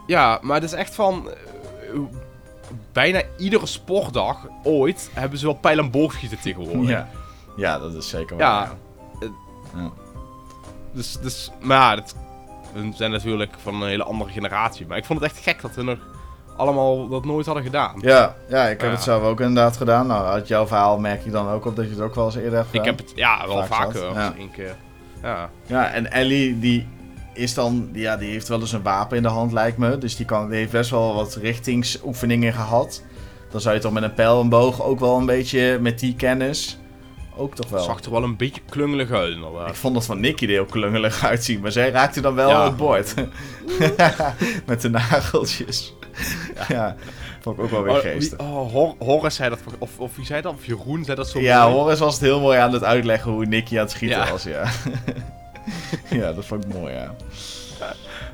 Ja, 0.06 0.38
maar 0.42 0.54
het 0.54 0.64
is 0.64 0.72
echt 0.72 0.94
van... 0.94 1.28
eh, 1.28 1.98
bijna 2.92 3.22
iedere 3.38 3.66
sportdag 3.66 4.46
ooit 4.62 5.10
hebben 5.12 5.38
ze 5.38 5.44
wel 5.44 5.54
pijl 5.54 5.78
en 5.78 5.90
boogschieten 5.90 6.40
tegenwoordig. 6.40 6.88
Ja. 6.88 7.08
Ja, 7.56 7.78
dat 7.78 7.94
is 7.94 8.08
zeker 8.08 8.36
waar. 8.36 8.70
eh, 9.20 9.28
Ja. 9.76 9.90
Dus, 10.92 11.18
dus, 11.22 11.50
maar 11.60 11.76
ja, 11.78 11.94
dat, 11.96 12.14
we 12.72 12.90
zijn 12.94 13.10
natuurlijk 13.10 13.54
van 13.62 13.82
een 13.82 13.88
hele 13.88 14.04
andere 14.04 14.30
generatie. 14.30 14.86
Maar 14.86 14.96
ik 14.98 15.04
vond 15.04 15.20
het 15.20 15.30
echt 15.32 15.42
gek 15.42 15.60
dat 15.62 15.74
we 15.74 15.82
nog 15.82 15.98
allemaal 16.58 17.08
dat 17.08 17.24
nooit 17.24 17.46
hadden 17.46 17.64
gedaan. 17.64 17.92
Ja, 18.00 18.34
ja, 18.48 18.62
ik 18.64 18.80
heb 18.80 18.88
Ja. 18.90 18.94
het 18.94 19.04
zelf 19.04 19.22
ook 19.22 19.40
inderdaad 19.40 19.76
gedaan. 19.76 20.06
Nou, 20.06 20.26
uit 20.26 20.48
jouw 20.48 20.66
verhaal 20.66 20.98
merk 20.98 21.24
ik 21.24 21.32
dan 21.32 21.48
ook 21.48 21.64
op 21.66 21.76
dat 21.76 21.84
je 21.84 21.90
het 21.90 22.00
ook 22.00 22.14
wel 22.14 22.24
eens 22.24 22.34
eerder 22.36 22.52
hebt 22.54 22.64
Ik 22.66 22.70
gedaan. 22.80 22.86
heb 22.86 22.98
het, 22.98 23.12
ja, 23.14 23.46
wel 23.46 23.64
Vaak 23.64 23.92
vaker. 23.92 24.12
ja. 24.14 24.34
één 24.38 24.50
keer. 24.50 24.76
Ja. 25.22 25.50
Ja, 25.66 25.90
en 25.90 26.12
Ellie, 26.12 26.58
die 26.58 26.86
is 27.34 27.54
dan... 27.54 27.88
Ja, 27.92 28.16
die 28.16 28.30
heeft 28.30 28.48
wel 28.48 28.60
eens 28.60 28.72
een 28.72 28.82
wapen 28.82 29.16
in 29.16 29.22
de 29.22 29.28
hand, 29.28 29.52
lijkt 29.52 29.78
me. 29.78 29.98
Dus 29.98 30.16
die, 30.16 30.26
kan, 30.26 30.48
die 30.48 30.58
heeft 30.58 30.72
best 30.72 30.90
wel 30.90 31.14
wat 31.14 31.34
richtingsoefeningen 31.34 32.52
gehad. 32.52 33.02
dan 33.50 33.60
zou 33.60 33.74
je 33.74 33.80
toch 33.80 33.92
met 33.92 34.02
een 34.02 34.14
pijl 34.14 34.40
en 34.40 34.48
boog 34.48 34.82
ook 34.82 35.00
wel 35.00 35.16
een 35.16 35.26
beetje 35.26 35.78
met 35.80 35.98
die 35.98 36.14
kennis 36.14 36.78
ook 37.36 37.54
toch 37.54 37.68
wel. 37.68 37.78
Het 37.78 37.88
zag 37.88 38.00
er 38.04 38.10
wel 38.10 38.22
een 38.22 38.36
beetje 38.36 38.60
klungelig 38.68 39.10
uit, 39.10 39.34
inderdaad. 39.34 39.68
Ik 39.68 39.74
vond 39.74 39.94
dat 39.94 40.04
van 40.04 40.20
Nicky 40.20 40.44
er 40.44 40.50
heel 40.50 40.64
klungelig 40.64 41.24
uitzien, 41.24 41.60
maar 41.60 41.72
zij 41.72 41.90
raakte 41.90 42.20
dan 42.20 42.34
wel 42.34 42.48
Ja. 42.48 42.64
het 42.64 42.76
bord. 42.76 43.14
met 44.66 44.80
de 44.80 44.90
nageltjes. 44.90 45.94
Ja. 46.68 46.96
vond 47.40 47.58
ik 47.58 47.64
ook 47.64 47.70
wel 47.70 47.82
weer 47.82 47.92
Oh, 47.94 47.98
geestig. 48.00 48.38
oh, 48.38 48.70
Hor- 48.72 48.94
Horace 48.98 49.36
zei 49.36 49.48
dat, 49.50 49.58
of, 49.78 49.98
of 49.98 50.16
wie 50.16 50.26
zei 50.26 50.42
dat? 50.42 50.52
Of 50.52 50.66
Jeroen 50.66 51.04
zei 51.04 51.16
dat 51.16 51.28
zo. 51.28 51.40
Ja. 51.40 51.70
Horace 51.70 52.04
was 52.04 52.14
het 52.14 52.22
heel 52.22 52.40
mooi 52.40 52.58
aan 52.58 52.72
het 52.72 52.84
uitleggen 52.84 53.30
hoe 53.32 53.46
Nicky 53.46 53.74
aan 53.74 53.80
het 53.82 53.90
schieten 53.90 54.18
Ja. 54.18 54.30
was, 54.30 54.42
ja. 54.42 54.64
ja, 56.20 56.32
dat 56.32 56.44
vond 56.44 56.64
ik 56.64 56.74
mooi, 56.74 56.92
ja. 56.94 57.14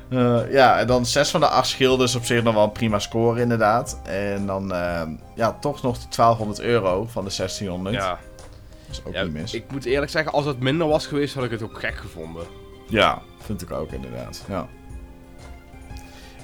Eh, 0.09 0.51
ja, 0.51 0.79
en 0.79 0.87
dan 0.87 1.05
6 1.05 1.29
van 1.29 1.39
de 1.39 1.47
8 1.47 1.67
schilden 1.69 2.05
is 2.05 2.15
op 2.15 2.25
zich 2.25 2.43
nog 2.43 2.53
wel 2.53 2.63
een 2.63 2.71
prima 2.71 2.99
score, 2.99 3.41
inderdaad. 3.41 3.99
En 4.03 4.45
dan, 4.45 4.73
eh, 4.73 5.01
ja, 5.35 5.57
toch 5.61 5.81
nog 5.81 5.97
de 5.97 6.07
1200 6.09 6.59
euro 6.59 7.05
van 7.11 7.23
de 7.23 7.29
1600. 7.29 7.95
Ja, 7.95 8.09
Dat 8.09 8.17
is 8.91 9.01
ook 9.05 9.13
ja, 9.13 9.23
niet 9.23 9.33
mis. 9.33 9.53
ik 9.53 9.63
moet 9.71 9.85
eerlijk 9.85 10.11
zeggen, 10.11 10.31
als 10.31 10.45
het 10.45 10.59
minder 10.59 10.87
was 10.87 11.07
geweest, 11.07 11.33
had 11.35 11.43
ik 11.43 11.51
het 11.51 11.63
ook 11.63 11.79
gek 11.79 11.95
gevonden. 11.95 12.43
Ja, 12.89 13.21
vind 13.45 13.61
ik 13.61 13.71
ook 13.71 13.91
inderdaad. 13.91 14.43
Ja, 14.47 14.67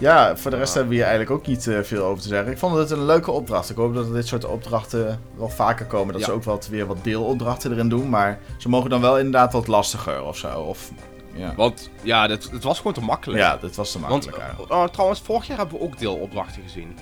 ja 0.01 0.37
voor 0.37 0.51
de 0.51 0.57
rest 0.57 0.73
hebben 0.73 0.89
we 0.91 0.95
hier 0.97 1.05
eigenlijk 1.07 1.33
ook 1.39 1.47
niet 1.47 1.67
eh, 1.67 1.79
veel 1.81 2.03
over 2.03 2.21
te 2.21 2.27
zeggen. 2.27 2.51
Ik 2.51 2.57
vond 2.57 2.75
het 2.77 2.91
een 2.91 3.05
leuke 3.05 3.31
opdracht. 3.31 3.69
Ik 3.69 3.75
hoop 3.75 3.93
dat 3.93 4.13
dit 4.13 4.27
soort 4.27 4.45
opdrachten 4.45 5.19
wel 5.37 5.49
vaker 5.49 5.85
komen. 5.85 6.11
Dat 6.13 6.21
Ja. 6.21 6.27
ze 6.27 6.33
ook 6.33 6.43
wel 6.43 6.59
weer 6.69 6.85
wat 6.85 7.03
deelopdrachten 7.03 7.71
erin 7.71 7.89
doen. 7.89 8.09
Maar 8.09 8.39
ze 8.57 8.69
mogen 8.69 8.89
dan 8.89 9.01
wel 9.01 9.17
inderdaad 9.17 9.53
wat 9.53 9.67
lastiger 9.67 10.23
of 10.23 10.37
zo. 10.37 10.59
Of, 10.59 10.91
ja. 11.33 11.53
Want 11.55 11.89
ja, 12.01 12.29
het 12.29 12.63
was 12.63 12.77
gewoon 12.77 12.93
te 12.93 13.01
makkelijk. 13.01 13.39
ja, 13.39 13.57
dit 13.57 13.75
was 13.75 13.91
te 13.91 13.99
Want 13.99 14.25
makkelijk. 14.25 14.69
eh, 14.69 14.83
trouwens, 14.83 15.21
vorig 15.21 15.47
jaar 15.47 15.57
hebben 15.57 15.77
we 15.77 15.83
ook 15.83 15.97
deelopdrachten 15.97 16.61
gezien. 16.63 16.97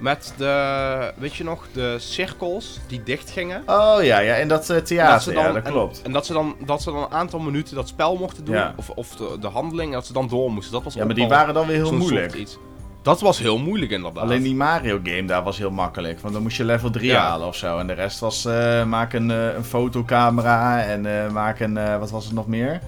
Met 0.00 0.34
de, 0.36 1.12
weet 1.16 1.34
je 1.36 1.44
nog, 1.44 1.66
de 1.72 1.96
cirkels 1.98 2.78
die 2.86 3.02
dicht 3.02 3.30
gingen. 3.30 3.62
oh 3.66 3.96
ja, 4.02 4.18
ja, 4.18 4.34
in 4.34 4.48
dat 4.48 4.66
Dat 4.66 4.86
theater. 4.86 5.20
ze 5.22 5.32
dan- 5.32 5.42
ja, 5.42 5.52
dat 5.52 5.64
en- 5.64 5.70
klopt. 5.72 6.02
En, 6.02 6.12
dat, 6.12 6.26
ze 6.26 6.32
dan, 6.32 6.56
dat 6.66 6.82
ze 6.82 6.92
dan 6.92 7.02
een 7.02 7.10
aantal 7.12 7.38
minuten 7.40 7.74
dat 7.74 7.88
spel 7.88 8.16
mochten 8.16 8.44
doen. 8.44 8.54
Ja. 8.54 8.74
Of, 8.76 8.90
of 8.90 9.16
de, 9.16 9.36
de 9.40 9.46
handeling. 9.48 9.88
En 9.88 9.94
dat 9.94 10.06
ze 10.06 10.12
dan 10.12 10.28
door 10.28 10.50
moesten. 10.52 10.72
Dat 10.72 10.82
was 10.82 10.94
Ja, 10.94 11.04
maar 11.04 11.14
die 11.14 11.28
waren 11.28 11.54
dan 11.54 11.66
weer 11.66 11.76
heel 11.76 11.92
moeilijk. 11.94 12.34
iets. 12.34 12.58
Dat 13.02 13.20
was 13.20 13.38
heel 13.38 13.58
moeilijk 13.58 13.90
inderdaad. 13.90 14.22
Alleen 14.22 14.42
die 14.42 14.54
Mario 14.54 15.00
game 15.02 15.24
daar 15.24 15.42
was 15.42 15.58
heel 15.58 15.70
makkelijk. 15.70 16.20
Want 16.20 16.34
dan 16.34 16.42
moest 16.42 16.56
je 16.56 16.64
level 16.64 16.90
3 16.90 17.10
Ja. 17.10 17.20
halen 17.20 17.46
of 17.46 17.56
zo. 17.56 17.78
En 17.78 17.86
de 17.86 17.92
rest 17.92 18.18
was 18.20 18.44
eh, 18.44 18.84
maak 18.84 19.12
een, 19.12 19.30
eh, 19.30 19.54
een 19.54 19.64
fotocamera 19.64 20.82
en 20.82 21.32
maak 21.32 21.60
een, 21.60 21.98
wat 21.98 22.10
was 22.10 22.24
het 22.24 22.34
nog 22.34 22.46
meer? 22.46 22.80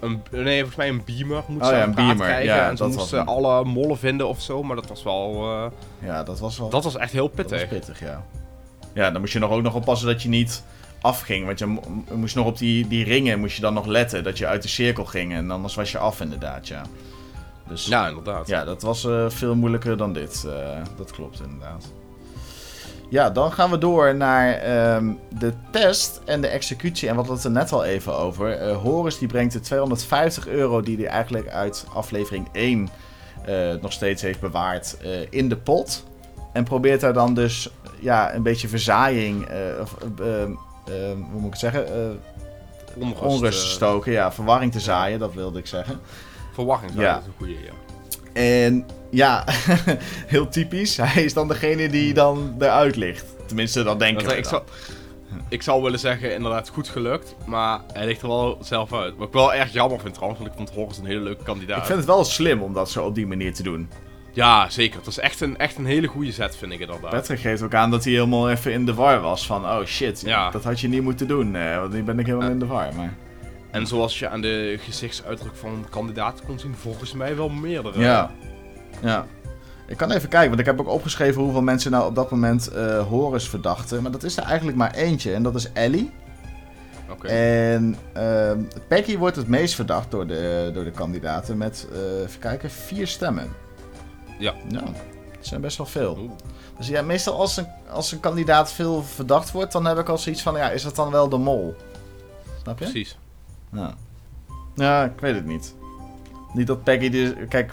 Een, 0.00 0.22
nee, 0.30 0.56
volgens 0.58 0.76
mij 0.76 0.88
een 0.88 1.02
beamer 1.04 1.42
moet 1.46 1.62
Oh 1.62 1.68
ze 1.68 1.74
ja, 1.74 1.82
een 1.82 1.94
beamer, 1.94 2.16
krijgen. 2.26 2.44
ja, 2.54 2.68
en 2.68 2.76
ze 2.76 2.86
moesten 2.86 3.26
alle 3.26 3.64
mollen 3.64 3.98
vinden 3.98 4.28
of 4.28 4.40
zo. 4.40 4.62
Maar 4.62 4.76
dat 4.76 4.86
was 4.88 5.02
wel... 5.02 5.34
eh, 5.42 5.64
Ja, 6.08 6.22
dat 6.22 6.40
was 6.40 6.58
wel... 6.58 6.68
dat 6.68 6.84
was 6.84 6.96
echt 6.96 7.12
heel 7.12 7.30
Dat 7.34 7.50
was 7.50 7.60
pittig. 7.60 7.68
pittig, 7.68 8.00
ja. 8.00 8.24
Ja, 8.94 9.10
dan 9.10 9.20
moest 9.20 9.32
je 9.32 9.38
nog 9.38 9.50
ook 9.50 9.62
nog 9.62 9.74
oppassen 9.74 10.06
dat 10.08 10.22
je 10.22 10.28
niet 10.28 10.62
afging. 11.00 11.46
Want 11.46 11.58
je 11.58 11.66
mo- 11.66 11.82
moest 12.14 12.34
nog 12.34 12.46
op 12.46 12.58
die, 12.58 12.88
die 12.88 13.04
ringen 13.04 13.40
moest 13.40 13.54
je 13.56 13.62
dan 13.62 13.74
nog 13.74 13.86
letten. 13.86 14.24
Dat 14.24 14.38
je 14.38 14.46
uit 14.46 14.62
de 14.62 14.68
cirkel 14.68 15.04
ging. 15.04 15.32
En 15.32 15.50
anders 15.50 15.74
was 15.74 15.92
je 15.92 15.98
af 15.98 16.20
inderdaad, 16.20 16.68
ja. 16.68 16.82
Dus 17.68 17.86
ja, 17.86 18.02
Ja, 18.02 18.08
inderdaad. 18.08 18.66
dat 18.66 18.82
was 18.82 19.04
eh, 19.04 19.24
veel 19.28 19.54
moeilijker 19.54 19.96
dan 19.96 20.12
dit. 20.12 20.44
eh, 20.48 20.80
dat 20.96 21.10
klopt 21.12 21.40
inderdaad. 21.40 21.92
Ja, 23.12 23.30
dan 23.30 23.52
gaan 23.52 23.70
we 23.70 23.78
door 23.78 24.14
naar 24.14 24.52
ehm, 24.52 25.12
de 25.38 25.52
test 25.70 26.20
en 26.24 26.40
de 26.40 26.46
executie. 26.46 27.08
En 27.08 27.14
wat 27.16 27.26
hadden 27.26 27.42
we 27.42 27.48
het 27.48 27.58
er 27.58 27.62
net 27.64 27.72
al 27.80 27.84
even 27.84 28.16
over. 28.16 28.58
Eh 28.58 28.76
Horus 28.76 29.18
die 29.18 29.28
brengt 29.28 29.52
de 29.52 29.60
250 29.60 30.48
euro 30.48 30.80
die 30.80 30.96
hij 30.96 31.06
eigenlijk 31.06 31.48
uit 31.48 31.86
aflevering 31.94 32.48
1 32.52 32.88
eh, 33.44 33.74
nog 33.80 33.92
steeds 33.92 34.22
heeft 34.22 34.40
bewaard 34.40 34.96
eh, 35.02 35.10
in 35.30 35.48
de 35.48 35.56
pot. 35.56 36.04
En 36.52 36.64
probeert 36.64 37.00
daar 37.00 37.12
dan 37.12 37.34
dus 37.34 37.70
ja, 38.00 38.34
een 38.34 38.42
beetje 38.42 38.68
verzaaiing, 38.68 39.46
of, 39.80 39.96
eh, 40.18 40.26
eh, 40.26 40.42
eh, 40.42 40.50
hoe 41.30 41.40
moet 41.40 41.44
ik 41.44 41.50
het 41.50 41.58
zeggen, 41.58 41.86
Onrust, 42.98 43.20
onrust 43.20 43.60
te 43.60 43.68
stoken. 43.68 44.12
Ja, 44.12 44.32
verwarring 44.32 44.72
te 44.72 44.80
zaaien, 44.80 45.18
dat 45.18 45.34
wilde 45.34 45.58
ik 45.58 45.66
zeggen. 45.66 46.00
Verwarring, 46.52 46.92
ja. 46.94 47.12
dat 47.12 47.20
is 47.20 47.26
een 47.26 47.32
goede, 47.36 47.52
ja. 47.52 47.72
En 48.32 48.86
ja, 49.12 49.44
heel 50.34 50.48
typisch. 50.48 50.96
Hij 50.96 51.24
is 51.24 51.34
dan 51.34 51.48
degene 51.48 51.88
die 51.88 52.14
dan 52.14 52.54
eruit 52.58 52.96
ligt. 52.96 53.24
Tenminste, 53.46 53.82
dat 53.82 53.96
we 53.98 54.06
ik, 54.36 54.44
zou, 54.44 54.62
ik 55.48 55.62
zou 55.62 55.82
willen 55.82 55.98
zeggen, 55.98 56.34
inderdaad, 56.34 56.68
goed 56.68 56.88
gelukt. 56.88 57.34
Maar 57.46 57.80
hij 57.92 58.06
ligt 58.06 58.22
er 58.22 58.28
wel 58.28 58.58
zelf 58.62 58.92
uit. 58.92 59.16
Wat 59.16 59.26
ik 59.26 59.32
wel 59.34 59.54
erg 59.54 59.72
jammer 59.72 60.00
vind 60.00 60.14
trouwens, 60.14 60.40
want 60.42 60.52
ik 60.52 60.58
vond 60.58 60.70
Horus 60.74 60.98
een 60.98 61.06
hele 61.06 61.20
leuke 61.20 61.42
kandidaat. 61.44 61.78
Ik 61.78 61.84
vind 61.84 61.98
het 61.98 62.06
wel 62.06 62.24
slim 62.24 62.62
om 62.62 62.72
dat 62.72 62.90
zo 62.90 63.04
op 63.04 63.14
die 63.14 63.26
manier 63.26 63.54
te 63.54 63.62
doen. 63.62 63.88
Ja, 64.34 64.68
zeker. 64.70 64.98
Het 64.98 65.06
is 65.06 65.18
echt 65.18 65.40
een, 65.40 65.58
echt 65.58 65.76
een 65.78 65.86
hele 65.86 66.06
goede 66.06 66.32
set, 66.32 66.56
vind 66.56 66.72
ik 66.72 66.80
inderdaad. 66.80 67.10
Patrick 67.10 67.40
geeft 67.40 67.62
ook 67.62 67.74
aan 67.74 67.90
dat 67.90 68.04
hij 68.04 68.12
helemaal 68.12 68.50
even 68.50 68.72
in 68.72 68.86
de 68.86 68.94
war 68.94 69.20
was. 69.20 69.46
Van, 69.46 69.64
oh 69.64 69.84
shit, 69.84 70.22
Ja. 70.26 70.50
dat 70.50 70.64
had 70.64 70.80
je 70.80 70.88
niet 70.88 71.02
moeten 71.02 71.28
doen. 71.28 71.56
eh, 71.56 71.76
want 71.76 71.92
nu 71.92 72.02
ben 72.02 72.18
ik 72.18 72.26
helemaal 72.26 72.46
Ja. 72.48 72.52
in 72.52 72.58
de 72.58 72.66
war. 72.66 72.94
Maar... 72.94 73.14
En 73.70 73.86
zoals 73.86 74.18
je 74.18 74.28
aan 74.28 74.40
de 74.40 74.78
gezichtsuitdruk 74.80 75.54
van 75.56 75.86
kandidaten 75.90 76.44
kon 76.46 76.58
zien, 76.58 76.74
volgens 76.74 77.12
mij 77.12 77.36
wel 77.36 77.48
meerdere. 77.48 78.00
Ja. 78.00 78.30
Ja. 79.02 79.26
Ik 79.86 79.96
kan 79.96 80.10
even 80.10 80.28
kijken, 80.28 80.48
want 80.48 80.60
ik 80.60 80.66
heb 80.66 80.80
ook 80.80 80.88
opgeschreven 80.88 81.42
hoeveel 81.42 81.62
mensen 81.62 81.90
nou 81.90 82.06
op 82.06 82.14
dat 82.14 82.30
moment 82.30 82.70
Horus 83.08 83.48
verdachten. 83.48 84.02
Maar 84.02 84.10
dat 84.10 84.22
is 84.22 84.36
er 84.36 84.42
eigenlijk 84.42 84.76
maar 84.76 84.94
eentje. 84.94 85.34
En 85.34 85.42
dat 85.42 85.54
is 85.54 85.72
Ellie. 85.72 86.10
Oké. 87.12 87.26
En 87.28 87.96
ehm, 88.12 88.60
Peggy 88.88 89.18
wordt 89.18 89.36
het 89.36 89.48
meest 89.48 89.74
verdacht 89.74 90.10
door 90.10 90.26
de, 90.26 90.70
door 90.74 90.84
de 90.84 90.90
kandidaten 90.90 91.58
met, 91.58 91.88
eh, 91.92 92.22
even 92.22 92.40
kijken, 92.40 92.70
vier 92.70 93.06
stemmen. 93.06 93.48
Ja. 94.38 94.54
Ja, 94.68 94.80
dat 94.80 94.92
zijn 95.40 95.60
best 95.60 95.76
wel 95.76 95.86
veel. 95.86 96.16
Oeh. 96.18 96.30
Dus 96.78 96.88
ja, 96.88 97.02
meestal 97.02 97.38
als 97.38 97.56
een, 97.56 97.66
als 97.90 98.12
een 98.12 98.20
kandidaat 98.20 98.72
veel 98.72 99.02
verdacht 99.02 99.50
wordt, 99.50 99.72
dan 99.72 99.84
heb 99.84 99.98
ik 99.98 100.08
al 100.08 100.18
zoiets 100.18 100.42
van, 100.42 100.54
ja, 100.54 100.70
is 100.70 100.82
dat 100.82 100.96
dan 100.96 101.10
wel 101.10 101.28
de 101.28 101.36
mol? 101.36 101.74
Snap 102.62 102.78
je? 102.78 102.84
Precies. 102.84 103.18
Ja. 103.72 103.94
Ja, 104.74 105.04
ik 105.04 105.20
weet 105.20 105.34
het 105.34 105.46
niet. 105.46 105.74
Niet 106.52 106.66
dat 106.66 106.82
Peggy... 106.82 107.10
De, 107.10 107.46
kijk, 107.48 107.72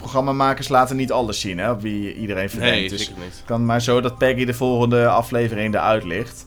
programmamakers 0.00 0.68
laten 0.68 0.96
niet 0.96 1.12
alles 1.12 1.40
zien, 1.40 1.58
hè, 1.58 1.70
op 1.70 1.80
wie 1.80 2.14
iedereen 2.14 2.50
verdenkt. 2.50 2.74
Nee, 2.78 2.88
dus 2.88 3.04
zeker 3.04 3.22
niet. 3.22 3.32
het 3.32 3.42
kan 3.44 3.64
maar 3.66 3.82
zo 3.82 4.00
dat 4.00 4.18
Peggy 4.18 4.44
de 4.44 4.54
volgende 4.54 5.08
aflevering 5.08 5.74
eruit 5.74 6.04
ligt. 6.04 6.46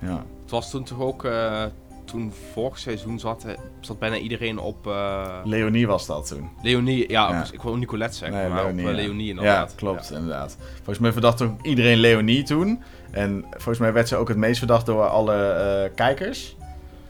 Ja. 0.00 0.24
Het 0.42 0.50
was 0.50 0.70
toen 0.70 0.84
toch 0.84 1.00
ook, 1.00 1.24
eh, 1.24 1.62
toen 2.04 2.32
vorig 2.52 2.78
seizoen 2.78 3.18
zat, 3.18 3.44
eh, 3.44 3.52
zat 3.80 3.98
bijna 3.98 4.16
iedereen 4.16 4.58
op 4.58 4.86
eh, 4.86 5.26
Leonie 5.44 5.86
was 5.86 6.06
dat 6.06 6.26
toen. 6.28 6.48
Leonie. 6.62 7.10
Ja, 7.10 7.28
Ja. 7.30 7.44
ik 7.52 7.62
wou 7.62 7.78
Nicolette 7.78 8.16
zeggen, 8.16 8.38
Nee, 8.38 8.48
maar 8.48 8.62
Leonie, 8.62 8.84
op 8.84 8.90
ja. 8.90 8.96
Leonie 8.96 9.28
inderdaad. 9.28 9.70
Ja, 9.70 9.76
klopt, 9.76 10.10
inderdaad. 10.10 10.56
Volgens 10.76 10.98
mij 10.98 11.12
verdacht 11.12 11.42
ook 11.42 11.62
iedereen 11.62 11.98
Leonie 11.98 12.42
toen. 12.42 12.82
En 13.10 13.44
volgens 13.50 13.78
mij 13.78 13.92
werd 13.92 14.08
ze 14.08 14.16
ook 14.16 14.28
het 14.28 14.36
meest 14.36 14.58
verdacht 14.58 14.86
door 14.86 15.06
alle 15.08 15.92
kijkers 15.94 16.56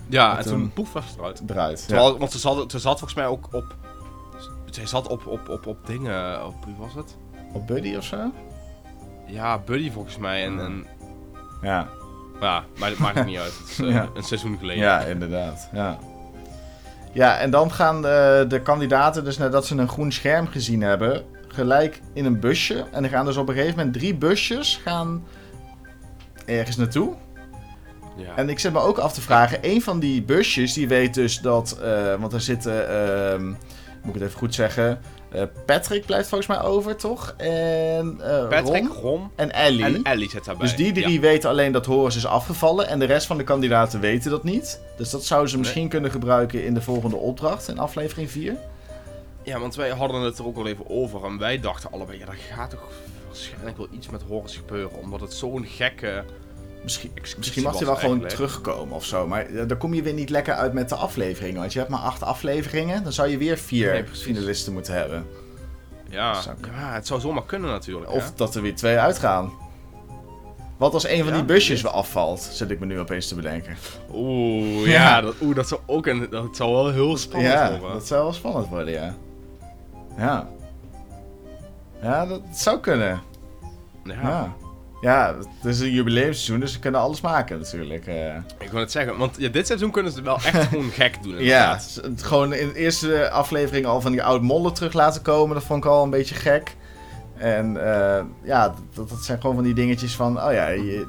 Ja, 0.08 0.30
En 0.32 0.38
en 0.38 0.44
toen- 0.44 0.52
toen 0.52 0.72
poef 0.72 0.92
was 0.92 1.04
eruit. 1.18 1.42
eruit. 1.48 1.86
Terwijl, 1.86 2.18
Want 2.18 2.32
ze 2.32 2.38
zat, 2.38 2.70
ze 2.70 2.78
zat 2.78 2.98
volgens 2.98 3.14
mij 3.14 3.26
ook 3.26 3.48
op... 3.52 3.76
Zij 4.74 4.86
zat 4.86 5.08
op, 5.08 5.26
op, 5.26 5.48
op, 5.48 5.66
op 5.66 5.86
dingen... 5.86 6.46
Op, 6.46 6.64
wie 6.64 6.74
was 6.78 6.94
het? 6.94 7.16
Op 7.52 7.66
Buddy 7.66 7.96
of 7.96 8.04
zo? 8.04 8.32
Ja, 9.26 9.58
Buddy 9.58 9.90
volgens 9.90 10.18
mij. 10.18 10.44
En, 10.44 10.60
en 10.60 10.86
Ja, 11.62 11.88
ja, 12.40 12.64
maar 12.78 12.88
het 12.90 12.98
maakt 12.98 13.16
het 13.16 13.26
niet 13.26 13.38
uit. 13.38 13.58
Het 13.58 13.68
is 13.68 13.78
eh, 13.78 13.90
Ja. 13.94 14.08
een 14.14 14.22
seizoen 14.22 14.58
geleden. 14.58 14.82
ja 14.82 15.00
inderdaad. 15.00 15.68
Ja. 15.72 15.98
ja, 17.12 17.38
en 17.38 17.50
dan 17.50 17.72
gaan 17.72 18.02
de, 18.02 18.44
de 18.48 18.60
kandidaten, 18.62 19.24
dus 19.24 19.38
nadat 19.38 19.66
ze 19.66 19.76
een 19.76 19.88
groen 19.88 20.12
scherm 20.12 20.46
gezien 20.46 20.80
hebben, 20.82 21.24
gelijk 21.48 22.00
in 22.12 22.24
een 22.24 22.40
busje. 22.40 22.84
En 22.92 23.04
er 23.04 23.10
gaan 23.10 23.24
dus 23.24 23.36
op 23.36 23.48
een 23.48 23.54
gegeven 23.54 23.76
moment 23.76 23.94
drie 23.94 24.14
busjes 24.14 24.80
gaan 24.84 25.24
ergens 26.46 26.76
naartoe. 26.76 27.14
Ja. 28.16 28.36
En 28.36 28.48
ik 28.48 28.58
zit 28.58 28.72
me 28.72 28.78
ook 28.78 28.98
af 28.98 29.12
te 29.12 29.20
vragen, 29.20 29.58
een 29.62 29.82
van 29.82 29.98
die 30.00 30.22
busjes, 30.22 30.72
die 30.72 30.88
weet 30.88 31.14
dus 31.14 31.38
dat, 31.40 31.78
eh, 31.82 32.14
want 32.14 32.32
er 32.32 32.40
zitten, 32.40 32.88
ehm, 32.88 33.52
moet 34.02 34.14
ik 34.14 34.20
het 34.20 34.28
even 34.28 34.38
goed 34.38 34.54
zeggen, 34.54 35.00
eh, 35.32 35.42
Patrick 35.66 36.06
blijft 36.06 36.28
volgens 36.28 36.48
mij 36.58 36.60
over, 36.62 36.96
toch? 36.96 37.34
En 37.36 38.16
eh 38.20 38.48
Patrick, 38.48 38.86
Ron 38.88 38.96
Ron 39.02 39.30
en 39.36 39.52
Ellie. 39.52 39.84
en 39.84 40.02
Ellie 40.02 40.30
zit 40.30 40.44
daarbij. 40.44 40.66
dus 40.66 40.76
die 40.76 40.92
drie 40.92 41.12
Ja. 41.14 41.20
weten 41.20 41.50
alleen 41.50 41.72
dat 41.72 41.86
Horus 41.86 42.16
is 42.16 42.26
afgevallen 42.26 42.88
en 42.88 42.98
de 42.98 43.04
rest 43.04 43.26
van 43.26 43.36
de 43.38 43.44
kandidaten 43.44 44.00
weten 44.00 44.30
dat 44.30 44.44
niet. 44.44 44.80
Dus 44.96 45.10
dat 45.10 45.24
zouden 45.24 45.50
ze 45.50 45.56
Nee. 45.56 45.64
misschien 45.64 45.88
kunnen 45.88 46.10
gebruiken 46.10 46.64
in 46.64 46.74
de 46.74 46.82
volgende 46.82 47.16
opdracht, 47.16 47.68
in 47.68 47.78
aflevering 47.78 48.30
4. 48.30 48.56
Ja, 49.42 49.58
want 49.58 49.74
wij 49.74 49.90
hadden 49.90 50.20
het 50.20 50.38
er 50.38 50.46
ook 50.46 50.56
al 50.56 50.66
even 50.66 50.84
over. 50.90 51.24
En 51.24 51.38
wij 51.38 51.60
dachten 51.60 51.92
allebei, 51.92 52.18
ja, 52.18 52.26
er 52.26 52.38
gaat 52.56 52.70
toch 52.70 52.88
waarschijnlijk 53.26 53.76
wel 53.76 53.88
iets 53.92 54.08
met 54.08 54.22
Horus 54.28 54.56
gebeuren. 54.56 54.98
Omdat 55.00 55.20
het 55.20 55.32
zo'n 55.34 55.66
gekke... 55.66 56.24
Misschien, 56.82 57.10
misschien 57.36 57.62
mag 57.62 57.76
hij 57.78 57.86
wel 57.86 57.96
gewoon 57.96 58.26
terugkomen 58.26 58.94
of 58.94 59.04
zo. 59.04 59.26
Maar 59.26 59.46
eh, 59.46 59.68
daar 59.68 59.76
kom 59.76 59.94
je 59.94 60.02
weer 60.02 60.12
niet 60.12 60.30
lekker 60.30 60.54
uit 60.54 60.72
met 60.72 60.88
de 60.88 60.94
afleveringen. 60.94 61.60
Want 61.60 61.72
je 61.72 61.78
hebt 61.78 61.90
maar 61.90 62.00
acht 62.00 62.22
afleveringen. 62.22 63.02
Dan 63.02 63.12
zou 63.12 63.28
je 63.28 63.38
weer 63.38 63.58
vier 63.58 63.92
Nee, 63.92 64.04
finalisten 64.12 64.72
moeten 64.72 64.94
hebben. 64.94 65.26
Ja, 66.08 66.40
Zou 66.40 66.56
ja, 66.66 66.92
het 66.92 67.06
zou 67.06 67.20
zomaar 67.20 67.44
kunnen 67.44 67.70
natuurlijk. 67.70 68.10
Of 68.10 68.24
hè? 68.24 68.30
dat 68.36 68.54
er 68.54 68.62
weer 68.62 68.74
twee 68.74 68.98
uitgaan. 68.98 69.52
Wat 70.76 70.94
als 70.94 71.06
een 71.08 71.18
van 71.18 71.26
Ja, 71.26 71.34
die 71.34 71.44
busjes 71.44 71.82
weer 71.82 71.90
afvalt, 71.90 72.40
zit 72.40 72.70
ik 72.70 72.80
me 72.80 72.86
nu 72.86 72.98
opeens 72.98 73.28
te 73.28 73.34
bedenken. 73.34 73.76
Oeh, 74.14 74.86
Ja. 74.86 74.92
ja, 74.92 75.20
dat, 75.20 75.34
oeh, 75.42 75.54
dat 75.54 75.68
zou 75.68 75.80
ook 75.86 76.06
een... 76.06 76.26
Dat 76.30 76.56
zou 76.56 76.72
wel 76.72 76.90
heel 76.90 77.16
spannend 77.16 77.52
ja, 77.52 77.70
worden. 77.70 77.92
dat 77.98 78.06
zou 78.06 78.22
wel 78.22 78.32
spannend 78.32 78.68
worden, 78.68 78.92
ja. 78.92 79.14
Ja. 80.16 80.48
Ja, 82.02 82.26
dat 82.26 82.40
zou 82.52 82.78
kunnen. 82.80 83.20
Ja. 84.04 84.54
Ja. 85.00 85.34
het 85.38 85.64
is 85.64 85.80
een 85.80 85.90
jubileumseizoen, 85.90 86.60
dus 86.60 86.72
ze 86.72 86.78
kunnen 86.78 87.00
alles 87.00 87.20
maken 87.20 87.58
natuurlijk. 87.58 88.06
eh. 88.06 88.34
Ik 88.58 88.70
wil 88.70 88.80
het 88.80 88.90
zeggen, 88.90 89.16
want 89.18 89.36
ja, 89.38 89.48
dit 89.48 89.66
seizoen 89.66 89.90
kunnen 89.90 90.12
ze 90.12 90.22
wel 90.22 90.34
echt 90.34 90.64
gewoon 90.68 90.90
gek 90.90 91.22
doen. 91.22 91.32
Ja, 91.32 91.38
inderdaad. 91.38 91.98
het- 92.02 92.22
gewoon 92.22 92.52
in 92.52 92.68
de 92.68 92.74
eerste 92.74 93.30
aflevering 93.30 93.86
al 93.86 94.00
van 94.00 94.12
die 94.12 94.22
oud 94.22 94.42
mollen 94.42 94.72
terug 94.74 94.92
laten 94.92 95.22
komen. 95.22 95.54
Dat 95.54 95.64
vond 95.64 95.84
ik 95.84 95.90
al 95.90 96.02
een 96.04 96.10
beetje 96.10 96.34
gek. 96.34 96.76
En 97.36 97.76
eh, 97.94 98.24
ja, 98.42 98.74
dat, 98.94 99.08
dat 99.08 99.18
zijn 99.24 99.40
gewoon 99.40 99.54
van 99.56 99.64
die 99.64 99.74
dingetjes 99.74 100.14
van... 100.14 100.42
Oh 100.42 100.52
ja, 100.52 100.68
je, 100.68 101.06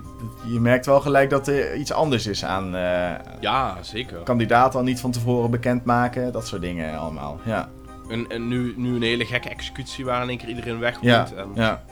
je 0.48 0.60
merkt 0.60 0.86
wel 0.86 1.00
gelijk 1.02 1.30
dat 1.30 1.48
er 1.48 1.76
iets 1.76 1.92
anders 1.92 2.28
is 2.28 2.46
aan 2.46 2.76
eh 2.76 3.10
Ja, 3.40 3.78
zeker. 3.82 4.18
kandidaten 4.24 4.80
al 4.80 4.86
niet 4.86 5.00
van 5.00 5.12
tevoren 5.12 5.52
bekendmaken. 5.52 6.32
Dat 6.32 6.48
soort 6.48 6.62
dingen 6.62 6.98
allemaal, 7.00 7.40
ja. 7.46 7.70
En, 8.10 8.26
en 8.30 8.48
nu, 8.48 8.74
nu 8.78 8.96
een 8.96 9.02
hele 9.02 9.26
gekke 9.26 9.50
executie 9.50 10.06
waar 10.06 10.22
in 10.24 10.30
één 10.30 10.38
keer 10.38 10.48
iedereen 10.50 10.80
weg 10.80 10.94
moet. 10.96 11.04
Ja, 11.10 11.28
en... 11.36 11.48
ja. 11.54 11.84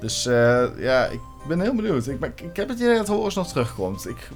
Dus 0.00 0.22
ja, 0.78 1.04
ik 1.06 1.20
ben 1.48 1.60
heel 1.60 1.74
benieuwd. 1.74 2.06
Ik, 2.06 2.20
ben- 2.20 2.32
ik 2.36 2.56
heb 2.56 2.68
het 2.68 2.78
idee 2.78 2.96
dat 2.96 3.08
Horus 3.08 3.34
nog 3.34 3.48
terugkomt. 3.48 4.08
Ik 4.08 4.28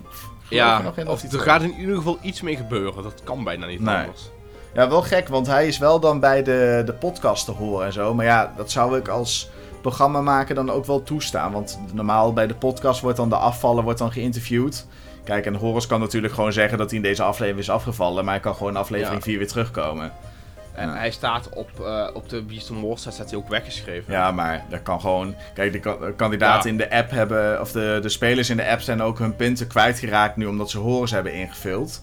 Ja, 0.48 0.82
nog 0.82 0.96
in 0.96 1.08
of 1.08 1.22
er 1.32 1.40
gaat 1.40 1.62
in 1.62 1.74
ieder 1.78 1.96
geval 1.96 2.18
iets 2.22 2.40
mee 2.40 2.56
gebeuren. 2.56 3.02
Dat 3.02 3.20
kan 3.24 3.44
bijna 3.44 3.66
niet 3.66 3.80
Nee. 3.80 3.96
anders. 3.96 4.30
Ja, 4.74 4.88
wel 4.88 5.02
gek, 5.02 5.28
want 5.28 5.46
hij 5.46 5.66
is 5.66 5.78
wel 5.78 6.00
dan 6.00 6.20
bij 6.20 6.42
de, 6.42 6.82
de 6.86 6.92
podcast 6.92 7.44
te 7.44 7.50
horen 7.52 7.86
en 7.86 7.92
zo. 7.92 8.14
Maar 8.14 8.24
ja, 8.24 8.52
dat 8.56 8.70
zou 8.70 8.98
ik 8.98 9.08
als 9.08 9.48
programmamaker 9.80 10.54
dan 10.54 10.70
ook 10.70 10.84
wel 10.84 11.02
toestaan. 11.02 11.52
Want 11.52 11.78
normaal 11.92 12.32
bij 12.32 12.46
de 12.46 12.54
podcast 12.54 13.00
wordt 13.00 13.16
dan 13.16 13.28
de 13.28 13.36
afvallen 13.36 13.84
wordt 13.84 13.98
dan 13.98 14.12
geïnterviewd. 14.12 14.86
Kijk, 15.24 15.46
en 15.46 15.54
Horus 15.54 15.86
kan 15.86 16.00
natuurlijk 16.00 16.34
gewoon 16.34 16.52
zeggen 16.52 16.78
dat 16.78 16.88
hij 16.88 16.96
in 16.96 17.04
deze 17.04 17.22
aflevering 17.22 17.58
is 17.62 17.70
afgevallen. 17.70 18.24
Maar 18.24 18.34
hij 18.34 18.42
kan 18.42 18.54
gewoon 18.54 18.72
in 18.72 18.78
aflevering 18.78 19.16
Ja. 19.18 19.24
4 19.24 19.38
weer 19.38 19.48
terugkomen. 19.48 20.12
En 20.76 20.96
hij 20.96 21.10
staat 21.10 21.48
op, 21.48 21.80
eh, 21.80 22.08
op 22.14 22.28
de 22.28 22.42
Beast 22.42 22.70
of 22.70 22.80
War, 22.80 22.98
staat 22.98 23.30
hij 23.30 23.38
ook 23.38 23.48
weggeschreven. 23.48 24.12
Ja, 24.12 24.30
maar 24.30 24.64
dat 24.68 24.82
kan 24.82 25.00
gewoon... 25.00 25.34
Kijk, 25.54 25.72
de 25.72 25.80
ka- 25.80 26.12
kandidaten 26.16 26.74
Ja. 26.74 26.82
in 26.82 26.88
de 26.90 26.96
app 26.96 27.10
hebben... 27.10 27.60
Of 27.60 27.72
de, 27.72 27.98
de 28.02 28.08
spelers 28.08 28.50
in 28.50 28.56
de 28.56 28.68
app 28.68 28.80
zijn 28.80 29.02
ook 29.02 29.18
hun 29.18 29.36
punten 29.36 29.66
kwijtgeraakt 29.66 30.36
nu 30.36 30.46
omdat 30.46 30.70
ze 30.70 30.78
Horus 30.78 31.10
hebben 31.10 31.32
ingevuld. 31.34 32.02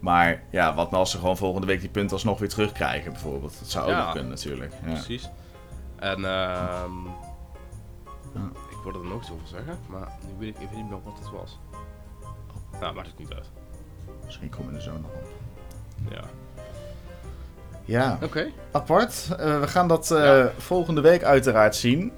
Maar 0.00 0.42
ja, 0.50 0.74
wat 0.74 0.86
nou 0.90 1.00
als 1.02 1.10
ze 1.10 1.18
gewoon 1.18 1.36
volgende 1.36 1.66
week 1.66 1.80
die 1.80 1.88
punten 1.88 2.12
alsnog 2.12 2.38
weer 2.38 2.48
terugkrijgen 2.48 3.12
bijvoorbeeld. 3.12 3.58
Dat 3.58 3.68
zou 3.70 3.84
ook 3.84 3.90
Ja. 3.90 4.02
nog 4.04 4.12
kunnen 4.12 4.30
natuurlijk. 4.30 4.72
Ja. 4.84 4.92
Precies. 4.92 5.28
En 5.98 6.16
ehm 6.24 7.04
Ja. 8.34 8.50
ik 8.70 8.76
wilde 8.82 8.98
er 8.98 9.04
nog 9.04 9.20
iets 9.20 9.30
over 9.30 9.46
zeggen, 9.48 9.78
maar 9.88 10.08
nu 10.26 10.32
weet 10.38 10.48
ik 10.48 10.62
even 10.62 10.76
niet 10.76 10.88
meer 10.90 11.02
wat 11.04 11.18
het 11.18 11.30
was. 11.30 11.58
Nou, 12.80 12.94
maakt 12.94 13.06
het 13.06 13.18
niet 13.18 13.32
uit. 13.34 13.50
Misschien 14.24 14.48
komen 14.48 14.70
we 14.70 14.76
er 14.76 14.82
zo 14.82 14.92
nog 14.92 15.10
op. 15.10 15.26
Ja. 16.10 16.22
Ja, 17.84 18.18
Oké. 18.22 18.50
apart. 18.72 19.28
Eh, 19.38 19.60
we 19.60 19.68
gaan 19.68 19.88
dat 19.88 20.10
eh, 20.10 20.18
Ja. 20.24 20.52
volgende 20.58 21.00
week 21.00 21.22
uiteraard 21.22 21.76
zien. 21.76 22.12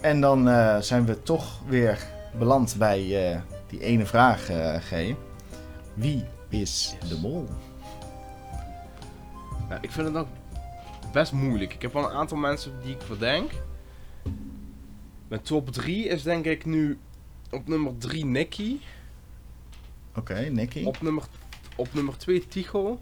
En 0.00 0.20
dan 0.20 0.48
eh, 0.48 0.78
zijn 0.80 1.04
we 1.04 1.22
toch 1.22 1.60
weer 1.66 2.06
beland 2.38 2.74
bij 2.78 2.98
die 3.66 3.80
ene 3.80 4.06
vraag, 4.06 4.48
G. 4.80 5.14
Wie 5.94 6.24
is 6.48 6.96
Yes. 7.00 7.08
de 7.08 7.18
mol? 7.20 7.48
Ik 9.80 9.90
vind 9.90 10.06
het 10.08 10.16
ook 10.16 10.26
best 11.12 11.32
moeilijk. 11.32 11.74
Ik 11.74 11.82
heb 11.82 11.92
wel 11.92 12.04
een 12.10 12.16
aantal 12.16 12.36
mensen 12.36 12.72
die 12.82 12.94
ik 12.94 13.02
verdenk. 13.02 13.50
Mijn 15.28 15.42
top 15.42 15.70
3 15.72 16.04
is 16.08 16.22
denk 16.22 16.44
ik 16.44 16.64
nu 16.64 16.98
op 17.50 17.68
nummer 17.68 17.98
3 17.98 18.24
Nicky. 18.24 18.78
Oké, 20.16 20.34
Nicky. 20.34 20.84
Op 20.84 21.00
nummer, 21.02 21.22
op 21.76 21.94
nummer 21.94 22.16
2 22.16 22.48
Tycho. 22.48 22.98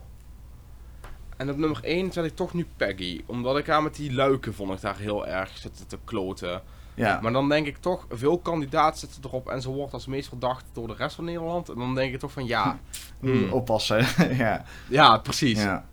En 1.36 1.50
op 1.50 1.56
nummer 1.56 1.78
1 1.82 2.12
zet 2.12 2.24
ik 2.24 2.36
toch 2.36 2.54
nu 2.54 2.66
Peggy. 2.76 3.22
Omdat 3.26 3.58
ik 3.58 3.66
haar 3.66 3.82
met 3.82 3.94
die 3.96 4.14
luiken 4.14 4.54
vond 4.54 4.72
ik 4.72 4.80
daar 4.80 4.96
heel 4.98 5.26
erg 5.26 5.50
zitten 5.56 5.86
te 5.86 5.98
kloten. 6.04 6.62
Ja, 6.94 7.18
Maar 7.22 7.32
dan 7.32 7.48
denk 7.48 7.66
ik 7.66 7.76
toch, 7.76 8.06
veel 8.10 8.38
kandidaten 8.38 8.98
zitten 8.98 9.20
erop 9.24 9.48
en 9.48 9.62
ze 9.62 9.70
wordt 9.70 9.92
als 9.92 10.06
meest 10.06 10.28
verdacht 10.28 10.64
door 10.72 10.86
de 10.86 10.94
rest 10.94 11.14
van 11.14 11.24
Nederland. 11.24 11.68
En 11.68 11.74
dan 11.78 11.94
denk 11.94 12.14
ik 12.14 12.20
toch 12.20 12.32
van 12.32 12.46
ja, 12.46 12.78
Hmm, 13.20 13.52
oppassen. 13.52 14.06
ja. 14.36 14.64
ja 14.88 15.18
precies. 15.18 15.62
Ja, 15.62 15.84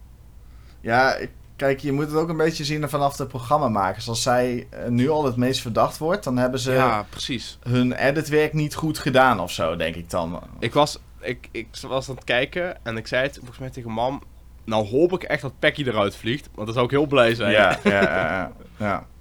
ja 0.81 1.15
ik- 1.15 1.31
kijk, 1.55 1.79
je 1.79 1.91
moet 1.91 2.05
het 2.07 2.15
ook 2.15 2.29
een 2.29 2.37
beetje 2.37 2.63
zien 2.65 2.89
vanaf 2.89 3.15
de 3.15 3.25
programmamakers. 3.27 4.09
Als 4.09 4.21
zij 4.21 4.67
eh, 4.69 4.87
nu 4.89 5.09
al 5.09 5.25
het 5.25 5.35
meest 5.35 5.61
verdacht 5.61 5.97
wordt, 5.97 6.23
dan 6.23 6.37
hebben 6.37 6.59
ze 6.59 6.71
Ja, 6.71 7.05
precies. 7.09 7.57
hun 7.63 7.93
editwerk 7.93 8.53
niet 8.53 8.75
goed 8.75 8.97
gedaan 8.99 9.39
of 9.39 9.51
zo, 9.51 9.75
denk 9.75 9.95
ik 9.95 10.09
dan. 10.09 10.39
Ik 10.59 10.73
was, 10.73 10.99
ik, 11.21 11.49
ik 11.51 11.67
was 11.87 12.09
aan 12.09 12.15
het 12.15 12.23
kijken 12.23 12.85
en 12.85 12.97
ik 12.97 13.07
zei 13.07 13.23
het 13.23 13.35
volgens 13.37 13.59
mij 13.59 13.69
tegen 13.69 13.91
mam. 13.91 14.21
Nou 14.65 14.87
hoop 14.87 15.13
ik 15.13 15.23
echt 15.23 15.41
dat 15.41 15.59
Peggy 15.59 15.83
eruit 15.83 16.15
vliegt, 16.15 16.49
want 16.53 16.65
dan 16.65 16.73
zou 16.73 16.85
ik 16.85 16.91
heel 16.91 17.05
blij 17.05 17.35
zijn. 17.35 17.51
Ja, 17.51 17.77
ja, 17.83 18.01
ja, 18.01 18.51
ja. 18.77 19.05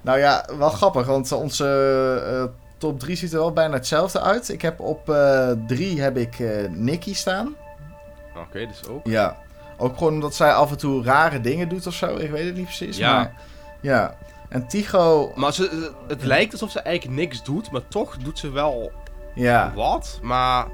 Nou 0.00 0.18
ja, 0.18 0.44
wel 0.58 0.70
grappig, 0.70 1.06
want 1.06 1.32
onze 1.32 1.66
eh, 2.26 2.44
top 2.78 3.00
3 3.00 3.16
ziet 3.16 3.32
er 3.32 3.38
wel 3.38 3.52
bijna 3.52 3.74
hetzelfde 3.74 4.20
uit. 4.20 4.48
Ik 4.48 4.62
heb 4.62 4.80
op 4.80 5.16
3 5.66 6.00
heb 6.00 6.16
ik 6.16 6.38
eh 6.38 6.70
Nicky 6.70 7.14
staan. 7.14 7.56
Oké, 8.36 8.66
dus 8.66 8.88
ook. 8.88 9.06
Ja. 9.06 9.36
Ook 9.76 9.96
gewoon 9.96 10.12
omdat 10.12 10.34
zij 10.34 10.52
af 10.52 10.70
en 10.70 10.78
toe 10.78 11.04
rare 11.04 11.40
dingen 11.40 11.68
doet 11.68 11.86
of 11.86 11.94
zo. 11.94 12.16
Ik 12.16 12.30
weet 12.30 12.44
het 12.44 12.54
niet 12.54 12.64
precies. 12.64 12.96
Ja. 12.96 13.12
Maar, 13.12 13.32
ja. 13.80 14.16
En 14.48 14.68
Tycho, 14.68 15.32
Maar 15.34 15.52
ze, 15.52 15.92
het 16.08 16.24
lijkt 16.24 16.52
alsof 16.52 16.70
ze 16.70 16.80
eigenlijk 16.80 17.16
niks 17.18 17.44
doet, 17.44 17.70
maar 17.70 17.88
toch 17.88 18.16
doet 18.16 18.38
ze 18.38 18.50
wel 18.50 18.92
ja. 19.34 19.72
wat. 19.74 20.18
Maar 20.22 20.66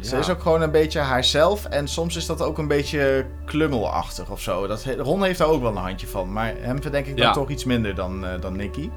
Ze 0.00 0.16
is 0.16 0.30
ook 0.30 0.40
gewoon 0.42 0.62
een 0.62 0.70
beetje 0.70 0.98
haarzelf. 1.00 1.64
En 1.64 1.88
soms 1.88 2.16
is 2.16 2.26
dat 2.26 2.42
ook 2.42 2.58
een 2.58 2.68
beetje 2.68 3.26
klungelachtig 3.44 4.30
of 4.30 4.40
zo. 4.40 4.66
Dat, 4.66 4.84
Ron 4.98 5.22
heeft 5.22 5.38
daar 5.38 5.48
ook 5.48 5.60
wel 5.62 5.70
een 5.70 5.76
handje 5.76 6.06
van. 6.06 6.32
Maar 6.32 6.54
hem 6.58 6.82
verdenk 6.82 7.06
ik 7.06 7.16
dan 7.16 7.32
toch 7.32 7.50
iets 7.50 7.64
minder 7.64 7.94
dan, 7.94 8.26
eh, 8.26 8.40
dan 8.40 8.56
Nicky. 8.56 8.90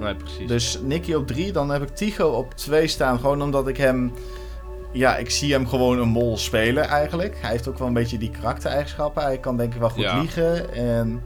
Nee, 0.00 0.14
precies. 0.14 0.48
Dus 0.48 0.78
Nicky 0.82 1.12
op 1.14 1.26
3. 1.26 1.52
Dan 1.52 1.70
heb 1.70 1.82
ik 1.82 1.88
Tycho 1.88 2.28
op 2.28 2.54
2 2.54 2.86
staan. 2.86 3.18
Gewoon 3.20 3.42
omdat 3.42 3.68
ik 3.68 3.76
hem... 3.76 4.12
Ja, 4.92 5.16
ik 5.16 5.30
zie 5.30 5.52
hem 5.52 5.68
gewoon 5.68 5.98
een 5.98 6.08
mol 6.08 6.36
spelen 6.36 6.84
eigenlijk. 6.84 7.36
Hij 7.40 7.50
heeft 7.50 7.68
ook 7.68 7.78
wel 7.78 7.86
een 7.86 7.92
beetje 7.92 8.18
die 8.18 8.30
karaktereigenschappen. 8.30 9.22
Hij 9.22 9.38
kan 9.38 9.56
denk 9.56 9.74
ik 9.74 9.80
wel 9.80 9.90
goed 9.90 10.02
Ja. 10.02 10.18
liegen. 10.20 10.74
En 10.74 11.22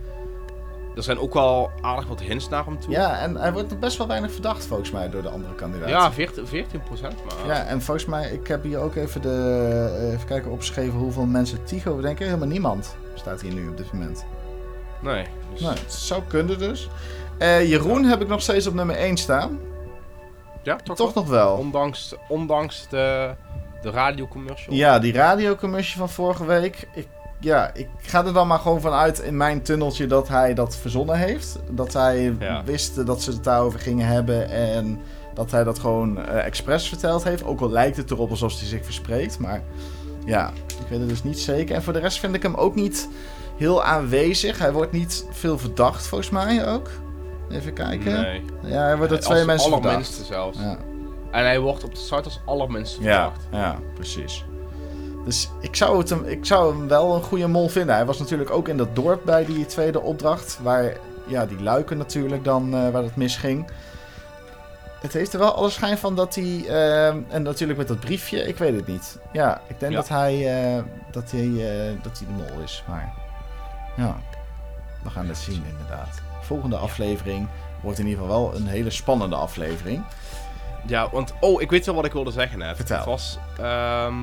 Er 0.97 1.03
zijn 1.03 1.19
ook 1.19 1.35
wel 1.35 1.71
aardig 1.81 2.07
wat 2.07 2.21
hints 2.21 2.49
naar 2.49 2.65
hem 2.65 2.81
toe. 2.81 2.91
ja, 2.91 3.19
en 3.19 3.37
hij 3.37 3.53
wordt 3.53 3.71
nog 3.71 3.79
best 3.79 3.99
wel 3.99 4.07
weinig 4.07 4.33
verdacht 4.33 4.67
volgens 4.67 4.91
mij 4.91 5.11
door 5.11 5.23
de 5.23 5.29
andere 5.29 5.55
kandidaten. 5.55 5.95
Ja, 5.95 6.13
14, 6.13 6.47
14 6.47 6.83
procent. 6.83 7.15
Maar 7.25 7.57
Ja, 7.57 7.65
en 7.65 7.83
volgens 7.83 8.07
mij, 8.07 8.31
ik 8.31 8.47
heb 8.47 8.63
hier 8.63 8.79
ook 8.79 8.95
even 8.95 9.23
de, 9.23 9.89
eh, 10.01 10.13
even 10.13 10.27
kijken 10.27 10.51
opgeschreven 10.51 10.99
hoeveel 10.99 11.25
mensen 11.27 11.65
Tycho 11.65 11.97
bedenken. 11.97 12.25
Helemaal 12.27 12.49
niemand 12.49 12.97
staat 13.15 13.41
hier 13.41 13.53
nu 13.53 13.69
op 13.69 13.77
dit 13.77 13.93
moment. 13.93 14.25
nee. 15.01 15.25
Dus, 15.53 15.61
Nou, 15.61 15.75
het 15.75 15.93
zou 15.93 16.23
kunnen 16.29 16.59
dus. 16.59 16.89
Eh, 17.39 17.69
Jeroen 17.69 18.05
heb 18.05 18.21
ik 18.21 18.29
nog 18.29 18.43
steeds 18.43 18.67
op 18.67 18.75
nummer 18.75 18.97
1 18.97 19.17
staan. 19.17 19.59
ja, 20.63 20.77
toch, 20.77 21.15
nog 21.15 21.29
wel. 21.29 21.57
Ondanks, 21.57 22.15
ondanks 22.29 22.87
de, 22.89 23.35
de 23.83 23.91
radiocommercial. 23.91 24.75
Ja, 24.75 24.99
die 24.99 25.13
radiocommercie 25.13 25.99
van 25.99 26.09
vorige 26.09 26.45
week. 26.45 26.89
Ik, 26.95 27.07
ja, 27.41 27.71
ik 27.75 27.89
ga 28.01 28.25
er 28.25 28.33
dan 28.33 28.47
maar 28.47 28.59
gewoon 28.59 28.81
vanuit 28.81 29.19
in 29.19 29.37
mijn 29.37 29.63
tunneltje 29.63 30.07
dat 30.07 30.29
hij 30.29 30.55
dat 30.55 30.77
verzonnen 30.77 31.17
heeft. 31.19 31.59
Dat 31.71 31.93
hij 31.93 32.37
Ja. 32.39 32.65
wist 32.65 33.07
dat 33.07 33.23
ze 33.23 33.31
het 33.31 33.45
daarover 33.45 33.81
gingen 33.81 34.07
hebben 34.07 34.49
en 34.51 35.01
dat 35.35 35.51
hij 35.51 35.65
dat 35.65 35.79
gewoon 35.79 36.27
eh 36.27 36.45
expres 36.47 36.89
verteld 36.89 37.25
heeft. 37.25 37.45
Ook 37.45 37.61
al 37.61 37.71
lijkt 37.71 37.97
het 37.97 38.11
erop 38.11 38.31
alsof 38.31 38.59
hij 38.59 38.69
zich 38.69 38.85
verspreekt, 38.85 39.39
maar 39.39 39.63
ja, 40.25 40.49
ik 40.81 40.87
weet 40.89 41.01
het 41.01 41.09
dus 41.09 41.23
niet 41.23 41.39
zeker. 41.41 41.75
En 41.75 41.83
voor 41.83 41.93
de 41.93 41.99
rest 41.99 42.19
vind 42.21 42.35
ik 42.35 42.43
hem 42.43 42.55
ook 42.55 42.75
niet 42.75 43.09
heel 43.57 43.83
aanwezig. 43.85 44.59
Hij 44.59 44.73
wordt 44.73 44.93
niet 44.93 45.27
veel 45.31 45.59
verdacht 45.59 46.07
volgens 46.07 46.31
mij 46.31 46.69
ook. 46.69 46.89
Even 47.51 47.73
kijken. 47.73 48.21
Nee. 48.21 48.45
Ja, 48.63 48.83
hij 48.83 48.97
wordt 48.97 49.09
door 49.11 49.19
Als 49.19 49.29
twee 49.29 49.45
mensen 49.45 49.71
verdacht. 49.71 49.85
allerminste 49.95 50.25
zelfs. 50.25 50.59
Ja. 50.59 50.77
En 51.31 51.45
hij 51.45 51.61
wordt 51.61 51.85
op 51.85 51.95
de 51.95 52.01
site 52.01 52.23
als 52.25 52.41
allerminste 52.47 53.03
Ja, 53.03 53.23
verdacht. 53.23 53.47
ja, 53.51 53.79
precies. 53.95 54.45
Dus 55.25 55.51
ik 55.61 55.77
zou, 55.77 55.99
het 55.99 56.11
hem, 56.11 56.25
ik 56.25 56.45
zou 56.45 56.77
hem 56.77 56.89
wel 56.89 57.15
een 57.15 57.23
goede 57.23 57.47
mol 57.47 57.69
vinden. 57.69 57.95
Hij 57.95 58.05
was 58.07 58.19
natuurlijk 58.19 58.51
ook 58.51 58.69
in 58.69 58.77
dat 58.77 58.97
dorp 58.97 59.25
bij 59.25 59.45
die 59.45 59.67
tweede 59.67 60.01
opdracht. 60.01 60.59
Waar 60.63 60.97
ja, 61.27 61.47
die 61.47 61.63
luiken 61.63 61.99
natuurlijk 61.99 62.45
dan, 62.45 62.75
eh, 62.75 62.89
waar 62.91 63.03
het 63.03 63.17
misging. 63.17 63.71
Het 65.01 65.13
heeft 65.13 65.33
er 65.33 65.39
wel 65.39 65.55
alle 65.55 65.71
schijn 65.71 65.99
van 65.99 66.15
dat 66.17 66.35
hij... 66.35 66.65
eh, 66.69 67.07
en 67.09 67.43
natuurlijk 67.43 67.79
met 67.79 67.89
dat 67.89 68.01
briefje, 68.01 68.47
ik 68.47 68.57
weet 68.59 68.75
het 68.77 68.87
niet. 68.87 69.19
Ja, 69.33 69.61
ik 69.67 69.81
denk 69.81 69.93
Ja. 69.93 69.99
dat 69.99 70.09
hij, 70.09 70.65
eh, 70.77 70.83
dat, 71.11 71.31
hij, 71.31 71.49
dat 72.03 72.19
hij 72.19 72.27
de 72.27 72.33
mol 72.53 72.63
is. 72.63 72.85
Maar 72.89 73.13
ja, 73.97 74.17
we 75.03 75.11
gaan 75.11 75.29
het 75.29 75.37
zien 75.39 75.65
inderdaad. 75.71 76.21
Volgende 76.41 76.77
aflevering 76.77 77.49
wordt 77.81 77.99
in 77.99 78.07
ieder 78.07 78.23
geval 78.23 78.43
wel 78.51 78.55
een 78.61 78.67
hele 78.67 78.91
spannende 78.91 79.37
aflevering. 79.37 80.03
Ja, 80.87 81.11
want... 81.11 81.35
Oh, 81.41 81.61
ik 81.63 81.71
weet 81.71 81.87
wel 81.87 81.95
wat 81.95 82.05
ik 82.05 82.13
wilde 82.13 82.31
zeggen 82.31 82.59
net. 82.59 82.77
Vertel. 82.77 82.97
Het 82.97 83.07
was... 83.07 83.39
ehm, 83.59 84.15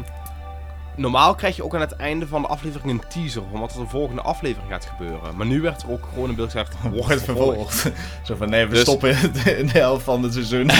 normaal 0.97 1.35
krijg 1.35 1.55
je 1.55 1.63
ook 1.63 1.75
aan 1.75 1.81
het 1.81 1.95
einde 1.95 2.27
van 2.27 2.41
de 2.41 2.47
aflevering 2.47 2.91
een 2.91 3.07
teaser 3.07 3.41
van 3.51 3.59
wat 3.59 3.73
er 3.73 3.79
de 3.79 3.87
volgende 3.87 4.21
aflevering 4.21 4.71
gaat 4.71 4.85
gebeuren. 4.85 5.35
Maar 5.35 5.45
nu 5.45 5.61
werd 5.61 5.81
er 5.83 5.91
ook 5.91 6.07
gewoon 6.13 6.29
een 6.29 6.35
beeld 6.35 6.51
gezegd, 6.51 6.75
wordt 6.91 7.23
vervolgd. 7.23 7.91
Zo 8.23 8.35
van, 8.35 8.49
nee, 8.49 8.65
we 8.65 8.73
Dus- 8.73 8.81
stoppen 8.81 9.09
in 9.57 9.67
de, 9.67 9.79
helft 9.79 10.03
van 10.03 10.23
het 10.23 10.33
seizoen. 10.33 10.69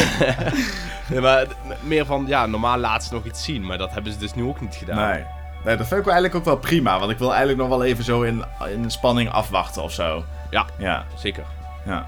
Nee, 1.10 1.22
maar 1.22 1.46
meer 1.82 2.06
van, 2.06 2.26
ja, 2.28 2.46
normaal 2.46 2.78
laten 2.78 3.08
ze 3.08 3.14
nog 3.14 3.26
iets 3.26 3.44
zien, 3.44 3.66
maar 3.66 3.78
dat 3.78 3.92
hebben 3.94 4.12
ze 4.12 4.18
dus 4.18 4.34
nu 4.34 4.44
ook 4.44 4.62
niet 4.62 4.76
gedaan. 4.76 5.10
Nee. 5.12 5.24
nee, 5.66 5.78
dat 5.78 5.88
vind 5.88 6.00
ik 6.00 6.06
eigenlijk 6.06 6.36
ook 6.36 6.46
wel 6.46 6.58
prima. 6.58 7.00
Want 7.00 7.12
ik 7.12 7.18
wil 7.18 7.30
eigenlijk 7.30 7.60
nog 7.60 7.70
wel 7.70 7.84
even 7.84 8.04
zo 8.04 8.22
in, 8.22 8.44
in 8.70 8.92
spanning 8.92 9.30
afwachten 9.30 9.84
of 9.84 9.92
zo. 9.92 10.24
Ja. 10.50 10.66
Ja, 10.78 11.06
Zeker. 11.16 11.44
ja. 11.86 12.08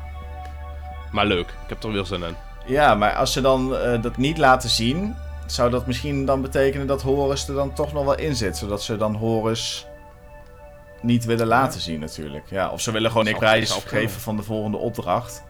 Maar 1.12 1.26
leuk, 1.26 1.47
ik 1.47 1.70
heb 1.70 1.84
er 1.84 1.91
weer 1.91 2.05
zin 2.05 2.24
in. 2.24 2.36
Ja, 2.66 2.95
maar 2.95 3.14
als 3.14 3.34
ze 3.34 3.41
dan 3.41 3.76
eh, 3.78 4.01
dat 4.01 4.18
niet 4.18 4.38
laten 4.38 4.70
zien, 4.70 5.16
zou 5.52 5.70
dat 5.70 5.88
misschien 5.88 6.26
dan 6.26 6.41
betekenen 6.41 6.88
dat 6.88 7.02
Horus 7.02 7.47
er 7.47 7.54
dan 7.56 7.74
toch 7.74 7.93
nog 7.93 8.04
wel 8.06 8.18
in 8.18 8.36
zit. 8.36 8.58
Zodat 8.58 8.84
ze 8.84 8.97
dan 8.97 9.16
Horus 9.16 9.88
niet 11.02 11.26
willen 11.26 11.47
laten 11.47 11.82
zien 11.82 12.00
natuurlijk. 12.00 12.43
Ja, 12.50 12.70
of 12.70 12.82
ze 12.82 12.91
willen 12.91 13.12
gewoon 13.12 13.26
zou- 13.26 13.38
prijs 13.38 13.70
zou 13.70 13.82
kunnen. 13.82 14.02
geven 14.02 14.22
van 14.22 14.36
de 14.36 14.43
volgende 14.43 14.78
opdracht. 14.78 15.43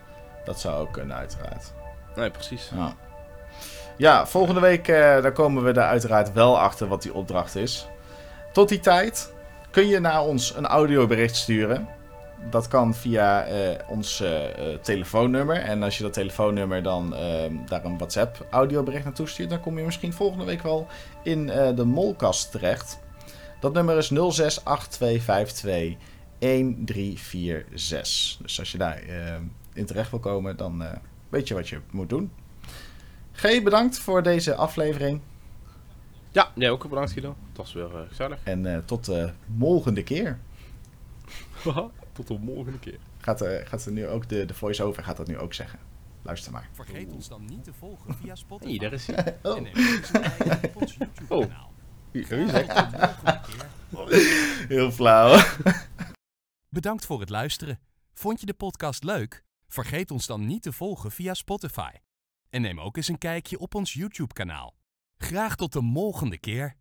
Dat 0.46 0.60
zou 0.60 0.82
ook 0.82 0.92
kunnen 0.94 1.18
uiteraard. 1.18 1.72
Nee, 2.16 2.30
precies. 2.30 2.72
Ja, 2.76 2.94
ja 3.98 4.28
volgende 4.28 4.60
week 4.60 4.88
eh, 4.88 5.22
dan 5.22 5.34
komen 5.34 5.64
we 5.64 5.70
er 5.72 5.88
uiteraard 5.88 6.34
wel 6.34 6.60
achter 6.60 6.88
wat 6.88 7.02
die 7.02 7.14
opdracht 7.14 7.56
is. 7.56 7.88
Tot 8.54 8.70
die 8.70 8.80
tijd 8.80 9.34
kun 9.72 9.88
je 9.88 10.00
naar 10.00 10.22
ons 10.22 10.56
een 10.56 10.66
audiobericht 10.68 11.36
sturen. 11.36 11.88
Dat 12.50 12.68
kan 12.68 12.96
via 12.96 13.44
eh, 13.46 13.80
ons 13.88 14.22
eh, 14.22 14.74
eh, 14.74 14.80
telefoonnummer. 14.80 15.56
En 15.56 15.84
als 15.84 15.98
je 15.98 16.04
dat 16.04 16.14
telefoonnummer 16.14 16.84
dan 16.84 17.16
eh, 17.16 17.52
daar 17.66 17.86
een 17.86 17.98
WhatsApp 17.98 18.46
audiobericht 18.50 19.04
naartoe 19.04 19.28
stuurt, 19.28 19.50
dan 19.50 19.60
kom 19.60 19.78
je 19.78 19.86
misschien 19.86 20.14
volgende 20.14 20.46
week 20.46 20.62
wel 20.62 20.88
in 21.24 21.46
de 21.76 21.86
molkast 21.86 22.52
terecht. 22.52 23.00
Dat 23.60 23.74
nummer 23.74 23.98
is 23.98 24.08
068252 24.08 25.98
1346. 26.40 28.38
Dus 28.42 28.60
als 28.60 28.72
je 28.72 28.78
daar 28.78 28.98
eh, 28.98 29.36
in 29.74 29.86
terecht 29.86 30.10
wil 30.10 30.20
komen, 30.20 30.58
dan 30.58 30.84
weet 31.30 31.48
je 31.48 31.54
wat 31.54 31.70
je 31.70 31.80
moet 31.92 32.10
doen. 32.10 32.32
G, 33.32 33.64
bedankt 33.64 34.00
voor 34.00 34.24
deze 34.24 34.56
aflevering. 34.56 35.22
Ja, 36.32 36.52
jij 36.56 36.70
ook 36.70 36.90
bedankt 36.90 37.12
Guido. 37.12 37.36
Het 37.48 37.58
was 37.58 37.74
weer 37.74 37.90
gezellig. 38.08 38.40
En 38.44 38.84
tot 38.86 39.06
de 39.06 39.30
volgende 39.60 40.04
keer. 40.04 40.40
Tot 42.26 42.28
de 42.28 42.40
volgende 42.46 42.80
keer. 42.80 43.00
Gaat, 43.18 43.42
eh, 43.42 43.68
gaat 43.68 43.86
er 43.86 43.92
nu 43.92 44.08
ook 44.08 44.30
de, 44.30 44.46
de 44.46 44.54
voice-over 44.54 45.04
gaat 45.04 45.18
dat 45.18 45.28
nu 45.28 45.38
ook 45.38 45.54
zeggen. 45.54 45.80
Luister 46.22 46.52
maar. 46.52 46.70
Vergeet 46.72 47.12
ons 47.12 47.28
dan 47.28 47.46
niet 47.46 47.64
te 47.64 47.74
volgen 47.74 48.16
via 48.16 48.36
Spotify. 48.36 48.72
Hier, 48.72 48.80
daar 48.80 48.94
is 48.94 49.08
hij. 49.08 49.38
Oh. 49.42 49.58
En 49.58 49.64
neem 49.64 49.74
ook 49.74 49.86
eens 49.86 50.14
een 50.14 50.22
kijkje 50.22 50.68
op 50.68 50.82
ons 50.82 50.96
YouTube-kanaal. 50.96 51.74
Keer. 52.12 52.28
Heel 54.68 54.92
flauw. 54.92 55.44
Bedankt 56.70 57.06
voor 57.06 57.20
het 57.20 57.30
luisteren. 57.30 57.80
Vond 58.14 58.40
je 58.40 58.46
de 58.46 58.54
podcast 58.54 59.04
leuk? 59.04 59.44
Vergeet 59.68 60.12
ons 60.12 60.26
dan 60.26 60.46
niet 60.46 60.62
te 60.62 60.72
volgen 60.72 61.12
via 61.12 61.34
Spotify. 61.34 61.92
En 62.50 62.62
neem 62.62 62.80
ook 62.80 62.98
eens 62.98 63.08
een 63.08 63.18
kijkje 63.18 63.60
op 63.60 63.76
ons 63.76 63.94
YouTube-kanaal. 63.94 64.76
Graag 65.18 65.56
tot 65.56 65.74
de 65.74 65.92
volgende 65.94 66.38
keer. 66.38 66.79